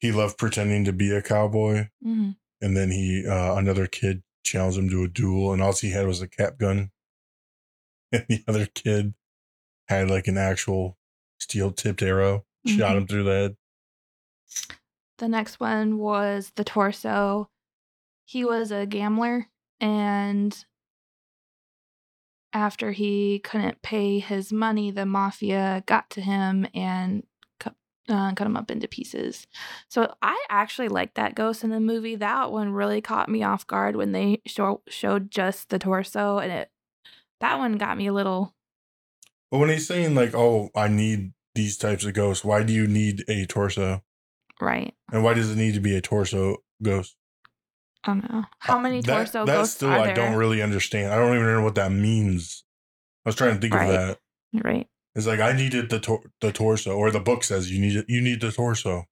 he 0.00 0.10
loved 0.10 0.36
pretending 0.36 0.84
to 0.84 0.92
be 0.92 1.12
a 1.12 1.22
cowboy, 1.22 1.90
Mhm. 2.04 2.36
and 2.60 2.76
then 2.76 2.90
he 2.90 3.24
uh, 3.24 3.54
another 3.54 3.86
kid 3.86 4.24
challenged 4.42 4.78
him 4.78 4.90
to 4.90 5.04
a 5.04 5.08
duel, 5.08 5.52
and 5.52 5.62
all 5.62 5.72
he 5.72 5.90
had 5.90 6.08
was 6.08 6.20
a 6.20 6.26
cap 6.28 6.58
gun, 6.58 6.90
and 8.14 8.26
the 8.28 8.44
other 8.48 8.66
kid 8.66 9.14
had 9.88 10.08
like 10.10 10.26
an 10.28 10.38
actual 10.38 10.96
steel 11.38 11.70
tipped 11.72 12.02
arrow, 12.02 12.44
shot 12.66 12.92
Mhm. 12.92 12.96
him 12.98 13.06
through 13.06 13.24
the 13.24 13.30
head. 13.32 13.56
The 15.18 15.28
next 15.28 15.60
one 15.60 15.98
was 15.98 16.52
the 16.56 16.64
torso. 16.64 17.48
He 18.24 18.44
was 18.44 18.70
a 18.70 18.86
gambler, 18.86 19.48
and 19.80 20.64
after 22.52 22.92
he 22.92 23.40
couldn't 23.40 23.82
pay 23.82 24.18
his 24.20 24.52
money, 24.52 24.90
the 24.90 25.06
mafia 25.06 25.82
got 25.86 26.08
to 26.10 26.20
him 26.20 26.66
and 26.74 27.26
cut, 27.58 27.74
uh, 28.08 28.32
cut 28.34 28.46
him 28.46 28.56
up 28.56 28.70
into 28.70 28.86
pieces. 28.88 29.46
So 29.88 30.14
I 30.22 30.42
actually 30.48 30.88
liked 30.88 31.16
that 31.16 31.34
ghost 31.34 31.64
in 31.64 31.70
the 31.70 31.80
movie. 31.80 32.14
That 32.16 32.52
one 32.52 32.70
really 32.72 33.00
caught 33.00 33.28
me 33.28 33.42
off 33.42 33.66
guard 33.66 33.96
when 33.96 34.12
they 34.12 34.40
show, 34.46 34.82
showed 34.88 35.30
just 35.30 35.70
the 35.70 35.78
torso, 35.80 36.38
and 36.38 36.52
it 36.52 36.70
that 37.44 37.58
one 37.58 37.74
got 37.76 37.96
me 37.98 38.06
a 38.06 38.12
little. 38.12 38.54
But 39.50 39.58
when 39.58 39.68
he's 39.68 39.86
saying 39.86 40.14
like, 40.14 40.34
"Oh, 40.34 40.70
I 40.74 40.88
need 40.88 41.32
these 41.54 41.76
types 41.76 42.04
of 42.04 42.14
ghosts," 42.14 42.44
why 42.44 42.62
do 42.62 42.72
you 42.72 42.86
need 42.86 43.22
a 43.28 43.44
torso? 43.46 44.02
Right. 44.60 44.94
And 45.12 45.22
why 45.22 45.34
does 45.34 45.50
it 45.50 45.56
need 45.56 45.74
to 45.74 45.80
be 45.80 45.94
a 45.96 46.00
torso 46.00 46.56
ghost? 46.82 47.16
I 48.04 48.08
don't 48.14 48.30
know. 48.32 48.44
How 48.60 48.78
many 48.78 49.02
torso 49.02 49.44
that 49.44 49.54
ghosts 49.56 49.76
still 49.76 49.90
are 49.90 49.98
I 49.98 50.06
there? 50.06 50.14
don't 50.16 50.36
really 50.36 50.62
understand. 50.62 51.12
I 51.12 51.16
don't 51.16 51.34
even 51.34 51.46
know 51.46 51.62
what 51.62 51.74
that 51.76 51.92
means. 51.92 52.64
I 53.24 53.28
was 53.28 53.36
trying 53.36 53.54
to 53.54 53.60
think 53.60 53.74
Right. 53.74 53.90
of 53.90 53.92
that. 53.92 54.18
Right. 54.64 54.88
It's 55.14 55.26
like 55.26 55.40
I 55.40 55.52
needed 55.52 55.90
the 55.90 56.00
tor- 56.00 56.24
the 56.40 56.50
torso, 56.52 56.96
or 56.96 57.10
the 57.10 57.20
book 57.20 57.44
says 57.44 57.70
you 57.70 57.80
need 57.80 57.96
it. 57.96 58.06
You 58.08 58.20
need 58.20 58.40
the 58.40 58.52
torso, 58.52 59.04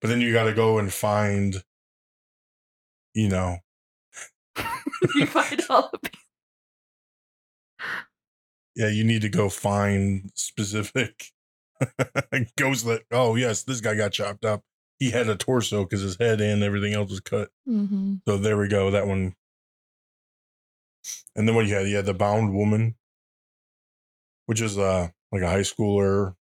but 0.00 0.08
then 0.08 0.20
you 0.20 0.32
got 0.32 0.44
to 0.44 0.52
go 0.54 0.78
and 0.78 0.92
find, 0.92 1.62
you 3.14 3.28
know, 3.28 3.58
you 5.14 5.26
find 5.26 5.62
all 5.70 5.90
the 5.92 6.10
yeah, 8.74 8.88
you 8.88 9.04
need 9.04 9.22
to 9.22 9.28
go 9.28 9.48
find 9.48 10.30
specific 10.34 11.26
ghosts 12.56 12.84
that. 12.84 13.02
Oh 13.10 13.36
yes, 13.36 13.62
this 13.62 13.80
guy 13.80 13.94
got 13.94 14.12
chopped 14.12 14.44
up. 14.44 14.62
He 14.98 15.10
had 15.10 15.28
a 15.28 15.36
torso 15.36 15.84
because 15.84 16.02
his 16.02 16.16
head 16.16 16.40
and 16.40 16.62
everything 16.62 16.92
else 16.92 17.10
was 17.10 17.20
cut. 17.20 17.48
Mm-hmm. 17.68 18.16
So 18.28 18.36
there 18.36 18.58
we 18.58 18.68
go. 18.68 18.90
That 18.90 19.06
one. 19.06 19.34
And 21.34 21.48
then 21.48 21.54
what 21.54 21.66
you 21.66 21.74
had? 21.74 21.88
You 21.88 21.96
had 21.96 22.06
the 22.06 22.14
bound 22.14 22.54
woman, 22.54 22.96
which 24.46 24.60
is 24.60 24.78
uh 24.78 25.08
like 25.32 25.42
a 25.42 25.48
high 25.48 25.60
schooler, 25.60 26.34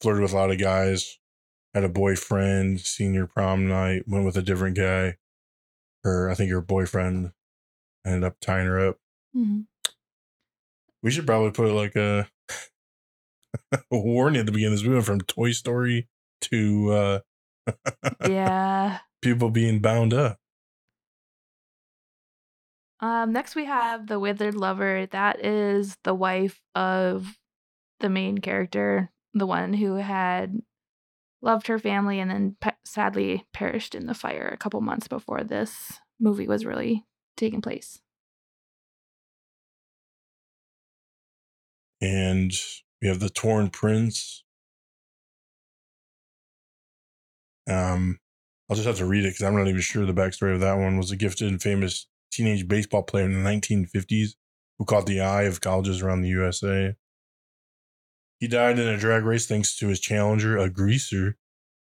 flirted 0.00 0.22
with 0.22 0.32
a 0.32 0.36
lot 0.36 0.50
of 0.50 0.58
guys, 0.58 1.18
had 1.74 1.84
a 1.84 1.88
boyfriend, 1.88 2.80
senior 2.80 3.26
prom 3.26 3.68
night, 3.68 4.04
went 4.06 4.24
with 4.24 4.36
a 4.36 4.42
different 4.42 4.76
guy. 4.76 5.16
Her, 6.04 6.30
I 6.30 6.34
think 6.34 6.50
her 6.50 6.60
boyfriend 6.60 7.32
ended 8.06 8.24
up 8.24 8.36
tying 8.40 8.66
her 8.66 8.88
up. 8.88 8.96
Mm-hmm. 9.36 9.62
We 11.02 11.10
should 11.10 11.26
probably 11.26 11.50
put 11.50 11.72
like 11.72 11.96
a, 11.96 12.28
a 13.72 13.78
warning 13.90 14.40
at 14.40 14.46
the 14.46 14.52
beginning. 14.52 14.74
This 14.74 14.84
we 14.84 14.92
went 14.92 15.04
from 15.06 15.20
Toy 15.20 15.52
Story 15.52 16.08
to 16.42 16.92
uh 16.92 17.18
Yeah. 18.28 18.98
people 19.22 19.50
being 19.50 19.80
bound 19.80 20.14
up. 20.14 20.38
Um, 23.00 23.32
next 23.32 23.54
we 23.54 23.64
have 23.64 24.06
the 24.08 24.18
withered 24.18 24.56
lover. 24.56 25.06
That 25.06 25.44
is 25.44 25.96
the 26.02 26.14
wife 26.14 26.60
of 26.74 27.38
the 28.00 28.08
main 28.08 28.38
character, 28.38 29.10
the 29.34 29.46
one 29.46 29.72
who 29.72 29.94
had 29.94 30.60
loved 31.42 31.68
her 31.68 31.78
family 31.78 32.18
and 32.18 32.30
then 32.30 32.56
pe- 32.60 32.72
sadly 32.84 33.46
perished 33.52 33.94
in 33.94 34.06
the 34.06 34.14
fire 34.14 34.48
a 34.52 34.56
couple 34.56 34.80
months 34.80 35.06
before 35.06 35.44
this 35.44 36.00
movie 36.18 36.48
was 36.48 36.64
really 36.64 37.04
taking 37.36 37.62
place. 37.62 38.00
And 42.00 42.52
we 43.00 43.08
have 43.08 43.20
the 43.20 43.30
torn 43.30 43.70
prince. 43.70 44.44
Um 47.68 48.18
i'll 48.70 48.76
just 48.76 48.86
have 48.86 48.98
to 48.98 49.06
read 49.06 49.24
it 49.24 49.28
because 49.28 49.42
i'm 49.42 49.56
not 49.56 49.66
even 49.66 49.80
sure 49.80 50.04
the 50.04 50.12
backstory 50.12 50.54
of 50.54 50.60
that 50.60 50.78
one. 50.78 50.96
Was 50.96 51.10
a 51.10 51.16
gifted 51.16 51.48
and 51.48 51.60
famous 51.60 52.06
teenage 52.30 52.66
baseball 52.68 53.02
player 53.02 53.24
in 53.24 53.32
the 53.32 53.48
1950s 53.48 54.30
who 54.78 54.84
caught 54.84 55.06
the 55.06 55.20
eye 55.20 55.42
of 55.42 55.60
colleges 55.60 56.02
around 56.02 56.22
the 56.22 56.28
usa 56.28 56.94
he 58.40 58.46
died 58.46 58.78
in 58.78 58.86
a 58.86 58.96
drag 58.96 59.24
race 59.24 59.46
thanks 59.46 59.76
to 59.76 59.88
his 59.88 60.00
challenger 60.00 60.56
a 60.56 60.70
greaser 60.70 61.36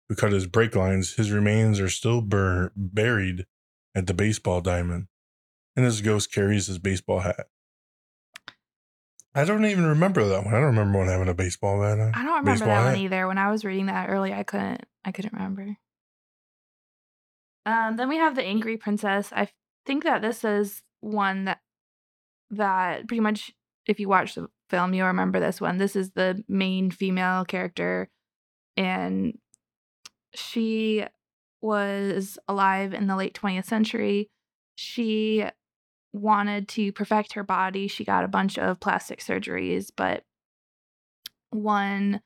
who 0.07 0.15
cut 0.15 0.31
his 0.31 0.47
brake 0.47 0.75
lines. 0.75 1.15
His 1.15 1.31
remains 1.31 1.79
are 1.79 1.89
still 1.89 2.21
bur- 2.21 2.71
buried 2.75 3.45
at 3.93 4.07
the 4.07 4.13
baseball 4.13 4.61
diamond. 4.61 5.07
And 5.75 5.85
his 5.85 6.01
ghost 6.01 6.31
carries 6.31 6.67
his 6.67 6.79
baseball 6.79 7.19
hat 7.19 7.47
I 9.37 9.45
don't 9.45 9.65
even 9.65 9.85
remember 9.85 10.27
that 10.27 10.45
one. 10.45 10.53
I 10.55 10.57
don't 10.57 10.75
remember 10.75 10.97
one 10.97 11.09
having 11.09 11.27
a 11.27 11.33
baseball 11.35 11.79
bat 11.79 11.99
on. 11.99 12.11
I 12.15 12.23
don't 12.23 12.39
remember 12.39 12.51
Baseball 12.51 12.67
that 12.69 12.85
one 12.85 12.97
either. 12.97 13.27
When 13.27 13.37
I 13.37 13.51
was 13.51 13.63
reading 13.63 13.85
that 13.85 14.09
early, 14.09 14.33
I 14.33 14.41
couldn't 14.41 14.83
I 15.05 15.11
couldn't 15.11 15.33
remember. 15.33 15.77
Um, 17.67 17.97
then 17.97 18.09
we 18.09 18.17
have 18.17 18.35
the 18.35 18.43
angry 18.43 18.77
princess. 18.77 19.31
I 19.31 19.49
think 19.85 20.05
that 20.05 20.23
this 20.23 20.43
is 20.43 20.81
one 21.01 21.45
that 21.45 21.59
that 22.49 23.07
pretty 23.07 23.21
much 23.21 23.51
if 23.85 23.99
you 23.99 24.09
watch 24.09 24.33
the 24.33 24.47
film, 24.71 24.95
you'll 24.95 25.05
remember 25.05 25.39
this 25.39 25.61
one. 25.61 25.77
This 25.77 25.95
is 25.95 26.11
the 26.11 26.43
main 26.47 26.89
female 26.89 27.45
character, 27.45 28.09
and 28.75 29.37
she 30.33 31.05
was 31.61 32.39
alive 32.47 32.91
in 32.95 33.05
the 33.05 33.15
late 33.15 33.35
20th 33.39 33.65
century. 33.65 34.31
She 34.73 35.45
wanted 36.13 36.67
to 36.69 36.91
perfect 36.91 37.33
her 37.33 37.43
body. 37.43 37.87
She 37.87 38.03
got 38.03 38.23
a 38.23 38.27
bunch 38.27 38.57
of 38.57 38.79
plastic 38.79 39.19
surgeries, 39.19 39.91
but 39.95 40.23
one 41.51 42.21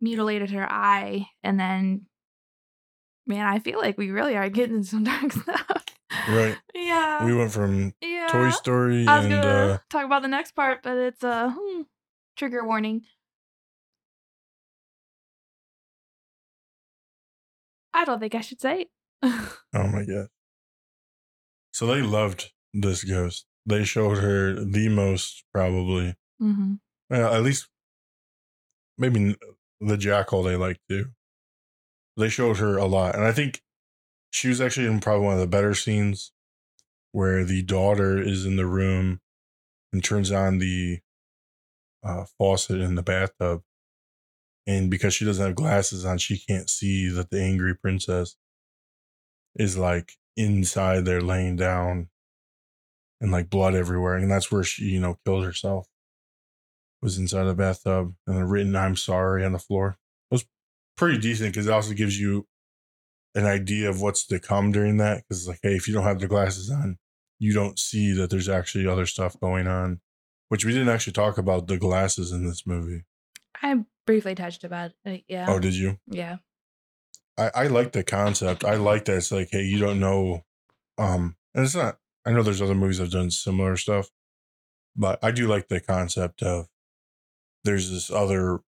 mutilated 0.00 0.50
her 0.50 0.70
eye 0.70 1.28
and 1.42 1.58
then 1.58 2.06
man, 3.26 3.46
I 3.46 3.60
feel 3.60 3.78
like 3.78 3.96
we 3.96 4.10
really 4.10 4.36
are 4.36 4.48
getting 4.48 4.82
some 4.82 5.04
dark 5.04 5.32
stuff. 5.32 5.84
Right. 6.28 6.56
Yeah. 6.74 7.24
We 7.24 7.34
went 7.34 7.52
from 7.52 7.94
yeah. 8.00 8.26
Toy 8.28 8.50
Story 8.50 9.06
I 9.06 9.16
was 9.16 9.26
and 9.26 9.34
gonna 9.34 9.48
uh, 9.48 9.78
talk 9.90 10.04
about 10.04 10.22
the 10.22 10.28
next 10.28 10.52
part, 10.52 10.82
but 10.82 10.96
it's 10.98 11.22
a 11.22 11.54
hmm, 11.56 11.82
trigger 12.36 12.64
warning. 12.64 13.02
I 17.94 18.04
don't 18.04 18.20
think 18.20 18.34
I 18.34 18.40
should 18.40 18.60
say. 18.60 18.86
oh 19.22 19.48
my 19.72 20.04
god. 20.04 20.28
So 21.72 21.86
they 21.86 22.02
loved 22.02 22.52
this 22.72 23.04
ghost. 23.04 23.46
They 23.66 23.84
showed 23.84 24.18
her 24.18 24.54
the 24.54 24.88
most 24.88 25.44
probably. 25.52 26.16
mm-hmm. 26.40 26.74
At 27.10 27.42
least 27.42 27.68
maybe 28.98 29.36
the 29.80 29.96
jackal 29.96 30.42
they 30.42 30.56
like 30.56 30.78
too. 30.88 31.06
They 32.16 32.28
showed 32.28 32.58
her 32.58 32.76
a 32.76 32.86
lot, 32.86 33.14
and 33.14 33.24
I 33.24 33.32
think 33.32 33.62
she 34.30 34.48
was 34.48 34.60
actually 34.60 34.86
in 34.86 35.00
probably 35.00 35.26
one 35.26 35.34
of 35.34 35.40
the 35.40 35.46
better 35.46 35.74
scenes 35.74 36.32
where 37.12 37.44
the 37.44 37.62
daughter 37.62 38.18
is 38.18 38.46
in 38.46 38.56
the 38.56 38.66
room 38.66 39.20
and 39.92 40.02
turns 40.02 40.32
on 40.32 40.58
the 40.58 41.00
uh, 42.02 42.24
faucet 42.38 42.80
in 42.80 42.94
the 42.94 43.02
bathtub, 43.02 43.62
and 44.66 44.90
because 44.90 45.14
she 45.14 45.24
doesn't 45.24 45.44
have 45.44 45.54
glasses 45.54 46.04
on, 46.04 46.18
she 46.18 46.38
can't 46.38 46.70
see 46.70 47.08
that 47.08 47.30
the 47.30 47.42
angry 47.42 47.76
princess 47.76 48.36
is 49.54 49.76
like 49.76 50.14
inside 50.36 51.04
there 51.04 51.20
laying 51.20 51.56
down 51.56 52.08
and 53.22 53.32
like 53.32 53.48
blood 53.48 53.74
everywhere, 53.74 54.16
and 54.16 54.30
that's 54.30 54.52
where 54.52 54.64
she 54.64 54.84
you 54.84 55.00
know 55.00 55.16
killed 55.24 55.44
herself 55.44 55.86
was 57.02 57.18
inside 57.18 57.44
the 57.44 57.54
bathtub 57.54 58.14
and 58.26 58.50
written 58.50 58.76
I'm 58.76 58.96
sorry 58.96 59.44
on 59.44 59.52
the 59.52 59.58
floor. 59.58 59.98
It 60.30 60.34
was 60.34 60.46
pretty 60.96 61.18
decent 61.18 61.52
because 61.52 61.66
it 61.66 61.72
also 61.72 61.92
gives 61.92 62.18
you 62.18 62.46
an 63.34 63.44
idea 63.44 63.90
of 63.90 64.00
what's 64.00 64.24
to 64.26 64.38
come 64.38 64.70
during 64.70 64.98
that. 64.98 65.18
Because 65.18 65.40
it's 65.40 65.48
like, 65.48 65.58
hey, 65.62 65.74
if 65.74 65.88
you 65.88 65.94
don't 65.94 66.04
have 66.04 66.20
the 66.20 66.28
glasses 66.28 66.70
on, 66.70 66.98
you 67.38 67.52
don't 67.52 67.78
see 67.78 68.12
that 68.12 68.30
there's 68.30 68.48
actually 68.48 68.86
other 68.86 69.06
stuff 69.06 69.38
going 69.40 69.66
on. 69.66 70.00
Which 70.48 70.64
we 70.64 70.72
didn't 70.72 70.90
actually 70.90 71.14
talk 71.14 71.38
about 71.38 71.66
the 71.66 71.78
glasses 71.78 72.30
in 72.30 72.46
this 72.46 72.66
movie. 72.66 73.04
I 73.62 73.84
briefly 74.06 74.34
touched 74.34 74.64
about 74.64 74.92
it. 75.04 75.24
Yeah. 75.26 75.46
Oh, 75.48 75.58
did 75.58 75.74
you? 75.74 75.98
yeah. 76.06 76.36
I, 77.38 77.50
I 77.54 77.66
like 77.68 77.92
the 77.92 78.04
concept. 78.04 78.62
I 78.62 78.74
like 78.74 79.06
that 79.06 79.16
it's 79.16 79.32
like, 79.32 79.48
hey, 79.50 79.62
you 79.62 79.78
don't 79.78 79.98
know. 79.98 80.44
Um, 80.98 81.36
and 81.54 81.64
it's 81.64 81.74
not. 81.74 81.96
I 82.24 82.32
know 82.32 82.42
there's 82.42 82.62
other 82.62 82.74
movies 82.74 82.98
that 82.98 83.04
have 83.04 83.12
done 83.12 83.30
similar 83.30 83.76
stuff, 83.76 84.10
but 84.96 85.18
I 85.22 85.30
do 85.30 85.48
like 85.48 85.68
the 85.68 85.80
concept 85.80 86.42
of 86.42 86.68
there's 87.64 87.90
this 87.90 88.10
other 88.10 88.60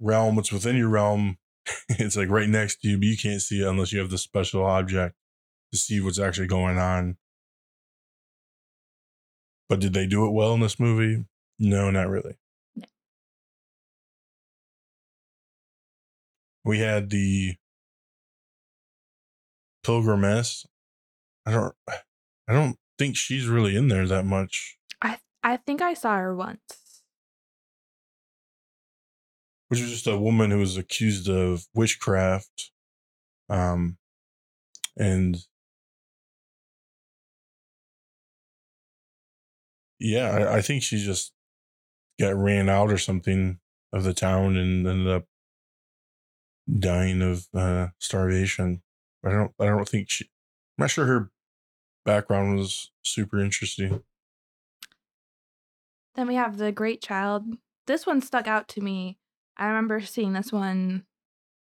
realm. 0.00 0.38
It's 0.38 0.52
within 0.52 0.76
your 0.76 0.88
realm. 0.88 1.38
it's 1.88 2.16
like 2.16 2.28
right 2.28 2.48
next 2.48 2.80
to 2.80 2.88
you, 2.88 2.98
but 2.98 3.06
you 3.06 3.16
can't 3.16 3.42
see 3.42 3.62
it 3.62 3.68
unless 3.68 3.92
you 3.92 3.98
have 4.00 4.10
the 4.10 4.18
special 4.18 4.64
object 4.64 5.14
to 5.72 5.78
see 5.78 6.00
what's 6.00 6.18
actually 6.18 6.46
going 6.46 6.78
on. 6.78 7.16
But 9.68 9.80
did 9.80 9.94
they 9.94 10.06
do 10.06 10.26
it 10.26 10.32
well 10.32 10.54
in 10.54 10.60
this 10.60 10.78
movie? 10.78 11.24
No, 11.58 11.90
not 11.90 12.08
really. 12.08 12.34
No. 12.76 12.84
We 16.64 16.78
had 16.80 17.10
the 17.10 17.56
Pilgrimess. 19.82 20.66
I 21.46 21.52
don't 21.52 21.74
I 22.48 22.52
don't 22.52 22.76
think 22.98 23.16
she's 23.16 23.46
really 23.48 23.76
in 23.76 23.88
there 23.88 24.06
that 24.06 24.24
much. 24.24 24.78
I 25.02 25.18
I 25.42 25.56
think 25.58 25.82
I 25.82 25.94
saw 25.94 26.16
her 26.16 26.34
once. 26.34 26.86
which 29.68 29.80
was 29.80 29.90
just 29.90 30.06
a 30.06 30.16
woman 30.16 30.50
who 30.50 30.58
was 30.58 30.76
accused 30.76 31.28
of 31.28 31.66
witchcraft. 31.74 32.70
Um, 33.48 33.98
and 34.96 35.36
yeah, 39.98 40.30
I, 40.30 40.56
I 40.56 40.60
think 40.62 40.82
she 40.82 40.98
just 41.02 41.32
got 42.20 42.34
ran 42.36 42.68
out 42.68 42.90
or 42.90 42.98
something 42.98 43.58
of 43.92 44.04
the 44.04 44.14
town 44.14 44.56
and 44.56 44.86
ended 44.86 45.08
up 45.08 45.24
dying 46.78 47.22
of 47.22 47.46
uh, 47.54 47.88
starvation. 47.98 48.82
I 49.24 49.30
don't. 49.30 49.52
I 49.60 49.66
don't 49.66 49.88
think 49.88 50.10
she. 50.10 50.26
I'm 50.78 50.84
not 50.84 50.90
sure 50.90 51.06
her 51.06 51.30
background 52.06 52.56
was 52.56 52.90
super 53.02 53.38
interesting. 53.38 54.02
Then 56.14 56.26
we 56.26 56.36
have 56.36 56.56
the 56.56 56.72
Great 56.72 57.02
Child. 57.02 57.44
This 57.86 58.06
one 58.06 58.22
stuck 58.22 58.46
out 58.46 58.68
to 58.68 58.80
me. 58.80 59.18
I 59.58 59.66
remember 59.66 60.00
seeing 60.00 60.32
this 60.32 60.50
one 60.52 61.04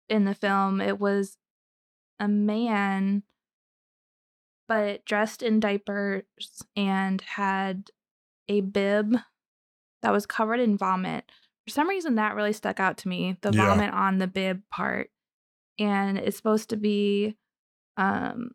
in 0.09 0.25
the 0.25 0.35
film. 0.35 0.79
It 0.79 0.99
was 0.99 1.37
a 2.19 2.27
man, 2.27 3.23
but 4.67 5.05
dressed 5.05 5.41
in 5.41 5.59
diapers 5.59 6.23
and 6.75 7.21
had 7.21 7.89
a 8.47 8.61
bib 8.61 9.15
that 10.01 10.11
was 10.11 10.25
covered 10.25 10.59
in 10.59 10.77
vomit. 10.77 11.25
For 11.65 11.71
some 11.71 11.89
reason, 11.89 12.15
that 12.15 12.35
really 12.35 12.53
stuck 12.53 12.79
out 12.79 12.97
to 12.99 13.07
me 13.07 13.37
the 13.41 13.51
Yeah. 13.51 13.67
vomit 13.67 13.93
on 13.93 14.17
the 14.17 14.27
bib 14.27 14.61
part. 14.69 15.09
And 15.79 16.17
it's 16.19 16.37
supposed 16.37 16.69
to 16.69 16.77
be 16.77 17.37
um, 17.97 18.51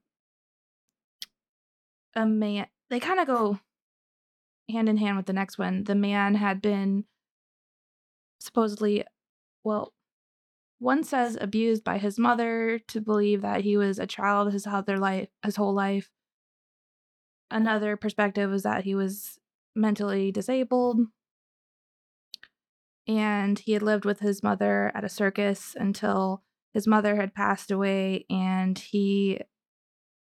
a 2.18 2.26
man. 2.26 2.66
They 2.90 3.00
kind 3.00 3.20
of 3.20 3.26
go 3.26 3.60
hand 4.70 4.88
in 4.88 4.96
hand 4.96 5.16
with 5.16 5.26
the 5.26 5.32
next 5.32 5.58
one. 5.58 5.84
The 5.84 5.94
man 5.94 6.34
had 6.34 6.60
been 6.60 7.04
supposedly, 8.40 9.04
well, 9.64 9.94
one 10.78 11.04
says 11.04 11.38
abused 11.40 11.84
by 11.84 11.98
his 11.98 12.18
mother 12.18 12.78
to 12.88 13.00
believe 13.00 13.42
that 13.42 13.62
he 13.62 13.76
was 13.76 13.98
a 13.98 14.06
child 14.06 14.52
his 14.52 14.66
other 14.66 14.98
life, 14.98 15.28
his 15.44 15.56
whole 15.56 15.74
life. 15.74 16.10
Another 17.50 17.96
perspective 17.96 18.52
is 18.52 18.62
that 18.64 18.84
he 18.84 18.94
was 18.94 19.38
mentally 19.74 20.30
disabled 20.30 21.00
and 23.06 23.58
he 23.60 23.72
had 23.72 23.82
lived 23.82 24.04
with 24.04 24.20
his 24.20 24.42
mother 24.42 24.92
at 24.94 25.04
a 25.04 25.08
circus 25.08 25.74
until 25.78 26.42
his 26.74 26.86
mother 26.86 27.16
had 27.16 27.34
passed 27.34 27.70
away 27.70 28.26
and 28.28 28.78
he 28.78 29.40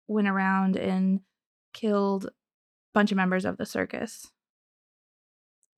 went 0.06 0.28
around 0.28 0.76
and 0.76 1.20
killed 1.78 2.24
a 2.26 2.30
bunch 2.94 3.10
of 3.12 3.16
members 3.16 3.44
of 3.44 3.56
the 3.56 3.66
circus. 3.66 4.26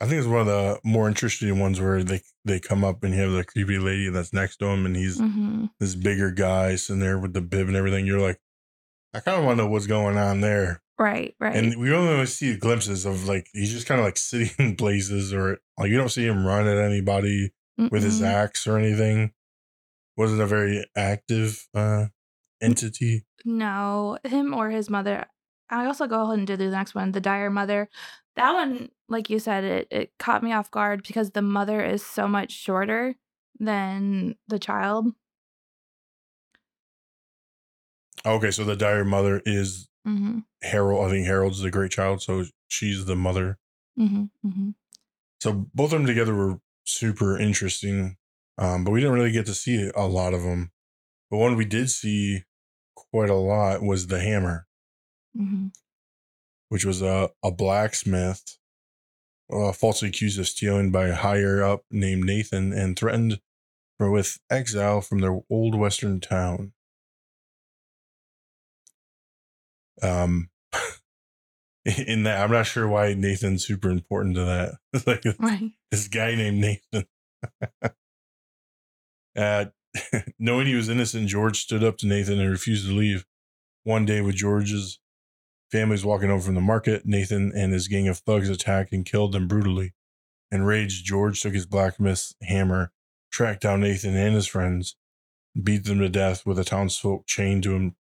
I 0.01 0.07
think 0.07 0.19
it's 0.21 0.27
one 0.29 0.41
of 0.41 0.47
the 0.47 0.81
more 0.83 1.09
interesting 1.09 1.59
ones 1.59 1.79
where 1.81 2.03
they 2.03 2.23
they 2.45 2.59
come 2.59 2.85
up 2.85 3.05
and 3.05 3.15
you 3.15 3.21
have 3.21 3.33
the 3.33 3.45
creepy 3.45 3.79
lady 3.79 4.09
that's 4.09 4.33
next 4.33 4.57
to 4.59 4.67
him, 4.67 4.87
and 4.87 4.97
he's 4.97 5.21
Mm-hmm. 5.21 5.67
this 5.79 5.95
bigger 5.95 6.31
guy 6.31 6.77
sitting 6.77 7.01
there 7.01 7.19
with 7.19 7.35
the 7.35 7.43
bib 7.43 7.69
and 7.69 7.77
everything. 7.77 8.07
You're 8.07 8.21
like, 8.21 8.41
I 9.13 9.21
kind 9.21 9.39
of 9.39 9.45
want 9.45 9.59
to 9.59 9.65
know 9.65 9.71
what's 9.71 9.87
going 9.87 10.17
on 10.17 10.41
there. 10.41 10.81
Right, 10.99 11.35
right. 11.41 11.55
And 11.57 11.77
we 11.79 11.93
only 11.93 12.25
see 12.27 12.57
glimpses 12.57 13.05
of 13.05 13.27
like 13.29 13.49
he's 13.53 13.73
just 13.73 13.87
kind 13.87 14.01
of 14.01 14.07
like 14.07 14.17
sitting 14.31 14.51
in 14.59 14.77
places, 14.77 15.35
or 15.35 15.59
like 15.79 15.91
you 15.91 15.99
don't 15.99 16.09
see 16.09 16.27
him 16.27 16.47
run 16.47 16.67
at 16.67 16.79
anybody 16.79 17.53
with 17.91 18.03
his 18.03 18.23
axe 18.23 18.67
or 18.67 18.79
anything. 18.79 19.33
Wasn't 20.17 20.41
a 20.41 20.47
very 20.47 20.87
active 20.97 21.67
uh 21.75 22.07
entity. 22.63 23.25
No, 23.45 24.19
him 24.25 24.55
or 24.55 24.71
his 24.71 24.89
mother. 24.91 25.27
I 25.71 25.87
also 25.87 26.07
go 26.07 26.23
ahead 26.23 26.39
and 26.39 26.47
do 26.47 26.57
the 26.57 26.69
next 26.69 26.95
one, 26.95 27.13
the 27.13 27.21
dire 27.21 27.51
mother. 27.51 27.89
That 28.37 28.53
one, 28.53 28.91
like 29.09 29.31
you 29.31 29.39
said, 29.39 29.65
it 29.65 29.89
it 29.91 30.13
caught 30.19 30.43
me 30.43 30.53
off 30.53 30.71
guard 30.71 31.03
because 31.07 31.31
the 31.31 31.43
mother 31.43 31.85
is 31.85 32.05
so 32.05 32.27
much 32.29 32.53
shorter 32.53 33.17
than 33.59 34.37
the 34.49 34.59
child. 34.59 35.07
Okay, 38.27 38.51
so 38.51 38.65
the 38.65 38.77
dire 38.77 39.05
mother 39.05 39.41
is 39.47 39.91
Mm-hmm. 40.07 40.39
Harold. 40.63 41.07
I 41.07 41.11
think 41.11 41.27
Harold's 41.27 41.61
the 41.61 41.71
great 41.71 41.91
child, 41.91 42.23
so 42.23 42.45
she's 42.69 43.05
the 43.05 43.17
mother. 43.17 43.59
Mm-hmm. 43.99 44.25
Mm-hmm. 44.47 44.71
So 45.41 45.67
both 45.75 45.93
of 45.93 45.99
them 45.99 46.07
together 46.07 46.35
were 46.35 46.59
super 46.85 47.39
interesting, 47.39 48.17
um, 48.59 48.85
but 48.85 48.93
we 48.93 49.01
didn't 49.01 49.15
really 49.15 49.33
get 49.33 49.47
to 49.47 49.55
see 49.55 49.91
a 49.95 50.07
lot 50.07 50.35
of 50.35 50.43
them. 50.43 50.71
But 51.31 51.39
one 51.39 51.57
we 51.57 51.65
did 51.65 51.91
see 51.91 52.45
quite 52.95 53.31
a 53.31 53.35
lot 53.35 53.83
was 53.83 54.07
the 54.07 54.21
hammer, 54.21 54.67
Mm-hmm. 55.39 55.67
which 56.71 56.85
was 56.85 57.03
a, 57.03 57.31
a 57.45 57.51
blacksmith 57.53 58.59
uh, 59.53 59.73
falsely 59.73 60.09
accused 60.09 60.39
of 60.41 60.49
stealing 60.49 60.91
by 60.91 61.07
a 61.09 61.15
higher 61.15 61.63
up 61.63 61.83
named 61.91 62.25
Nathan 62.25 62.73
and 62.73 62.99
threatened 62.99 63.41
with 63.99 64.39
exile 64.51 65.01
from 65.01 65.21
their 65.21 65.39
old 65.51 65.75
western 65.79 66.21
town. 66.21 66.73
Um, 70.03 70.49
in 72.07 72.23
that, 72.25 72.43
I'm 72.43 72.51
not 72.53 72.67
sure 72.67 72.89
why 72.89 73.15
Nathan's 73.15 73.67
super 73.67 73.91
important 73.91 74.37
to 74.37 74.45
that. 74.45 74.75
like 75.07 75.25
Right. 75.39 75.73
this 75.91 76.09
guy 76.09 76.35
named 76.35 76.59
Nathan. 76.61 77.07
uh, 79.37 79.65
knowing 80.39 80.67
he 80.67 80.75
was 80.75 80.89
innocent, 80.89 81.29
George 81.29 81.61
stood 81.61 81.85
up 81.85 81.99
to 81.99 82.07
Nathan 82.07 82.41
and 82.41 82.51
refused 82.51 82.87
to 82.87 82.93
leave. 82.95 83.25
One 83.85 84.05
day, 84.05 84.21
with 84.21 84.35
George's 84.37 85.00
families 85.71 86.05
walking 86.05 86.29
home 86.29 86.41
from 86.41 86.55
the 86.55 86.61
market, 86.61 87.07
Nathan 87.07 87.53
and 87.55 87.73
his 87.73 87.89
gang 87.89 88.09
of 88.09 88.19
thugs 88.19 88.49
attacked 88.49 88.93
and 88.93 89.05
killed 89.05 89.33
them 89.33 89.47
brutally. 89.49 89.95
Enraged, 90.51 91.05
George 91.05 91.41
took 91.41 91.55
his 91.55 91.67
blacksmith's 91.67 92.35
hammer, 92.43 92.93
tracked 93.31 93.63
down 93.63 93.81
Nathan 93.83 94.17
and 94.17 94.35
his 94.35 94.47
friends, 94.49 94.97
beat 95.61 95.85
them 95.85 95.99
to 96.01 96.09
death 96.09 96.45
with 96.45 96.57
the 96.57 96.65
townsfolk 96.65 97.27
chained 97.27 97.63
to 97.65 97.75
him. 97.75 97.97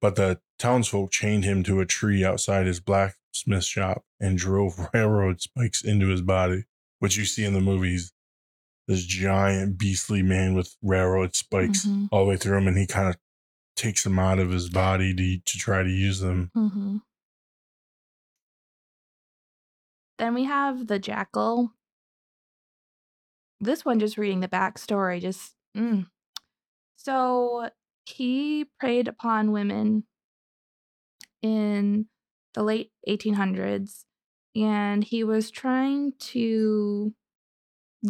But 0.00 0.16
the 0.16 0.40
townsfolk 0.58 1.10
chained 1.10 1.44
him 1.44 1.62
to 1.64 1.80
a 1.80 1.86
tree 1.86 2.24
outside 2.24 2.66
his 2.66 2.80
blacksmith 2.80 3.64
shop 3.64 4.04
and 4.20 4.38
drove 4.38 4.88
railroad 4.94 5.40
spikes 5.40 5.82
into 5.82 6.08
his 6.08 6.22
body, 6.22 6.64
which 7.00 7.16
you 7.16 7.24
see 7.24 7.44
in 7.44 7.52
the 7.54 7.60
movies. 7.60 8.12
This 8.88 9.04
giant, 9.04 9.78
beastly 9.78 10.22
man 10.22 10.54
with 10.54 10.76
railroad 10.82 11.36
spikes 11.36 11.86
Mhm. 11.86 12.08
all 12.10 12.24
the 12.24 12.30
way 12.30 12.36
through 12.36 12.58
him, 12.58 12.66
and 12.68 12.76
he 12.78 12.86
kind 12.86 13.08
of 13.08 13.16
takes 13.80 14.04
them 14.04 14.18
out 14.18 14.38
of 14.38 14.50
his 14.50 14.68
body 14.68 15.14
to, 15.14 15.38
to 15.38 15.58
try 15.58 15.82
to 15.82 15.88
use 15.88 16.20
them. 16.20 16.50
Mm-hmm. 16.56 16.96
Then 20.18 20.34
we 20.34 20.44
have 20.44 20.86
the 20.86 20.98
jackal. 20.98 21.72
This 23.58 23.84
one, 23.84 23.98
just 23.98 24.18
reading 24.18 24.40
the 24.40 24.48
backstory, 24.48 25.20
just 25.20 25.54
mm. 25.76 26.06
so 26.96 27.70
he 28.04 28.66
preyed 28.78 29.08
upon 29.08 29.52
women 29.52 30.04
in 31.42 32.06
the 32.54 32.62
late 32.62 32.90
1800s, 33.08 34.04
and 34.54 35.04
he 35.04 35.24
was 35.24 35.50
trying 35.50 36.12
to 36.18 37.14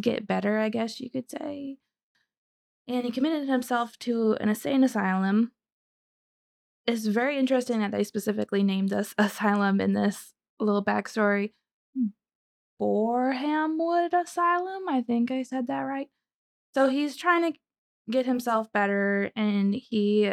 get 0.00 0.26
better, 0.26 0.59
I 0.59 0.68
guess 0.68 1.00
you 1.00 1.11
could 1.11 1.30
say. 1.30 1.78
And 2.88 3.04
he 3.04 3.11
committed 3.11 3.48
himself 3.48 3.98
to 4.00 4.37
an 4.40 4.48
insane 4.48 4.83
asylum 4.83 5.52
it's 6.92 7.07
very 7.07 7.38
interesting 7.38 7.81
that 7.81 7.92
they 7.92 8.05
specifically 8.05 8.62
named 8.62 8.90
this 8.90 9.14
asylum 9.18 9.81
in 9.81 9.92
this 9.92 10.33
little 10.59 10.85
backstory 10.85 11.53
Borhamwood 12.81 14.14
Asylum. 14.14 14.88
I 14.88 15.03
think 15.03 15.31
I 15.31 15.42
said 15.42 15.66
that 15.66 15.81
right. 15.81 16.09
So 16.74 16.88
he's 16.88 17.16
trying 17.16 17.53
to 17.53 17.59
get 18.11 18.26
himself 18.26 18.72
better 18.72 19.31
and 19.37 19.74
he 19.74 20.33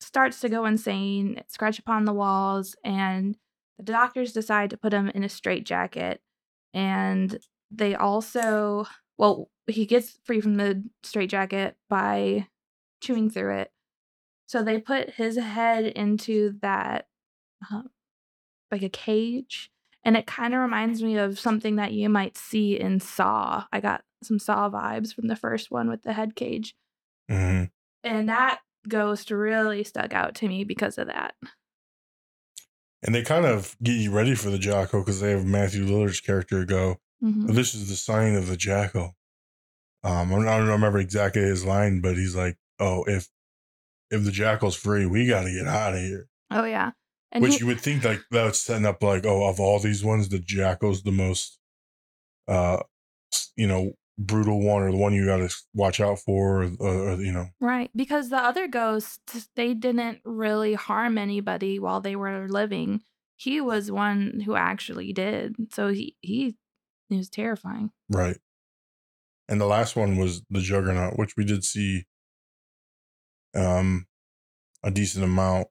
starts 0.00 0.40
to 0.40 0.48
go 0.48 0.64
insane, 0.64 1.42
scratch 1.48 1.78
upon 1.78 2.04
the 2.04 2.14
walls, 2.14 2.74
and 2.82 3.36
the 3.76 3.84
doctors 3.84 4.32
decide 4.32 4.70
to 4.70 4.76
put 4.76 4.92
him 4.92 5.10
in 5.10 5.22
a 5.22 5.28
straitjacket. 5.28 6.22
And 6.72 7.38
they 7.70 7.94
also, 7.94 8.86
well, 9.18 9.50
he 9.66 9.84
gets 9.84 10.18
free 10.24 10.40
from 10.40 10.56
the 10.56 10.82
straitjacket 11.02 11.76
by 11.90 12.48
chewing 13.02 13.28
through 13.28 13.56
it. 13.58 13.72
So 14.48 14.62
they 14.62 14.78
put 14.80 15.10
his 15.10 15.36
head 15.36 15.84
into 15.84 16.58
that, 16.62 17.06
uh, 17.70 17.82
like 18.72 18.82
a 18.82 18.88
cage, 18.88 19.70
and 20.04 20.16
it 20.16 20.26
kind 20.26 20.54
of 20.54 20.60
reminds 20.60 21.02
me 21.02 21.18
of 21.18 21.38
something 21.38 21.76
that 21.76 21.92
you 21.92 22.08
might 22.08 22.36
see 22.38 22.80
in 22.80 22.98
Saw. 22.98 23.66
I 23.70 23.80
got 23.80 24.04
some 24.22 24.38
Saw 24.38 24.70
vibes 24.70 25.14
from 25.14 25.28
the 25.28 25.36
first 25.36 25.70
one 25.70 25.88
with 25.90 26.02
the 26.02 26.14
head 26.14 26.34
cage, 26.34 26.74
hmm 27.28 27.64
and 28.02 28.28
that 28.28 28.60
ghost 28.88 29.30
really 29.30 29.84
stuck 29.84 30.14
out 30.14 30.34
to 30.36 30.48
me 30.48 30.64
because 30.64 30.96
of 30.98 31.08
that. 31.08 31.34
And 33.02 33.14
they 33.14 33.22
kind 33.22 33.44
of 33.44 33.76
get 33.82 33.92
you 33.92 34.10
ready 34.10 34.34
for 34.34 34.50
the 34.50 34.58
jackal 34.58 35.00
because 35.00 35.20
they 35.20 35.30
have 35.30 35.44
Matthew 35.44 35.84
Lillard's 35.84 36.20
character 36.20 36.64
go, 36.64 37.00
Mhm. 37.22 37.54
This 37.54 37.74
is 37.74 37.88
the 37.88 37.96
sign 37.96 38.34
of 38.34 38.46
the 38.46 38.56
jackal. 38.56 39.16
Um, 40.04 40.32
I 40.32 40.56
don't 40.56 40.68
remember 40.68 40.98
exactly 40.98 41.42
his 41.42 41.64
line, 41.64 42.00
but 42.00 42.16
he's 42.16 42.36
like, 42.36 42.56
"Oh, 42.78 43.04
if 43.04 43.28
if 44.10 44.24
the 44.24 44.32
jackal's 44.32 44.76
free, 44.76 45.06
we 45.06 45.26
got 45.26 45.42
to 45.44 45.52
get 45.52 45.66
out 45.66 45.94
of 45.94 46.00
here." 46.00 46.28
Oh 46.50 46.64
yeah, 46.64 46.92
and 47.32 47.42
Which 47.42 47.54
he- 47.54 47.60
you 47.60 47.66
would 47.66 47.80
think 47.80 48.04
like 48.04 48.22
that's 48.30 48.60
setting 48.60 48.86
up 48.86 49.02
like, 49.02 49.26
oh, 49.26 49.48
of 49.48 49.60
all 49.60 49.78
these 49.78 50.04
ones, 50.04 50.28
the 50.28 50.38
jackal's 50.38 51.02
the 51.02 51.12
most 51.12 51.58
uh 52.46 52.82
you 53.56 53.66
know, 53.66 53.92
brutal 54.18 54.60
one 54.60 54.82
or 54.82 54.90
the 54.90 54.96
one 54.96 55.12
you 55.12 55.26
got 55.26 55.36
to 55.36 55.54
watch 55.74 56.00
out 56.00 56.18
for, 56.18 56.62
or, 56.62 56.70
or, 56.80 57.14
you 57.22 57.30
know. 57.32 57.46
Right. 57.60 57.90
Because 57.94 58.30
the 58.30 58.38
other 58.38 58.66
ghosts, 58.66 59.48
they 59.54 59.74
didn't 59.74 60.20
really 60.24 60.74
harm 60.74 61.18
anybody 61.18 61.78
while 61.78 62.00
they 62.00 62.16
were 62.16 62.48
living. 62.48 63.02
He 63.36 63.60
was 63.60 63.90
one 63.90 64.40
who 64.46 64.56
actually 64.56 65.12
did. 65.12 65.56
So 65.72 65.88
he, 65.88 66.16
he, 66.20 66.56
he 67.10 67.16
was 67.16 67.28
terrifying. 67.28 67.90
Right. 68.08 68.38
And 69.48 69.60
the 69.60 69.66
last 69.66 69.94
one 69.94 70.16
was 70.16 70.42
the 70.48 70.60
Juggernaut, 70.60 71.18
which 71.18 71.36
we 71.36 71.44
did 71.44 71.64
see 71.64 72.04
um 73.54 74.06
a 74.82 74.90
decent 74.90 75.24
amount. 75.24 75.68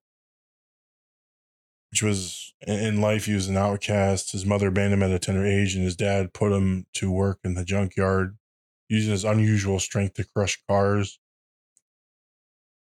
Which 1.91 2.03
was 2.03 2.53
in 2.67 2.99
life 2.99 3.25
he 3.25 3.33
was 3.33 3.47
an 3.47 3.57
outcast. 3.57 4.33
His 4.33 4.45
mother 4.45 4.67
abandoned 4.67 5.01
him 5.01 5.09
at 5.09 5.15
a 5.15 5.19
tender 5.19 5.45
age, 5.45 5.75
and 5.75 5.83
his 5.83 5.95
dad 5.95 6.33
put 6.33 6.51
him 6.51 6.85
to 6.95 7.11
work 7.11 7.39
in 7.43 7.53
the 7.53 7.63
junkyard, 7.63 8.37
using 8.89 9.11
his 9.11 9.23
unusual 9.23 9.79
strength 9.79 10.15
to 10.15 10.25
crush 10.35 10.61
cars. 10.69 11.19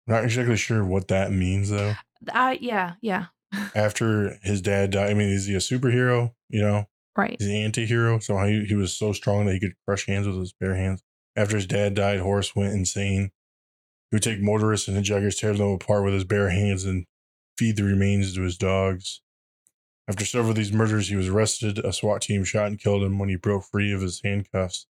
Not 0.07 0.24
exactly 0.24 0.57
sure 0.57 0.85
what 0.85 1.09
that 1.09 1.33
means 1.33 1.70
though. 1.70 1.94
Uh, 2.33 2.57
yeah, 2.61 2.94
yeah. 3.00 3.26
After 3.74 4.38
his 4.42 4.62
dad 4.62 4.92
died, 4.92 5.11
I 5.11 5.14
mean, 5.14 5.28
is 5.28 5.46
he 5.46 5.55
a 5.55 5.59
superhero? 5.59 6.33
You 6.48 6.62
know, 6.62 6.87
Right. 7.16 7.37
He's 7.38 7.48
an 7.48 7.57
anti-hero, 7.57 8.18
so 8.20 8.38
he, 8.44 8.64
he 8.64 8.74
was 8.74 8.96
so 8.96 9.12
strong 9.12 9.46
that 9.46 9.52
he 9.52 9.61
could 9.61 9.74
crush 9.87 10.07
hands 10.07 10.26
with 10.26 10.38
his 10.38 10.52
bare 10.52 10.76
hands. 10.76 11.02
After 11.37 11.57
his 11.57 11.66
dad 11.66 11.94
died, 11.94 12.20
Horace 12.20 12.57
went 12.57 12.72
insane. 12.72 13.33
He 14.12 14.16
would 14.16 14.22
take 14.22 14.42
motorists 14.42 14.88
and 14.88 14.96
hitchhikers, 14.96 15.38
tear 15.40 15.55
them 15.55 15.68
apart 15.72 16.05
with 16.05 16.12
his 16.12 16.25
bare 16.25 16.51
hands, 16.51 16.85
and 16.85 17.07
feed 17.57 17.77
the 17.79 17.83
remains 17.83 18.35
to 18.35 18.42
his 18.42 18.59
dogs. 18.59 19.22
After 20.07 20.27
several 20.27 20.51
of 20.51 20.57
these 20.57 20.70
murders, 20.72 21.09
he 21.09 21.16
was 21.16 21.29
arrested. 21.29 21.79
A 21.79 21.94
SWAT 21.94 22.20
team 22.20 22.44
shot 22.44 22.66
and 22.66 22.79
killed 22.79 23.03
him 23.03 23.18
when 23.18 23.31
he 23.31 23.37
broke 23.37 23.64
free 23.64 23.90
of 23.90 24.03
his 24.03 24.20
handcuffs. 24.22 24.87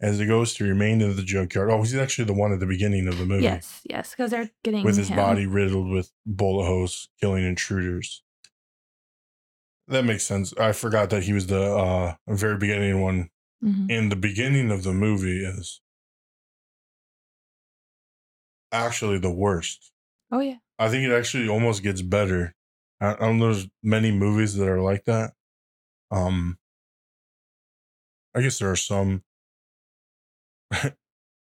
As 0.00 0.18
a 0.18 0.26
ghost, 0.26 0.58
he 0.58 0.64
remained 0.64 1.02
in 1.02 1.14
the 1.14 1.22
junkyard. 1.22 1.70
Oh, 1.70 1.82
he's 1.82 1.94
actually 1.94 2.24
the 2.24 2.32
one 2.32 2.52
at 2.52 2.58
the 2.58 2.66
beginning 2.66 3.06
of 3.06 3.16
the 3.18 3.24
movie. 3.26 3.44
Yes, 3.44 3.80
yes. 3.88 4.10
Because 4.10 4.32
they're 4.32 4.50
getting 4.64 4.84
With 4.84 4.96
his 4.96 5.08
him. 5.08 5.16
body 5.16 5.46
riddled 5.46 5.88
with 5.88 6.10
bullet 6.26 6.66
holes, 6.66 7.08
killing 7.20 7.44
intruders. 7.44 8.24
That 9.86 10.04
makes 10.04 10.24
sense. 10.24 10.52
I 10.58 10.72
forgot 10.72 11.10
that 11.10 11.22
he 11.24 11.32
was 11.32 11.46
the 11.46 11.62
uh, 11.62 12.14
very 12.28 12.58
beginning 12.58 13.00
one 13.00 13.30
Mhm. 13.64 13.88
in 13.90 14.08
the 14.08 14.16
beginning 14.16 14.70
of 14.72 14.82
the 14.82 14.92
movie 14.92 15.44
is 15.44 15.80
actually 18.72 19.18
the 19.18 19.30
worst. 19.30 19.92
Oh, 20.30 20.40
yeah. 20.40 20.56
I 20.78 20.88
think 20.88 21.04
it 21.04 21.12
actually 21.12 21.48
almost 21.48 21.82
gets 21.82 22.02
better. 22.02 22.54
I, 23.00 23.14
I 23.14 23.16
don't 23.16 23.38
know 23.38 23.52
there's 23.52 23.68
many 23.82 24.10
movies 24.10 24.54
that 24.56 24.68
are 24.68 24.80
like 24.80 25.04
that. 25.04 25.32
Um 26.10 26.58
I 28.34 28.42
guess 28.42 28.58
there 28.58 28.70
are 28.70 28.76
some 28.76 29.22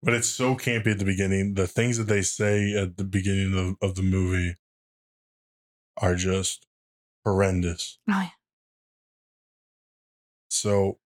but 0.04 0.14
it's 0.14 0.28
so 0.28 0.56
campy 0.56 0.92
at 0.92 1.00
the 1.00 1.06
beginning. 1.06 1.54
The 1.54 1.68
things 1.68 1.98
that 1.98 2.06
they 2.06 2.22
say 2.22 2.74
at 2.76 2.98
the 2.98 3.04
beginning 3.04 3.58
of, 3.58 3.90
of 3.90 3.96
the 3.96 4.02
movie 4.02 4.56
are 5.98 6.16
just 6.16 6.66
horrendous. 7.24 8.00
Oh, 8.10 8.20
yeah. 8.22 8.30
So 10.50 10.98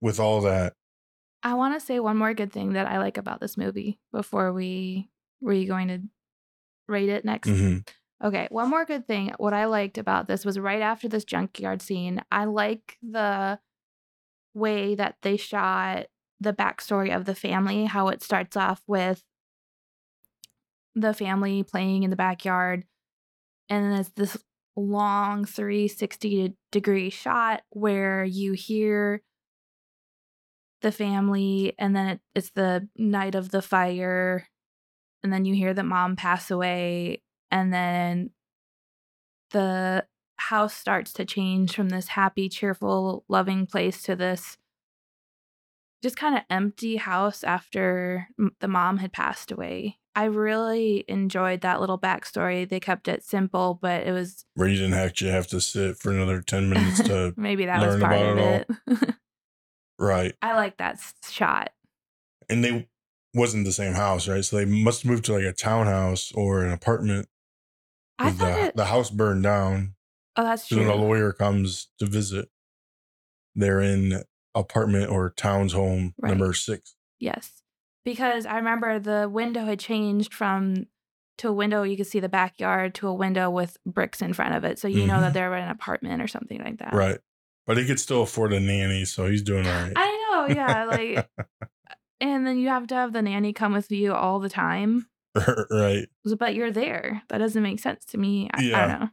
with 0.00 0.18
all 0.18 0.40
that, 0.42 0.74
I 1.42 1.54
want 1.54 1.78
to 1.78 1.84
say 1.84 1.98
one 2.00 2.16
more 2.16 2.34
good 2.34 2.52
thing 2.52 2.74
that 2.74 2.86
I 2.86 2.98
like 2.98 3.18
about 3.18 3.40
this 3.40 3.56
movie 3.56 3.98
before 4.12 4.52
we 4.52 5.10
were 5.40 5.52
you 5.52 5.66
going 5.66 5.88
to 5.88 6.00
rate 6.88 7.08
it 7.08 7.24
next. 7.24 7.48
mhm, 7.48 7.84
Okay, 8.22 8.48
one 8.50 8.70
more 8.70 8.84
good 8.84 9.06
thing. 9.06 9.32
What 9.38 9.52
I 9.54 9.64
liked 9.66 9.98
about 9.98 10.28
this 10.28 10.44
was 10.44 10.58
right 10.58 10.82
after 10.82 11.08
this 11.08 11.24
junkyard 11.24 11.82
scene, 11.82 12.22
I 12.30 12.44
like 12.44 12.98
the 13.02 13.58
way 14.54 14.94
that 14.94 15.16
they 15.22 15.36
shot 15.36 16.06
the 16.40 16.52
backstory 16.52 17.14
of 17.14 17.24
the 17.24 17.34
family, 17.34 17.84
how 17.86 18.08
it 18.08 18.22
starts 18.22 18.56
off 18.56 18.82
with 18.86 19.24
the 20.94 21.14
family 21.14 21.62
playing 21.62 22.02
in 22.02 22.10
the 22.10 22.16
backyard, 22.16 22.84
and 23.68 23.84
then 23.92 24.00
it's 24.00 24.10
this 24.10 24.36
long 24.76 25.44
360 25.44 26.54
degree 26.70 27.10
shot 27.10 27.62
where 27.70 28.24
you 28.24 28.52
hear 28.52 29.22
the 30.82 30.92
family, 30.92 31.74
and 31.78 31.96
then 31.96 32.08
it, 32.08 32.20
it's 32.34 32.50
the 32.50 32.88
night 32.96 33.34
of 33.34 33.50
the 33.50 33.62
fire, 33.62 34.46
and 35.22 35.32
then 35.32 35.44
you 35.44 35.54
hear 35.54 35.72
that 35.72 35.84
mom 35.84 36.16
pass 36.16 36.50
away, 36.50 37.22
and 37.50 37.72
then 37.72 38.30
the 39.50 40.04
house 40.36 40.74
starts 40.74 41.12
to 41.14 41.24
change 41.24 41.74
from 41.74 41.88
this 41.88 42.08
happy, 42.08 42.48
cheerful, 42.48 43.24
loving 43.28 43.66
place 43.66 44.02
to 44.02 44.16
this 44.16 44.56
just 46.02 46.16
kind 46.16 46.36
of 46.36 46.42
empty 46.50 46.96
house 46.96 47.44
after 47.44 48.26
m- 48.38 48.56
the 48.60 48.66
mom 48.68 48.98
had 48.98 49.12
passed 49.12 49.52
away. 49.52 49.98
I 50.14 50.24
really 50.24 51.04
enjoyed 51.08 51.60
that 51.62 51.80
little 51.80 51.98
backstory. 51.98 52.68
They 52.68 52.80
kept 52.80 53.08
it 53.08 53.22
simple, 53.22 53.78
but 53.80 54.06
it 54.06 54.12
was 54.12 54.44
where 54.54 54.68
you 54.68 54.76
didn't 54.76 54.94
actually 54.94 55.30
have 55.30 55.46
to 55.48 55.60
sit 55.60 55.96
for 55.96 56.10
another 56.10 56.40
10 56.42 56.68
minutes 56.68 57.02
to 57.04 57.32
maybe 57.36 57.66
that 57.66 57.80
was 57.80 58.00
part 58.00 58.14
about 58.14 58.38
of 58.38 58.38
it 58.38 58.70
it. 58.88 59.14
right. 59.98 60.34
I 60.42 60.54
like 60.54 60.76
that 60.78 61.00
shot. 61.28 61.70
and 62.48 62.64
they 62.64 62.88
wasn't 63.34 63.64
the 63.64 63.72
same 63.72 63.94
house, 63.94 64.28
right? 64.28 64.44
So 64.44 64.56
they 64.56 64.64
must 64.66 65.04
move 65.06 65.22
to 65.22 65.32
like 65.34 65.44
a 65.44 65.52
townhouse 65.52 66.32
or 66.34 66.64
an 66.64 66.70
apartment. 66.72 67.28
I 68.18 68.30
thought 68.30 68.54
the, 68.54 68.64
it. 68.66 68.76
the 68.76 68.84
house 68.86 69.10
burned 69.10 69.42
down. 69.42 69.94
Oh, 70.36 70.42
that's 70.44 70.68
true. 70.68 70.78
So 70.78 70.82
when 70.88 70.90
a 70.92 71.00
lawyer 71.00 71.32
comes 71.32 71.88
to 71.98 72.06
visit, 72.06 72.48
they're 73.54 73.80
in 73.80 74.22
apartment 74.54 75.10
or 75.10 75.30
town's 75.30 75.72
home 75.72 76.14
Right. 76.20 76.28
number 76.30 76.52
six. 76.52 76.94
Yes. 77.18 77.62
Because 78.04 78.44
I 78.46 78.56
remember 78.56 78.98
the 78.98 79.28
window 79.28 79.64
had 79.64 79.78
changed 79.78 80.34
from 80.34 80.86
to 81.38 81.48
a 81.48 81.52
window 81.52 81.82
you 81.82 81.96
could 81.96 82.06
see 82.06 82.20
the 82.20 82.28
backyard 82.28 82.94
to 82.96 83.08
a 83.08 83.14
window 83.14 83.48
with 83.48 83.78
bricks 83.86 84.20
in 84.20 84.32
front 84.34 84.54
of 84.54 84.64
it. 84.64 84.78
So 84.78 84.88
you 84.88 85.06
know 85.06 85.14
Mhm. 85.14 85.20
that 85.20 85.32
they're 85.32 85.54
in 85.56 85.64
an 85.64 85.70
apartment 85.70 86.20
or 86.20 86.28
something 86.28 86.60
like 86.62 86.78
that. 86.78 86.92
Right. 86.92 87.18
But 87.66 87.76
he 87.78 87.86
could 87.86 88.00
still 88.00 88.22
afford 88.22 88.52
a 88.52 88.60
nanny, 88.60 89.04
so 89.04 89.26
he's 89.26 89.42
doing 89.42 89.66
all 89.66 89.72
right. 89.82 89.92
I 89.94 90.46
know, 90.48 90.54
yeah. 90.54 90.84
Like 90.84 91.28
and 92.20 92.46
then 92.46 92.58
you 92.58 92.68
have 92.68 92.86
to 92.88 92.94
have 92.94 93.12
the 93.12 93.22
nanny 93.22 93.52
come 93.52 93.72
with 93.72 93.90
you 93.90 94.12
all 94.14 94.40
the 94.40 94.48
time. 94.48 95.06
right. 95.70 96.06
But 96.38 96.54
you're 96.54 96.72
there. 96.72 97.22
That 97.28 97.38
doesn't 97.38 97.62
make 97.62 97.78
sense 97.80 98.04
to 98.06 98.18
me. 98.18 98.50
I, 98.52 98.58
I 98.58 98.62
Yeah. 98.62 98.86
don't 98.88 99.00
know. 99.00 99.08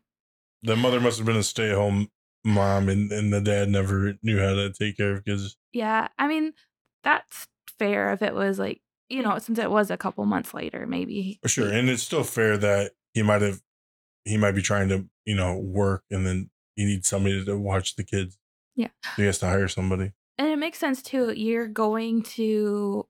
The 0.64 0.76
mother 0.76 1.00
must 1.00 1.18
have 1.20 1.26
been 1.28 1.36
a 1.38 1.44
stay 1.44 1.70
at 1.70 1.76
home 1.76 2.10
mom, 2.44 2.90
and, 2.90 3.12
and 3.12 3.32
the 3.32 3.40
dad 3.42 3.70
never 3.70 4.16
knew 4.24 4.40
how 4.40 4.54
to 4.56 4.72
take 4.74 4.98
care 4.98 5.14
of 5.14 5.24
kids. 5.26 5.56
Yeah. 5.72 6.08
I 6.18 6.28
mean, 6.28 6.54
that's 7.04 7.48
fair 7.78 8.12
if 8.14 8.22
it 8.22 8.34
was 8.34 8.58
like, 8.60 8.82
you 9.10 9.22
know, 9.22 9.38
since 9.40 9.60
it 9.60 9.72
was 9.72 9.90
a 9.92 9.98
couple 9.98 10.26
months 10.26 10.54
later, 10.54 10.86
maybe. 10.88 11.40
Sure. 11.46 11.72
And 11.72 11.90
it's 11.90 12.04
still 12.04 12.24
fair 12.24 12.58
that 12.58 12.92
he 13.14 13.22
might 13.22 13.42
have, 13.42 13.62
he 14.26 14.38
might 14.38 14.52
be 14.54 14.62
trying 14.62 14.90
to, 14.90 15.06
you 15.26 15.36
know, 15.36 15.58
work 15.58 16.04
and 16.12 16.26
then 16.26 16.50
he 16.76 16.86
needs 16.86 17.08
somebody 17.08 17.44
to 17.46 17.58
watch 17.58 17.96
the 17.96 18.04
kids. 18.04 18.38
Yeah. 18.80 18.88
So 19.04 19.10
he 19.18 19.24
has 19.26 19.40
to 19.40 19.48
hire 19.48 19.68
somebody. 19.68 20.14
and 20.38 20.48
it 20.48 20.58
makes 20.58 20.78
sense 20.80 21.02
too. 21.04 21.34
You're 21.34 21.68
going 21.68 22.24
to 22.40 23.06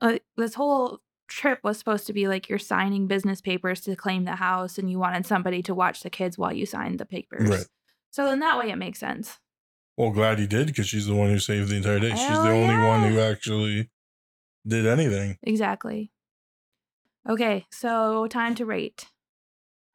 uh, 0.00 0.18
this 0.36 0.54
whole 0.54 1.00
trip 1.28 1.58
was 1.64 1.78
supposed 1.78 2.06
to 2.06 2.12
be 2.12 2.28
like 2.28 2.48
you're 2.48 2.58
signing 2.60 3.06
business 3.08 3.40
papers 3.40 3.80
to 3.82 3.96
claim 3.96 4.24
the 4.24 4.36
house, 4.36 4.78
and 4.78 4.88
you 4.90 4.98
wanted 5.00 5.26
somebody 5.26 5.62
to 5.62 5.74
watch 5.74 6.02
the 6.02 6.10
kids 6.10 6.38
while 6.38 6.52
you 6.52 6.64
signed 6.66 7.00
the 7.00 7.06
papers. 7.06 7.48
Right. 7.48 7.66
So 8.10 8.30
in 8.30 8.38
that 8.40 8.58
way, 8.58 8.70
it 8.70 8.76
makes 8.76 9.00
sense. 9.00 9.38
Well, 9.96 10.10
glad 10.10 10.38
he 10.38 10.46
did 10.46 10.68
because 10.68 10.86
she's 10.86 11.06
the 11.06 11.14
one 11.14 11.30
who 11.30 11.38
saved 11.38 11.68
the 11.70 11.76
entire 11.76 11.98
day. 11.98 12.10
she's 12.10 12.20
Hell 12.20 12.44
the 12.44 12.50
only 12.50 12.76
one 12.76 13.10
who 13.10 13.18
actually 13.20 13.90
did 14.66 14.86
anything. 14.86 15.38
Exactly. 15.42 16.12
Okay, 17.28 17.66
so 17.70 18.26
time 18.28 18.54
to 18.56 18.64
rate. 18.66 19.06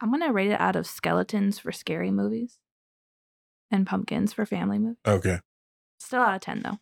I'm 0.02 0.12
gonna 0.12 0.32
rate 0.34 0.52
it 0.52 0.60
out 0.62 0.76
of 0.76 0.86
skeletons 0.88 1.60
for 1.60 1.72
scary 1.72 2.12
movies, 2.12 2.60
and 3.72 3.86
pumpkins 3.86 4.34
for 4.34 4.46
family 4.46 4.80
movies. 4.80 4.98
Okay. 5.06 5.40
Still 6.00 6.22
out 6.22 6.36
of 6.36 6.42
ten 6.42 6.62
though. 6.62 6.80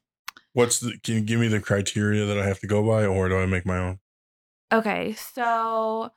What's 0.54 0.80
the, 0.80 0.98
can 1.04 1.16
you 1.16 1.22
give 1.22 1.40
me 1.40 1.48
the 1.48 1.60
criteria 1.60 2.26
that 2.26 2.40
I 2.40 2.46
have 2.46 2.60
to 2.60 2.68
go 2.68 2.86
by 2.86 3.06
or 3.06 3.30
do 3.30 3.38
I 3.38 3.46
make 3.46 3.66
my 3.66 3.78
own? 3.78 4.00
Okay, 4.72 5.14
so 5.14 6.12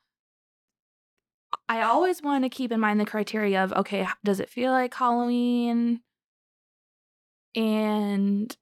I 1.69 1.83
always 1.83 2.23
want 2.23 2.45
to 2.45 2.49
keep 2.49 2.73
in 2.73 2.81
mind 2.81 3.01
the 3.01 3.07
criteria 3.07 3.63
of 3.63 3.73
okay, 3.73 4.07
does 4.25 4.41
it 4.41 4.49
feel 4.49 4.73
like 4.73 4.95
Halloween? 4.95 6.01
And 7.55 8.57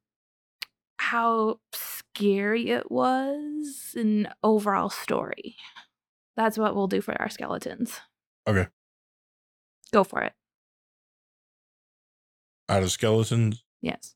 how 0.98 1.60
scary 1.72 2.70
it 2.70 2.90
was, 2.90 3.94
and 3.96 4.28
overall 4.42 4.88
story. 4.88 5.56
That's 6.36 6.58
what 6.58 6.74
we'll 6.74 6.86
do 6.86 7.00
for 7.00 7.20
our 7.20 7.28
skeletons. 7.28 8.00
Okay. 8.46 8.68
Go 9.92 10.04
for 10.04 10.22
it. 10.22 10.32
Out 12.68 12.82
of 12.82 12.90
skeletons. 12.90 13.62
Yes. 13.80 14.14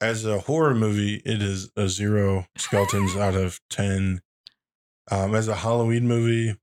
As 0.00 0.26
a 0.26 0.40
horror 0.40 0.74
movie, 0.74 1.22
it 1.24 1.40
is 1.40 1.70
a 1.76 1.88
zero 1.88 2.46
skeletons 2.56 3.16
out 3.16 3.34
of 3.34 3.60
10. 3.70 4.20
Um, 5.10 5.34
as 5.34 5.48
a 5.48 5.54
Halloween 5.54 6.06
movie, 6.08 6.56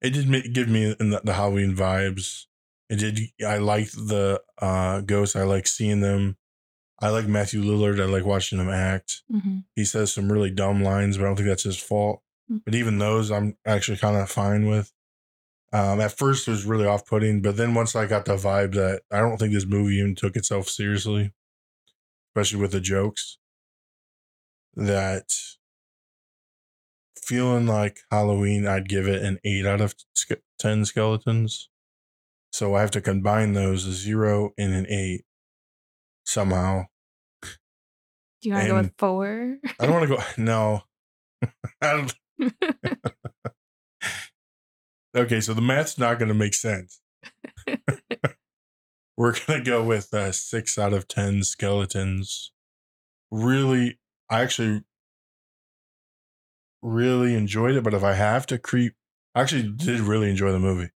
it 0.00 0.10
did 0.10 0.54
give 0.54 0.68
me 0.68 0.94
the, 0.98 1.20
the 1.22 1.34
Halloween 1.34 1.74
vibes 1.76 2.46
It 2.88 2.96
did. 2.96 3.20
I 3.46 3.58
liked 3.58 3.92
the 3.94 4.40
uh, 4.60 5.00
ghosts. 5.02 5.36
I 5.36 5.42
like 5.42 5.66
seeing 5.66 6.00
them. 6.00 6.36
I 7.00 7.10
like 7.10 7.26
Matthew 7.26 7.62
Lillard. 7.62 8.00
I 8.00 8.06
like 8.06 8.24
watching 8.24 8.58
him 8.58 8.70
act. 8.70 9.22
hmm 9.30 9.58
He 9.76 9.84
says 9.84 10.12
some 10.12 10.32
really 10.32 10.50
dumb 10.50 10.82
lines, 10.82 11.18
but 11.18 11.24
I 11.24 11.26
don't 11.26 11.36
think 11.36 11.48
that's 11.48 11.64
his 11.64 11.78
fault. 11.78 12.22
Mm. 12.50 12.62
But 12.64 12.74
even 12.74 12.98
those, 12.98 13.30
I'm 13.30 13.56
actually 13.66 13.98
kind 13.98 14.16
of 14.16 14.30
fine 14.30 14.66
with. 14.68 14.90
Um, 15.74 16.00
at 16.00 16.16
first, 16.16 16.46
it 16.46 16.52
was 16.52 16.64
really 16.64 16.86
off 16.86 17.04
putting, 17.04 17.42
but 17.42 17.56
then 17.56 17.74
once 17.74 17.96
I 17.96 18.06
got 18.06 18.26
the 18.26 18.36
vibe 18.36 18.74
that 18.74 19.02
I 19.10 19.18
don't 19.18 19.38
think 19.38 19.52
this 19.52 19.66
movie 19.66 19.96
even 19.96 20.14
took 20.14 20.36
itself 20.36 20.68
seriously, 20.68 21.32
especially 22.30 22.60
with 22.60 22.70
the 22.70 22.80
jokes, 22.80 23.38
that 24.76 25.32
feeling 27.20 27.66
like 27.66 27.98
Halloween, 28.08 28.68
I'd 28.68 28.88
give 28.88 29.08
it 29.08 29.24
an 29.24 29.40
eight 29.44 29.66
out 29.66 29.80
of 29.80 29.96
10 30.60 30.84
skeletons. 30.84 31.70
So 32.52 32.76
I 32.76 32.80
have 32.80 32.92
to 32.92 33.00
combine 33.00 33.54
those 33.54 33.84
a 33.84 33.92
zero 33.92 34.52
and 34.56 34.72
an 34.72 34.86
eight 34.88 35.24
somehow. 36.24 36.84
Do 37.42 37.48
you 38.42 38.52
want 38.52 38.62
to 38.62 38.68
go 38.68 38.76
with 38.76 38.92
four? 38.96 39.56
I 39.80 39.86
don't 39.86 39.94
want 39.94 40.08
to 40.08 40.16
go. 40.16 40.22
No. 40.38 40.82
Okay, 45.16 45.40
so 45.40 45.54
the 45.54 45.60
math's 45.62 45.98
not 45.98 46.18
going 46.18 46.28
to 46.28 46.34
make 46.34 46.54
sense. 46.54 47.00
We're 49.16 49.32
going 49.46 49.62
to 49.62 49.70
go 49.70 49.82
with 49.84 50.12
uh, 50.12 50.32
six 50.32 50.76
out 50.78 50.92
of 50.92 51.06
10 51.06 51.44
skeletons. 51.44 52.50
Really, 53.30 53.98
I 54.28 54.42
actually 54.42 54.82
really 56.82 57.34
enjoyed 57.34 57.76
it, 57.76 57.84
but 57.84 57.94
if 57.94 58.02
I 58.04 58.12
have 58.14 58.46
to 58.46 58.58
creep, 58.58 58.94
I 59.34 59.40
actually 59.42 59.68
did 59.70 60.00
really 60.00 60.30
enjoy 60.30 60.52
the 60.52 60.58
movie. 60.58 60.90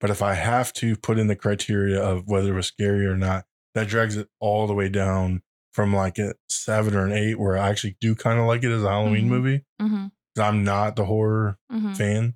But 0.00 0.10
if 0.10 0.22
I 0.22 0.34
have 0.34 0.72
to 0.74 0.96
put 0.96 1.18
in 1.18 1.26
the 1.26 1.36
criteria 1.36 2.00
of 2.00 2.26
whether 2.26 2.52
it 2.52 2.56
was 2.56 2.66
scary 2.66 3.06
or 3.06 3.16
not, 3.16 3.44
that 3.74 3.88
drags 3.88 4.16
it 4.16 4.28
all 4.40 4.66
the 4.66 4.74
way 4.74 4.88
down 4.88 5.42
from 5.72 5.94
like 5.94 6.18
a 6.18 6.34
seven 6.48 6.94
or 6.94 7.04
an 7.04 7.12
eight, 7.12 7.38
where 7.38 7.56
I 7.58 7.68
actually 7.68 7.96
do 8.00 8.14
kind 8.14 8.38
of 8.38 8.46
like 8.46 8.64
it 8.64 8.72
as 8.72 8.82
a 8.82 8.88
Halloween 8.88 9.26
Mhm. 9.26 9.28
movie. 9.28 9.64
hmm 9.80 10.06
'Cause 10.34 10.44
I'm 10.44 10.64
not 10.64 10.96
the 10.96 11.04
horror 11.04 11.58
hmm 11.70 11.92
fan. 11.94 12.34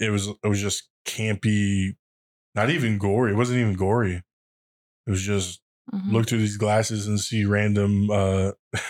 It 0.00 0.10
was 0.10 0.28
it 0.28 0.48
was 0.48 0.60
just 0.60 0.88
campy, 1.06 1.96
not 2.54 2.70
even 2.70 2.98
gory. 2.98 3.32
It 3.32 3.36
wasn't 3.36 3.60
even 3.60 3.74
gory. 3.74 4.22
It 5.06 5.10
was 5.10 5.22
just 5.22 5.60
hmm 5.90 6.12
look 6.12 6.28
through 6.28 6.38
these 6.38 6.56
glasses 6.56 7.06
and 7.06 7.20
see 7.20 7.44
random 7.44 8.10
uh 8.10 8.52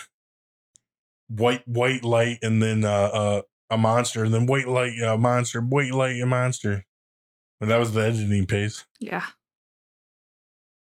white 1.27 1.67
white 1.67 2.03
light 2.03 2.37
and 2.41 2.61
then 2.61 2.85
uh, 2.85 2.89
uh 3.13 3.41
a 3.71 3.77
monster 3.77 4.23
and 4.23 4.33
then 4.33 4.45
white 4.45 4.67
light 4.67 4.93
a 5.01 5.17
monster 5.17 5.59
white 5.59 5.91
light 5.91 6.21
a 6.21 6.25
monster 6.25 6.85
and 7.59 7.69
that 7.71 7.79
was 7.79 7.93
the 7.93 8.01
editing 8.01 8.45
pace 8.45 8.85
Yeah. 8.99 9.25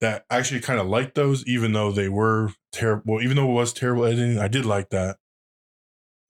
that 0.01 0.25
I 0.31 0.39
actually 0.39 0.61
kind 0.61 0.81
of 0.81 0.87
liked 0.87 1.15
those 1.15 1.47
even 1.47 1.73
though 1.75 1.93
they 1.93 2.09
were 2.09 2.51
terrible 2.73 3.15
Well, 3.15 3.23
even 3.23 3.37
though 3.37 3.51
it 3.51 3.55
was 3.55 3.73
terrible 3.73 4.05
editing 4.07 4.39
i 4.39 4.49
did 4.49 4.65
like 4.65 4.89
that 4.91 5.19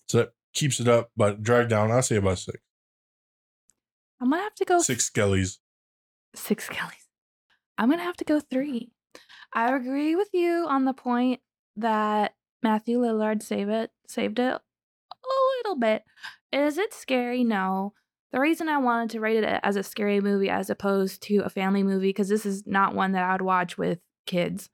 so 0.09 0.19
that 0.19 0.33
keeps 0.53 0.81
it 0.81 0.89
up 0.89 1.11
but 1.17 1.43
drag 1.43 1.69
down 1.69 1.91
i'll 1.93 2.03
say 2.03 2.17
about 2.17 2.39
six 2.39 2.59
I'm 4.23 4.31
gonna 4.31 4.43
have 4.43 4.55
to 4.55 4.65
go 4.65 4.79
six 4.79 5.11
skellies 5.11 5.59
six 6.35 6.69
Kellys. 6.69 7.09
I'm 7.77 7.91
gonna 7.91 8.05
have 8.05 8.17
to 8.19 8.25
go 8.25 8.39
three. 8.39 8.93
I 9.53 9.75
agree 9.75 10.15
with 10.15 10.29
you 10.33 10.65
on 10.69 10.85
the 10.85 10.93
point 10.93 11.41
that 11.77 12.35
Matthew 12.63 12.99
Lillard 13.01 13.43
saved 13.43 13.71
it 13.71 13.91
saved 14.07 14.39
it 14.39 14.55
a 14.55 15.27
little 15.59 15.77
bit. 15.77 16.05
Is 16.53 16.79
it 16.79 16.95
scary? 16.95 17.43
No. 17.43 17.95
The 18.31 18.39
reason 18.39 18.69
I 18.69 18.79
wanted 18.79 19.11
to 19.11 19.21
rate 19.21 19.43
it 19.43 19.61
as 19.63 19.75
a 19.75 19.83
scary 19.83 20.21
movie 20.21 20.49
as 20.49 20.71
opposed 20.71 21.21
to 21.25 21.39
a 21.39 21.51
family 21.51 21.83
movie, 21.83 22.11
because 22.11 22.29
this 22.29 22.47
is 22.47 22.65
not 22.65 22.95
one 22.95 23.13
that 23.13 23.25
I 23.25 23.33
would 23.33 23.43
watch 23.43 23.77
with 23.77 23.99
kids. 24.25 24.71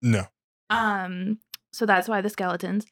no 0.00 0.26
Um, 0.70 1.40
so 1.72 1.86
that's 1.86 2.08
why 2.08 2.20
the 2.20 2.30
skeletons. 2.30 2.86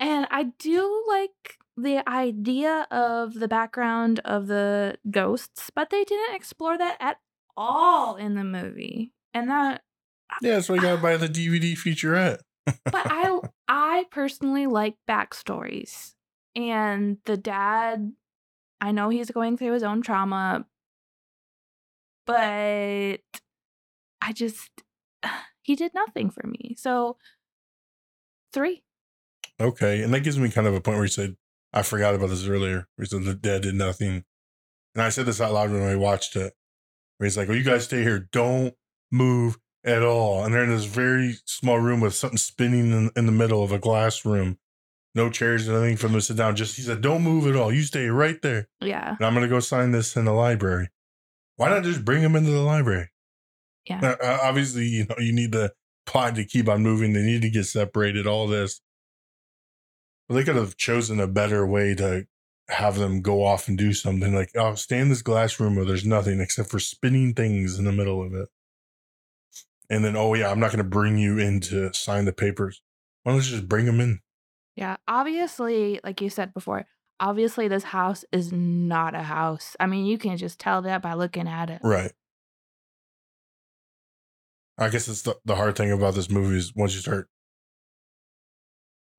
And 0.00 0.26
I 0.30 0.44
do 0.58 1.04
like 1.06 1.58
the 1.82 2.08
idea 2.08 2.86
of 2.90 3.34
the 3.34 3.48
background 3.48 4.20
of 4.24 4.46
the 4.46 4.96
ghosts, 5.10 5.70
but 5.74 5.90
they 5.90 6.04
didn't 6.04 6.34
explore 6.34 6.78
that 6.78 6.96
at 7.00 7.18
all 7.56 8.16
in 8.16 8.34
the 8.34 8.44
movie. 8.44 9.12
And 9.34 9.48
that 9.50 9.82
yeah 10.42 10.54
that's 10.54 10.68
why 10.68 10.76
you 10.76 10.80
gotta 10.80 11.02
buy 11.02 11.16
the 11.16 11.28
dvd 11.28 11.72
featurette 11.72 12.38
but 12.84 13.06
I 13.06 13.38
I 13.68 14.04
personally 14.10 14.66
like 14.66 14.96
backstories. 15.08 16.14
And 16.56 17.18
the 17.24 17.36
dad, 17.36 18.12
I 18.80 18.92
know 18.92 19.08
he's 19.08 19.30
going 19.30 19.56
through 19.56 19.72
his 19.72 19.82
own 19.82 20.02
trauma, 20.02 20.66
but 22.26 23.20
I 24.20 24.32
just 24.32 24.70
he 25.62 25.76
did 25.76 25.94
nothing 25.94 26.30
for 26.30 26.46
me. 26.46 26.74
So 26.76 27.16
three. 28.52 28.82
Okay, 29.60 30.02
and 30.02 30.12
that 30.14 30.20
gives 30.20 30.38
me 30.38 30.48
kind 30.50 30.66
of 30.66 30.74
a 30.74 30.80
point 30.80 30.96
where 30.96 31.04
you 31.04 31.10
said, 31.10 31.36
I 31.72 31.82
forgot 31.82 32.14
about 32.14 32.30
this 32.30 32.46
earlier. 32.46 32.86
You 32.98 33.06
said 33.06 33.24
the 33.24 33.34
dead 33.34 33.62
did 33.62 33.74
nothing. 33.74 34.24
And 34.94 35.02
I 35.02 35.08
said 35.10 35.26
this 35.26 35.40
out 35.40 35.52
loud 35.52 35.70
when 35.70 35.82
I 35.82 35.96
watched 35.96 36.36
it. 36.36 36.52
Where 37.18 37.26
he's 37.26 37.36
like, 37.36 37.48
Well, 37.48 37.56
you 37.56 37.64
guys 37.64 37.84
stay 37.84 38.02
here. 38.02 38.28
Don't 38.32 38.74
move 39.12 39.58
at 39.84 40.02
all. 40.02 40.44
And 40.44 40.52
they're 40.52 40.64
in 40.64 40.70
this 40.70 40.84
very 40.84 41.36
small 41.44 41.78
room 41.78 42.00
with 42.00 42.14
something 42.14 42.38
spinning 42.38 42.90
in, 42.92 43.10
in 43.16 43.26
the 43.26 43.32
middle 43.32 43.62
of 43.62 43.72
a 43.72 43.78
glass 43.78 44.24
room. 44.24 44.58
No 45.14 45.28
chairs 45.28 45.68
or 45.68 45.76
anything 45.76 45.96
for 45.96 46.06
them 46.06 46.14
to 46.14 46.20
sit 46.20 46.36
down. 46.36 46.56
Just 46.56 46.76
he 46.76 46.82
said, 46.82 47.00
Don't 47.00 47.22
move 47.22 47.46
at 47.46 47.56
all. 47.56 47.72
You 47.72 47.82
stay 47.82 48.08
right 48.08 48.40
there. 48.42 48.68
Yeah. 48.80 49.16
And 49.16 49.26
I'm 49.26 49.34
gonna 49.34 49.48
go 49.48 49.60
sign 49.60 49.92
this 49.92 50.16
in 50.16 50.24
the 50.24 50.32
library. 50.32 50.88
Why 51.56 51.68
not 51.68 51.82
just 51.82 52.04
bring 52.04 52.22
them 52.22 52.36
into 52.36 52.50
the 52.50 52.60
library? 52.60 53.10
Yeah. 53.86 54.00
Uh, 54.02 54.24
uh, 54.24 54.38
obviously, 54.42 54.84
you 54.84 55.06
know, 55.06 55.16
you 55.18 55.32
need 55.32 55.52
the 55.52 55.72
plot 56.06 56.34
to 56.36 56.44
keep 56.44 56.68
on 56.68 56.82
moving. 56.82 57.12
They 57.12 57.22
need 57.22 57.42
to 57.42 57.50
get 57.50 57.64
separated, 57.64 58.26
all 58.26 58.46
this. 58.46 58.80
But 60.30 60.36
they 60.36 60.44
could 60.44 60.54
have 60.54 60.76
chosen 60.76 61.18
a 61.18 61.26
better 61.26 61.66
way 61.66 61.92
to 61.96 62.24
have 62.68 62.96
them 62.96 63.20
go 63.20 63.44
off 63.44 63.66
and 63.66 63.76
do 63.76 63.92
something 63.92 64.32
like, 64.32 64.52
oh, 64.54 64.76
stay 64.76 65.00
in 65.00 65.08
this 65.08 65.22
glass 65.22 65.58
room 65.58 65.74
where 65.74 65.84
there's 65.84 66.06
nothing 66.06 66.40
except 66.40 66.70
for 66.70 66.78
spinning 66.78 67.34
things 67.34 67.80
in 67.80 67.84
the 67.84 67.90
middle 67.90 68.22
of 68.24 68.32
it. 68.32 68.48
And 69.90 70.04
then, 70.04 70.14
oh, 70.14 70.34
yeah, 70.34 70.48
I'm 70.48 70.60
not 70.60 70.68
going 70.70 70.78
to 70.78 70.84
bring 70.84 71.18
you 71.18 71.40
in 71.40 71.58
to 71.62 71.92
sign 71.92 72.26
the 72.26 72.32
papers. 72.32 72.80
Why 73.24 73.32
don't 73.32 73.44
you 73.44 73.50
just 73.50 73.68
bring 73.68 73.86
them 73.86 73.98
in? 73.98 74.20
Yeah. 74.76 74.98
Obviously, 75.08 75.98
like 76.04 76.20
you 76.20 76.30
said 76.30 76.54
before, 76.54 76.86
obviously 77.18 77.66
this 77.66 77.82
house 77.82 78.24
is 78.30 78.52
not 78.52 79.16
a 79.16 79.24
house. 79.24 79.74
I 79.80 79.86
mean, 79.86 80.06
you 80.06 80.16
can 80.16 80.36
just 80.36 80.60
tell 80.60 80.80
that 80.82 81.02
by 81.02 81.14
looking 81.14 81.48
at 81.48 81.70
it. 81.70 81.80
Right. 81.82 82.12
I 84.78 84.90
guess 84.90 85.08
it's 85.08 85.22
the, 85.22 85.34
the 85.44 85.56
hard 85.56 85.74
thing 85.74 85.90
about 85.90 86.14
this 86.14 86.30
movie 86.30 86.56
is 86.56 86.72
once 86.72 86.94
you 86.94 87.00
start 87.00 87.28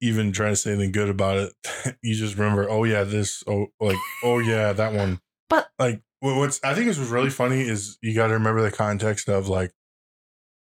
even 0.02 0.32
trying 0.32 0.52
to 0.52 0.56
say 0.56 0.72
anything 0.74 0.92
good 0.92 1.10
about 1.10 1.38
it, 1.38 1.98
you 2.04 2.16
just 2.16 2.36
remember, 2.38 2.70
oh 2.70 2.84
yeah, 2.84 3.04
this, 3.04 3.44
oh 3.48 3.68
like, 3.80 3.98
oh 4.24 4.40
yeah, 4.40 4.74
that 4.74 4.94
one. 4.94 5.20
But- 5.50 5.70
like, 5.78 6.02
what's 6.22 6.60
I 6.64 6.74
think 6.74 6.88
is 6.88 6.98
what's 6.98 7.12
really 7.12 7.30
funny 7.30 7.62
is 7.62 7.98
you 8.02 8.16
got 8.16 8.28
to 8.28 8.34
remember 8.34 8.62
the 8.62 8.72
context 8.72 9.28
of 9.28 9.50
like, 9.50 9.74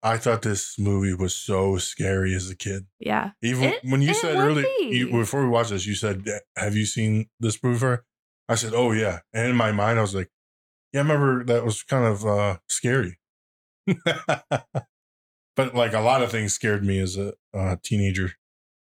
I 0.03 0.17
thought 0.17 0.43
this 0.43 0.79
movie 0.79 1.13
was 1.13 1.35
so 1.35 1.77
scary 1.77 2.35
as 2.35 2.49
a 2.49 2.57
kid. 2.57 2.87
Yeah. 3.01 3.33
Even 3.43 3.65
It- 3.65 3.81
when 3.85 4.01
you 4.01 4.15
said 4.15 4.37
earlier, 4.37 4.67
you, 4.81 5.11
before 5.11 5.43
we 5.43 5.49
watched 5.49 5.71
this, 5.71 5.87
you 5.87 5.95
said, 5.95 6.25
"Have 6.57 6.75
you 6.77 6.87
seen 6.87 7.29
this 7.41 7.63
movie?" 7.63 7.75
Before? 7.75 8.05
I 8.49 8.55
said, 8.55 8.73
"Oh 8.75 8.93
yeah," 8.93 9.21
and 9.35 9.51
in 9.51 9.57
my 9.57 9.73
mind, 9.73 9.99
I 9.99 10.03
was 10.03 10.15
like, 10.15 10.31
"Yeah, 10.93 11.01
I 11.01 11.03
remember 11.03 11.45
that 11.45 11.65
was 11.65 11.83
kind 11.83 12.05
of 12.07 12.25
uh, 12.25 12.59
scary." 12.69 13.19
but 15.57 15.75
like 15.75 15.93
a 15.93 16.01
lot 16.01 16.23
of 16.23 16.31
things 16.31 16.55
scared 16.55 16.85
me 16.85 17.01
as 17.01 17.17
a 17.17 17.35
uh, 17.53 17.77
teenager. 17.83 18.33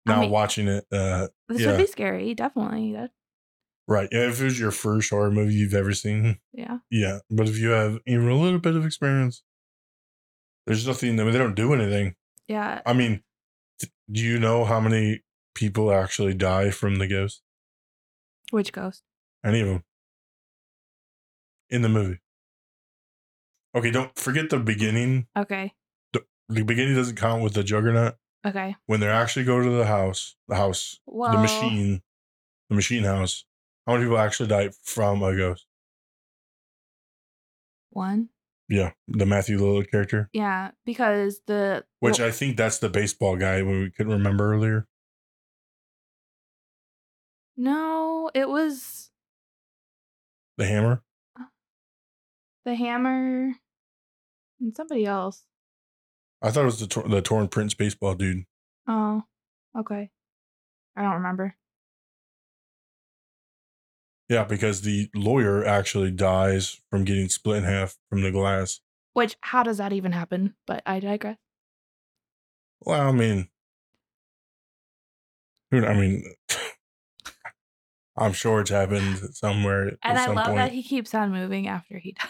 I 0.05 0.21
mean- 0.21 0.31
watching 0.31 0.67
it, 0.67 0.85
uh, 0.91 1.27
This 1.49 1.61
Yeah. 1.61 1.71
would 1.71 1.77
be 1.77 1.87
scary, 1.87 2.33
definitely. 2.33 2.93
That, 2.93 3.11
right? 3.87 4.09
Yeah, 4.11 4.29
if 4.29 4.41
it 4.41 4.43
was 4.45 4.59
your 4.59 4.71
first 4.71 5.09
horror 5.09 5.31
movie 5.31 5.53
you've 5.53 5.73
ever 5.73 5.93
seen, 5.93 6.39
yeah. 6.51 6.79
yeah. 6.89 7.19
But 7.29 7.47
if 7.49 7.57
you 7.57 7.69
have 7.69 7.99
even 8.05 8.27
a 8.27 8.37
little 8.37 8.59
bit 8.59 8.75
of 8.75 8.85
experience, 8.85 9.43
there's 10.65 10.85
nothing. 10.87 11.19
I 11.19 11.23
mean, 11.23 11.31
they 11.33 11.39
don't 11.39 11.55
do 11.55 11.73
anything. 11.73 12.15
Yeah. 12.47 12.81
I 12.85 12.93
mean, 12.93 13.23
do 14.11 14.21
you 14.21 14.39
know 14.39 14.65
how 14.65 14.79
many 14.79 15.23
people 15.55 15.91
actually 15.93 16.33
die 16.33 16.69
from 16.71 16.95
the 16.95 17.07
ghost? 17.07 17.41
Which 18.51 18.71
ghost? 18.73 19.03
Any 19.45 19.61
of 19.61 19.67
them 19.67 19.83
in 21.69 21.81
the 21.81 21.89
movie. 21.89 22.19
Okay, 23.75 23.89
don't 23.91 24.17
forget 24.17 24.49
the 24.49 24.59
beginning. 24.59 25.27
Okay. 25.37 25.73
The 26.49 26.63
beginning 26.63 26.95
doesn't 26.95 27.15
count 27.15 27.41
with 27.41 27.53
the 27.53 27.63
juggernaut. 27.63 28.15
Okay. 28.45 28.75
When 28.87 28.99
they 28.99 29.07
actually 29.07 29.45
go 29.45 29.61
to 29.63 29.69
the 29.69 29.85
house, 29.85 30.35
the 30.47 30.55
house, 30.55 30.99
Well, 31.05 31.31
the 31.31 31.37
machine, 31.37 32.01
the 32.69 32.75
machine 32.75 33.03
house, 33.03 33.45
how 33.87 33.93
many 33.93 34.05
people 34.05 34.17
actually 34.17 34.49
die 34.49 34.69
from 34.83 35.23
a 35.23 35.35
ghost? 35.35 35.65
One. 37.91 38.29
Yeah, 38.69 38.91
the 39.07 39.25
Matthew 39.25 39.59
Lillard 39.59 39.91
character, 39.91 40.29
Yeah, 40.33 40.71
because 40.85 41.41
the 41.45 41.85
which 41.99 42.19
well, 42.19 42.27
I 42.27 42.31
think 42.31 42.57
that's 42.57 42.79
the 42.79 42.89
baseball 42.89 43.35
guy 43.37 43.61
we 43.61 43.91
couldn't 43.91 44.13
remember 44.13 44.53
earlier. 44.53 44.87
no, 47.55 48.31
it 48.33 48.49
was 48.49 49.11
The 50.57 50.65
hammer. 50.65 51.03
Uh, 51.39 51.45
the 52.65 52.75
hammer, 52.75 53.53
and 54.59 54.75
somebody 54.75 55.05
else. 55.05 55.43
I 56.43 56.51
thought 56.51 56.63
it 56.63 56.65
was 56.65 56.79
the 56.79 56.87
tor- 56.87 57.07
the 57.07 57.21
torn 57.21 57.47
Prince 57.47 57.73
baseball 57.73 58.15
dude. 58.15 58.43
Oh, 58.87 59.23
okay. 59.79 60.09
I 60.95 61.01
don't 61.01 61.13
remember. 61.13 61.55
Yeah, 64.29 64.43
because 64.43 64.81
the 64.81 65.09
lawyer 65.15 65.65
actually 65.65 66.11
dies 66.11 66.81
from 66.89 67.03
getting 67.05 67.29
split 67.29 67.57
in 67.59 67.63
half 67.63 67.97
from 68.09 68.21
the 68.21 68.31
glass. 68.31 68.79
Which, 69.13 69.35
how 69.41 69.63
does 69.63 69.77
that 69.77 69.93
even 69.93 70.11
happen? 70.11 70.55
But 70.65 70.81
I 70.85 70.99
digress. 70.99 71.37
Well, 72.81 73.07
I 73.09 73.11
mean, 73.11 73.47
who- 75.71 75.85
I 75.85 75.93
mean, 75.93 76.23
I'm 78.17 78.33
sure 78.33 78.61
it's 78.61 78.69
happened 78.69 79.17
somewhere 79.35 79.87
at 79.87 79.97
And 80.03 80.17
I 80.19 80.25
some 80.25 80.35
love 80.35 80.45
point. 80.47 80.57
that 80.57 80.71
he 80.71 80.83
keeps 80.83 81.13
on 81.13 81.31
moving 81.31 81.67
after 81.67 81.97
he 81.99 82.11
dies. 82.19 82.29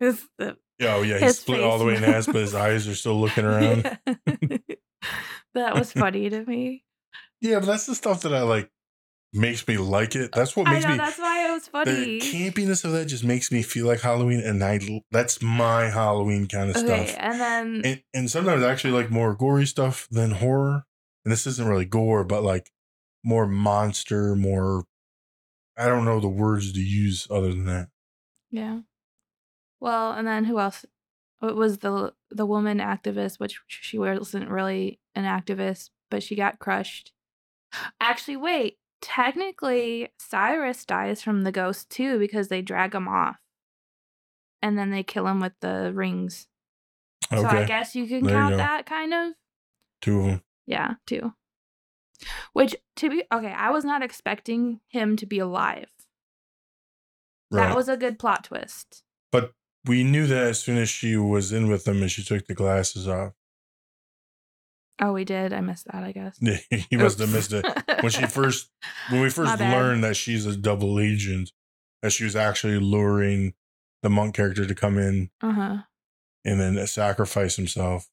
It's 0.00 0.28
the- 0.38 0.56
oh 0.82 1.02
yeah, 1.02 1.18
he's 1.18 1.38
split 1.38 1.60
all 1.60 1.78
the 1.78 1.84
way 1.84 1.96
in 1.96 2.02
half, 2.02 2.26
but 2.26 2.36
his 2.36 2.54
eyes 2.54 2.86
are 2.88 2.94
still 2.94 3.20
looking 3.20 3.44
around. 3.44 3.82
that 5.54 5.74
was 5.74 5.92
funny 5.92 6.28
to 6.30 6.44
me. 6.44 6.84
Yeah, 7.40 7.60
but 7.60 7.66
that's 7.66 7.86
the 7.86 7.94
stuff 7.94 8.22
that 8.22 8.34
I 8.34 8.42
like 8.42 8.70
makes 9.32 9.66
me 9.68 9.76
like 9.78 10.14
it. 10.16 10.32
That's 10.32 10.56
what 10.56 10.66
I 10.66 10.72
makes 10.72 10.84
know 10.84 10.92
me 10.92 10.96
that's 10.98 11.18
why 11.18 11.48
it 11.48 11.52
was 11.52 11.68
funny. 11.68 12.18
the 12.18 12.20
campiness 12.20 12.84
of 12.84 12.92
that 12.92 13.06
just 13.06 13.24
makes 13.24 13.52
me 13.52 13.62
feel 13.62 13.86
like 13.86 14.00
Halloween, 14.00 14.40
and 14.40 14.62
I 14.62 14.80
that's 15.10 15.40
my 15.42 15.84
Halloween 15.90 16.46
kind 16.48 16.70
of 16.70 16.76
Okay, 16.76 17.06
stuff. 17.06 17.16
and 17.20 17.40
then 17.40 17.82
And, 17.84 18.02
and 18.14 18.30
sometimes 18.30 18.62
I 18.62 18.70
actually 18.70 18.92
like 18.94 19.10
more 19.10 19.34
gory 19.34 19.66
stuff 19.66 20.08
than 20.10 20.32
horror. 20.32 20.84
And 21.24 21.32
this 21.32 21.46
isn't 21.46 21.68
really 21.68 21.84
gore, 21.84 22.24
but 22.24 22.42
like 22.42 22.70
more 23.22 23.46
monster, 23.46 24.34
more. 24.34 24.84
I 25.76 25.86
don't 25.86 26.04
know 26.04 26.18
the 26.20 26.28
words 26.28 26.72
to 26.72 26.80
use 26.80 27.28
other 27.30 27.48
than 27.50 27.66
that. 27.66 27.88
yeah. 28.50 28.80
Well, 29.80 30.12
and 30.12 30.26
then 30.26 30.44
who 30.44 30.58
else? 30.58 30.84
It 31.42 31.54
was 31.54 31.78
the 31.78 32.14
the 32.30 32.46
woman 32.46 32.78
activist, 32.78 33.38
which 33.38 33.60
she 33.68 33.98
wasn't 33.98 34.48
really 34.50 34.98
an 35.14 35.24
activist, 35.24 35.90
but 36.10 36.22
she 36.22 36.34
got 36.34 36.58
crushed. 36.58 37.12
Actually, 38.00 38.36
wait. 38.36 38.78
Technically, 39.00 40.08
Cyrus 40.18 40.84
dies 40.84 41.22
from 41.22 41.44
the 41.44 41.52
ghost 41.52 41.88
too 41.90 42.18
because 42.18 42.48
they 42.48 42.60
drag 42.62 42.94
him 42.94 43.06
off, 43.06 43.36
and 44.60 44.76
then 44.76 44.90
they 44.90 45.04
kill 45.04 45.28
him 45.28 45.38
with 45.38 45.52
the 45.60 45.92
rings. 45.94 46.48
Okay, 47.32 47.42
So 47.42 47.46
I 47.48 47.64
guess 47.64 47.94
you 47.94 48.06
can 48.08 48.24
There 48.24 48.34
count 48.34 48.52
go. 48.54 48.56
that 48.56 48.86
kind 48.86 49.14
of. 49.14 49.32
two 50.00 50.20
of 50.20 50.26
them. 50.26 50.42
Yeah, 50.66 50.94
two. 51.06 51.34
Which 52.52 52.74
to 52.96 53.08
be 53.10 53.22
okay, 53.32 53.52
I 53.52 53.70
was 53.70 53.84
not 53.84 54.02
expecting 54.02 54.80
him 54.88 55.14
to 55.16 55.26
be 55.26 55.38
alive. 55.38 55.86
Right. 57.52 57.68
That 57.68 57.76
was 57.76 57.88
a 57.88 57.96
good 57.96 58.18
plot 58.18 58.44
twist. 58.44 59.04
but 59.30 59.52
we 59.86 60.04
knew 60.04 60.26
that 60.26 60.44
as 60.48 60.60
soon 60.60 60.76
as 60.78 60.88
she 60.88 61.16
was 61.16 61.52
in 61.52 61.68
with 61.68 61.84
them 61.84 62.02
and 62.02 62.10
she 62.10 62.22
took 62.24 62.46
the 62.46 62.54
glasses 62.54 63.06
off. 63.08 63.32
Oh, 65.00 65.12
we 65.12 65.24
did. 65.24 65.52
I 65.52 65.60
missed 65.60 65.86
that. 65.92 66.02
I 66.02 66.12
guess. 66.12 66.38
he 66.90 66.96
must 66.96 67.18
have 67.20 67.32
missed 67.32 67.52
it 67.52 67.64
when 68.02 68.10
she 68.10 68.26
first 68.26 68.68
when 69.10 69.20
we 69.20 69.30
first 69.30 69.60
learned 69.60 70.02
that 70.04 70.16
she's 70.16 70.44
a 70.46 70.56
double 70.56 70.98
agent, 70.98 71.52
that 72.02 72.10
she 72.12 72.24
was 72.24 72.34
actually 72.34 72.78
luring 72.80 73.54
the 74.02 74.10
monk 74.10 74.34
character 74.34 74.66
to 74.66 74.74
come 74.74 74.98
in 74.98 75.30
Uh 75.40 75.52
huh. 75.52 75.76
and 76.44 76.60
then 76.60 76.84
sacrifice 76.86 77.56
himself 77.56 78.08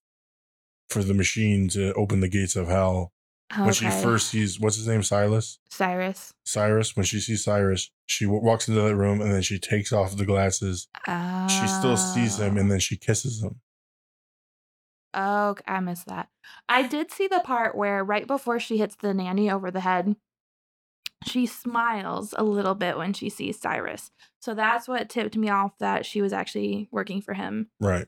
for 0.90 1.04
the 1.04 1.14
machine 1.16 1.68
to 1.70 1.92
open 1.94 2.20
the 2.20 2.30
gates 2.30 2.56
of 2.56 2.68
hell. 2.68 3.12
When 3.54 3.74
she 3.74 3.90
first 3.90 4.30
sees 4.30 4.60
what's 4.60 4.76
his 4.76 4.88
name, 4.88 5.04
Silas, 5.04 5.60
Cyrus. 5.70 6.34
Cyrus. 6.44 6.96
When 6.96 7.06
she 7.06 7.20
sees 7.20 7.44
Cyrus, 7.44 7.92
she 8.06 8.26
w- 8.26 8.44
walks 8.44 8.68
into 8.68 8.82
that 8.82 8.96
room 8.96 9.22
and 9.22 9.32
then 9.32 9.44
she 9.44 9.60
takes 9.60 9.94
off 9.94 10.18
the 10.18 10.26
glasses. 10.26 10.88
She 11.06 11.68
still 11.68 11.96
sees 11.96 12.40
him 12.40 12.58
and 12.58 12.72
then 12.72 12.78
oh. 12.78 12.80
she 12.80 12.98
kisses 12.98 13.44
him. 13.44 13.62
Oh, 15.14 15.50
okay, 15.50 15.64
I 15.68 15.80
missed 15.80 16.08
that. 16.08 16.28
I 16.68 16.88
did 16.88 17.12
see 17.12 17.28
the 17.28 17.40
part 17.40 17.76
where 17.76 18.04
right 18.04 18.28
before 18.28 18.60
she 18.60 18.78
hits 18.78 18.96
the 18.96 19.14
nanny 19.14 19.50
over 19.50 19.72
the 19.72 19.80
head, 19.80 20.18
she 21.26 21.46
smiles 21.46 22.34
a 22.38 22.44
little 22.44 22.76
bit 22.76 22.98
when 22.98 23.14
she 23.14 23.30
sees 23.30 23.60
Cyrus. 23.60 24.12
So 24.42 24.54
that's 24.54 24.88
what 24.88 25.08
tipped 25.08 25.38
me 25.38 25.50
off 25.50 25.78
that 25.80 26.06
she 26.06 26.22
was 26.22 26.34
actually 26.34 26.90
working 26.92 27.22
for 27.22 27.34
him. 27.34 27.70
Right. 27.80 28.08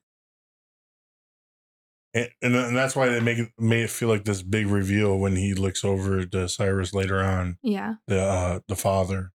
And, 2.13 2.29
and, 2.41 2.55
and 2.55 2.75
that's 2.77 2.95
why 2.95 3.09
they 3.09 3.19
make 3.19 3.37
it 3.37 3.49
made 3.59 3.83
it 3.83 3.89
feel 3.89 4.09
like 4.09 4.23
this 4.25 4.41
big 4.41 4.67
reveal 4.67 5.17
when 5.19 5.35
he 5.35 5.53
looks 5.53 5.83
over 5.83 6.25
to 6.25 6.47
Cyrus 6.49 6.93
later 6.93 7.21
on, 7.21 7.57
Yeah. 7.61 7.95
the 8.07 8.21
uh, 8.21 8.59
the 8.67 8.75
father. 8.75 9.31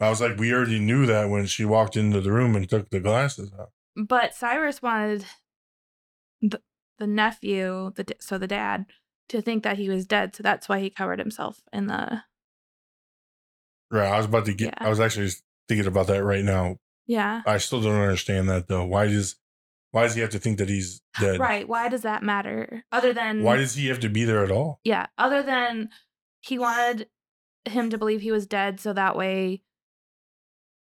I 0.00 0.08
was 0.10 0.20
like, 0.20 0.38
we 0.38 0.52
already 0.52 0.78
knew 0.78 1.06
that 1.06 1.28
when 1.28 1.46
she 1.46 1.64
walked 1.64 1.96
into 1.96 2.20
the 2.20 2.30
room 2.32 2.54
and 2.54 2.68
took 2.68 2.88
the 2.90 3.00
glasses 3.00 3.52
off. 3.58 3.70
But 3.96 4.32
Cyrus 4.32 4.80
wanted 4.80 5.24
the, 6.40 6.60
the 6.98 7.06
nephew, 7.08 7.92
the 7.96 8.06
so 8.20 8.38
the 8.38 8.46
dad, 8.46 8.86
to 9.30 9.42
think 9.42 9.64
that 9.64 9.76
he 9.76 9.88
was 9.88 10.06
dead. 10.06 10.36
So 10.36 10.44
that's 10.44 10.68
why 10.68 10.78
he 10.78 10.88
covered 10.90 11.18
himself 11.18 11.60
in 11.72 11.88
the. 11.88 12.22
Right. 13.90 14.06
I 14.12 14.16
was 14.18 14.26
about 14.26 14.44
to 14.46 14.54
get. 14.54 14.74
Yeah. 14.78 14.86
I 14.86 14.88
was 14.88 15.00
actually 15.00 15.30
thinking 15.68 15.86
about 15.88 16.06
that 16.08 16.22
right 16.22 16.44
now. 16.44 16.76
Yeah. 17.06 17.42
I 17.46 17.58
still 17.58 17.80
don't 17.80 18.00
understand 18.00 18.48
that 18.50 18.68
though. 18.68 18.84
Why 18.84 19.08
does 19.08 19.36
why 19.90 20.02
does 20.02 20.14
he 20.14 20.20
have 20.20 20.30
to 20.30 20.38
think 20.38 20.58
that 20.58 20.68
he's 20.68 21.00
dead? 21.20 21.40
Right. 21.40 21.68
Why 21.68 21.88
does 21.88 22.02
that 22.02 22.22
matter? 22.22 22.84
Other 22.92 23.12
than. 23.12 23.42
Why 23.42 23.56
does 23.56 23.74
he 23.74 23.88
have 23.88 24.00
to 24.00 24.08
be 24.08 24.24
there 24.24 24.44
at 24.44 24.50
all? 24.50 24.80
Yeah. 24.84 25.06
Other 25.16 25.42
than 25.42 25.90
he 26.40 26.58
wanted 26.58 27.08
him 27.64 27.90
to 27.90 27.98
believe 27.98 28.20
he 28.20 28.32
was 28.32 28.46
dead 28.46 28.80
so 28.80 28.92
that 28.92 29.16
way 29.16 29.62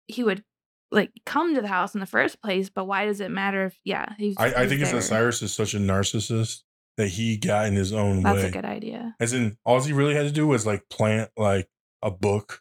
he 0.06 0.24
would 0.24 0.44
like 0.90 1.10
come 1.24 1.54
to 1.54 1.60
the 1.60 1.68
house 1.68 1.94
in 1.94 2.00
the 2.00 2.06
first 2.06 2.40
place. 2.42 2.68
But 2.68 2.84
why 2.84 3.06
does 3.06 3.20
it 3.20 3.30
matter 3.30 3.66
if, 3.66 3.78
yeah, 3.84 4.14
he's. 4.18 4.36
I, 4.38 4.46
I 4.46 4.60
he's 4.60 4.68
think 4.68 4.82
it's 4.82 4.92
that. 4.92 5.02
Cyrus 5.02 5.42
is 5.42 5.52
such 5.52 5.74
a 5.74 5.78
narcissist 5.78 6.62
that 6.98 7.08
he 7.08 7.36
got 7.36 7.66
in 7.66 7.74
his 7.74 7.92
own 7.92 8.22
That's 8.22 8.36
way. 8.36 8.42
That's 8.42 8.54
a 8.54 8.58
good 8.58 8.68
idea. 8.68 9.16
As 9.18 9.32
in, 9.32 9.56
all 9.64 9.80
he 9.82 9.92
really 9.92 10.14
had 10.14 10.26
to 10.26 10.32
do 10.32 10.46
was 10.46 10.66
like 10.66 10.88
plant 10.90 11.30
like 11.36 11.68
a 12.02 12.10
book 12.10 12.60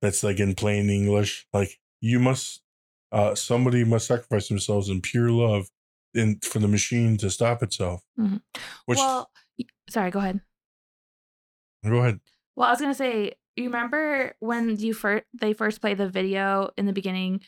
that's 0.00 0.22
like 0.24 0.40
in 0.40 0.54
plain 0.54 0.88
English. 0.88 1.46
Like 1.52 1.78
you 2.00 2.18
must, 2.18 2.62
uh, 3.12 3.34
somebody 3.34 3.84
must 3.84 4.06
sacrifice 4.06 4.48
themselves 4.48 4.88
in 4.88 5.00
pure 5.00 5.30
love, 5.30 5.66
in 6.14 6.38
for 6.42 6.58
the 6.58 6.68
machine 6.68 7.16
to 7.18 7.30
stop 7.30 7.62
itself. 7.62 8.02
Mhm. 8.18 8.40
Which 8.86 8.98
well, 8.98 9.30
sorry, 9.88 10.10
go 10.10 10.18
ahead. 10.18 10.40
go 11.84 11.98
ahead. 11.98 12.20
Well, 12.56 12.68
I 12.68 12.72
was 12.72 12.80
gonna 12.80 12.94
say, 12.94 13.34
you 13.56 13.64
remember 13.64 14.34
when 14.40 14.76
you 14.78 14.94
first 14.94 15.24
they 15.38 15.52
first 15.52 15.80
play 15.80 15.94
the 15.94 16.08
video 16.08 16.70
in 16.76 16.86
the 16.86 16.92
beginning, 16.92 17.40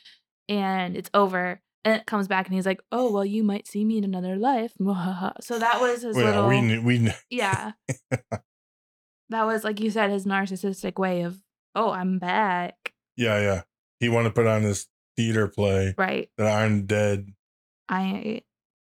and 0.49 0.97
it's 0.97 1.11
over, 1.15 1.61
and 1.85 2.01
it 2.01 2.07
comes 2.07 2.29
back, 2.29 2.47
and 2.47 2.55
he's 2.55 2.67
like, 2.67 2.81
"Oh, 2.93 3.13
well, 3.13 3.25
you 3.25 3.43
might 3.43 3.67
see 3.67 3.85
me 3.85 3.99
in 3.99 4.05
another 4.05 4.37
life." 4.37 4.73
so 5.41 5.59
that 5.59 5.81
was 5.81 6.03
his 6.03 6.17
Well, 6.17 6.47
little, 6.47 6.49
we 6.49 6.79
we 6.99 7.13
yeah. 7.31 7.73
that 9.31 9.45
was 9.45 9.65
like 9.65 9.81
you 9.81 9.91
said, 9.91 10.11
his 10.11 10.27
narcissistic 10.27 10.99
way 10.99 11.23
of, 11.23 11.41
"Oh, 11.75 11.91
I'm 11.91 12.19
back." 12.19 12.93
yeah 13.17 13.41
yeah. 13.41 13.63
He 14.01 14.09
wanted 14.09 14.31
to 14.31 14.35
put 14.35 14.47
on 14.47 14.63
this 14.63 14.87
theater 15.17 15.49
play 15.49 15.95
Right. 15.97 16.31
that 16.39 16.47
I'm 16.47 16.87
dead. 16.87 17.29
I, 17.89 18.43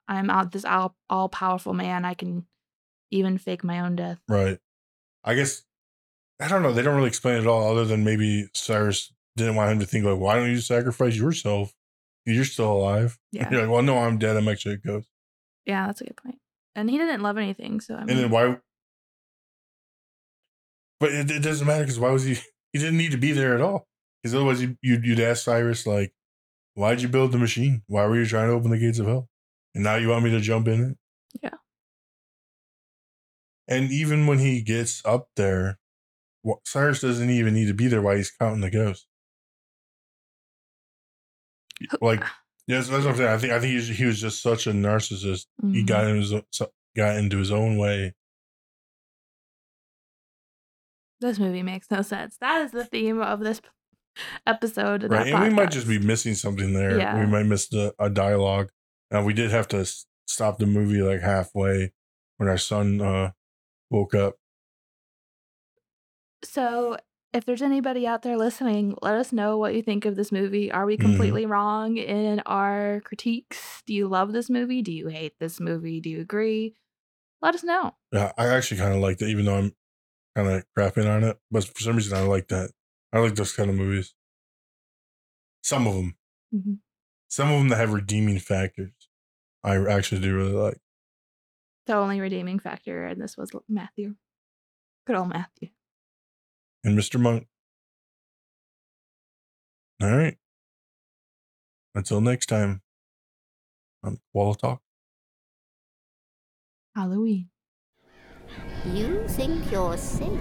I'm 0.09 0.31
out 0.31 0.53
this 0.53 0.65
all 0.65 0.97
all 1.11 1.29
powerful 1.29 1.73
man. 1.75 2.05
I 2.05 2.15
can 2.15 2.47
even 3.11 3.39
fake 3.39 3.65
my 3.65 3.81
own 3.81 3.97
death. 3.97 4.19
Right. 4.29 4.59
I 5.25 5.35
guess 5.35 5.65
I 6.41 6.49
don't 6.49 6.63
know. 6.63 6.73
They 6.73 6.83
don't 6.83 6.97
really 6.97 7.09
explain 7.09 7.37
it 7.37 7.41
at 7.41 7.47
all, 7.47 7.71
other 7.71 7.85
than 7.85 8.05
maybe 8.05 8.49
Cyrus 8.55 9.13
didn't 9.37 9.55
want 9.57 9.73
him 9.73 9.81
to 9.81 9.87
think 9.87 10.05
like, 10.05 10.19
why 10.19 10.37
don't 10.37 10.51
you 10.51 10.61
sacrifice 10.61 11.17
yourself? 11.17 11.73
You're 12.25 12.45
still 12.45 12.73
alive. 12.73 13.19
Yeah. 13.33 13.51
You're 13.51 13.63
like, 13.63 13.71
well, 13.71 13.83
no, 13.83 13.99
I'm 13.99 14.19
dead. 14.19 14.37
I'm 14.37 14.49
actually 14.49 14.75
a 14.75 14.79
ghost. 14.79 15.09
Yeah, 15.67 15.87
that's 15.87 16.01
a 16.01 16.05
good 16.05 16.17
point. 16.17 16.39
And 16.75 16.89
he 16.89 16.97
didn't 16.99 17.23
love 17.23 17.37
anything, 17.39 17.81
so 17.81 17.95
I 17.95 18.01
mean, 18.05 18.11
And 18.11 18.19
then 18.19 18.31
why? 18.31 18.57
But 21.01 21.13
it, 21.13 21.31
it 21.31 21.43
doesn't 21.43 21.67
matter 21.67 21.83
because 21.85 21.99
why 21.99 22.11
was 22.11 22.25
he? 22.25 22.39
He 22.73 22.81
didn't 22.81 22.99
need 22.99 23.13
to 23.13 23.17
be 23.17 23.33
there 23.33 23.55
at 23.55 23.63
all. 23.63 23.87
Because 24.27 24.35
otherwise, 24.35 24.61
you, 24.61 24.77
you'd, 24.83 25.07
you'd 25.07 25.21
ask 25.21 25.45
Cyrus 25.45 25.87
like, 25.87 26.13
why'd 26.75 27.01
you 27.01 27.09
build 27.09 27.31
the 27.31 27.39
machine? 27.39 27.83
Why 27.87 28.07
were 28.07 28.17
you 28.19 28.27
trying 28.27 28.49
to 28.49 28.55
open 28.55 28.73
the 28.73 28.79
gates 28.79 28.99
of 28.99 29.07
hell? 29.07 29.29
And 29.73 29.85
now 29.85 29.95
you 29.95 30.09
want 30.09 30.25
me 30.25 30.31
to 30.33 30.41
jump 30.41 30.67
in 30.67 30.83
it? 30.91 30.99
Yeah. 31.43 31.51
And 33.69 33.93
even 33.93 34.27
when 34.27 34.41
he 34.41 34.63
gets 34.63 35.01
up 35.05 35.29
there, 35.37 35.79
Cyrus 36.65 37.03
doesn't 37.03 37.31
even 37.31 37.55
need 37.55 37.69
to 37.69 37.75
be 37.75 37.87
there 37.87 38.03
while 38.03 38.17
he's 38.17 38.31
counting 38.33 38.63
the 38.63 38.71
ghosts. 38.71 39.07
Like, 42.01 42.25
yes, 42.67 42.89
that's 42.89 43.05
what 43.05 43.13
I'm 43.13 43.17
saying. 43.17 43.31
I 43.31 43.39
think 43.39 43.53
I 43.53 43.61
think 43.61 43.71
he 43.71 43.77
was, 43.77 43.89
he 43.89 44.05
was 44.07 44.21
just 44.21 44.43
such 44.43 44.67
a 44.67 44.73
narcissist. 44.73 45.47
He 45.73 45.83
Mhm. 45.83 45.87
got 45.87 46.07
in 46.09 46.17
his 46.17 46.33
got 46.97 47.17
into 47.17 47.39
his 47.39 47.53
own 47.53 47.77
way. 47.79 48.15
This 51.21 51.39
movie 51.39 51.63
makes 51.63 51.91
no 51.91 52.03
sense. 52.03 52.37
That 52.39 52.63
is 52.63 52.73
the 52.73 52.85
theme 52.85 53.21
of 53.21 53.41
this 53.41 53.61
episode. 54.47 55.05
right 55.11 55.33
and 55.33 55.43
we 55.43 55.51
might 55.51 55.71
just 55.71 55.89
be 55.89 55.99
missing 55.99 56.35
something 56.35 56.73
there 56.73 56.99
Yeah. 56.99 57.19
we 57.19 57.27
might 57.27 57.45
miss 57.47 57.69
the, 57.69 57.95
a 57.99 58.09
dialogue 58.11 58.71
now 59.11 59.23
we 59.25 59.33
did 59.35 59.51
have 59.51 59.69
to 59.69 59.87
stop 60.27 60.59
the 60.59 60.67
movie 60.67 61.03
like 61.03 61.21
halfway 61.21 61.93
when 62.39 62.49
our 62.49 62.59
son 62.59 63.01
uh 63.01 63.31
woke 63.91 64.15
up 64.15 64.35
So 66.45 66.97
if 67.33 67.45
there's 67.45 67.63
anybody 67.63 68.07
out 68.07 68.23
there 68.23 68.37
listening, 68.37 68.95
let 69.03 69.15
us 69.17 69.33
know 69.33 69.59
what 69.59 69.75
you 69.75 69.83
think 69.83 70.05
of 70.05 70.17
this 70.17 70.33
movie. 70.33 70.71
Are 70.71 70.87
we 70.87 70.97
Mhm. 70.97 71.01
completely 71.01 71.45
wrong 71.47 71.97
in 71.97 72.41
our 72.47 73.01
critiques? 73.05 73.83
Do 73.87 73.93
you 73.93 74.09
love 74.09 74.33
this 74.33 74.49
movie? 74.49 74.81
Do 74.81 74.93
you 74.93 75.09
hate 75.09 75.39
this 75.39 75.61
movie? 75.61 76.01
Do 76.01 76.09
you 76.09 76.21
agree? 76.21 76.75
Let 77.43 77.55
us 77.55 77.63
know. 77.65 77.95
Yeah, 78.13 78.33
I 78.39 78.47
actually 78.47 78.79
kind 78.79 78.95
of 78.95 79.01
liked 79.01 79.21
it, 79.23 79.29
even 79.29 79.45
though 79.45 79.57
I'm 79.59 79.75
kind 80.35 80.49
of 80.49 80.65
crapping 80.77 81.11
on 81.11 81.25
it. 81.25 81.39
But 81.51 81.65
for 81.65 81.81
some 81.81 81.97
reason, 81.97 82.17
I 82.17 82.23
like 82.23 82.49
that. 82.49 82.71
I 83.17 83.21
like 83.21 83.35
those 83.35 83.55
kind 83.55 83.71
of 83.71 83.77
movies. 83.77 84.15
Some 85.63 85.87
of 85.87 85.95
them, 85.95 86.19
Mhm. 86.55 86.81
some 87.29 87.51
of 87.51 87.59
them 87.59 87.69
that 87.71 87.77
have 87.79 87.95
redeeming 87.95 88.39
factors, 88.39 88.93
I 89.65 89.77
actually 89.87 90.21
do 90.21 90.37
really 90.37 90.53
like. 90.53 90.83
The 91.87 91.95
only 91.95 92.21
redeeming 92.21 92.59
factor 92.59 93.07
in 93.07 93.19
this 93.19 93.39
was 93.39 93.53
Matthew. 93.69 94.17
Good 95.07 95.17
old 95.17 95.31
Matthew. 95.31 95.71
And 96.85 96.99
Mr. 96.99 97.19
Monk. 97.19 97.49
All 100.03 100.15
right. 100.15 100.39
Until 101.95 102.21
next 102.21 102.47
time, 102.47 102.83
on 104.03 104.21
Wall 104.35 104.55
Talk. 104.55 104.83
Halloween. 106.95 107.51
You 108.85 109.27
think 109.29 109.71
you're 109.73 109.97
safe, 109.97 110.41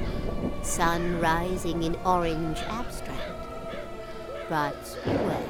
sun 0.62 1.20
rising 1.20 1.84
in 1.84 1.96
orange 2.06 2.60
abstract. 2.70 3.22
But 4.50 4.76
beware, 5.04 5.50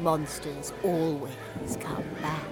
monsters 0.00 0.72
always 0.82 1.76
come 1.80 2.04
back. 2.22 2.44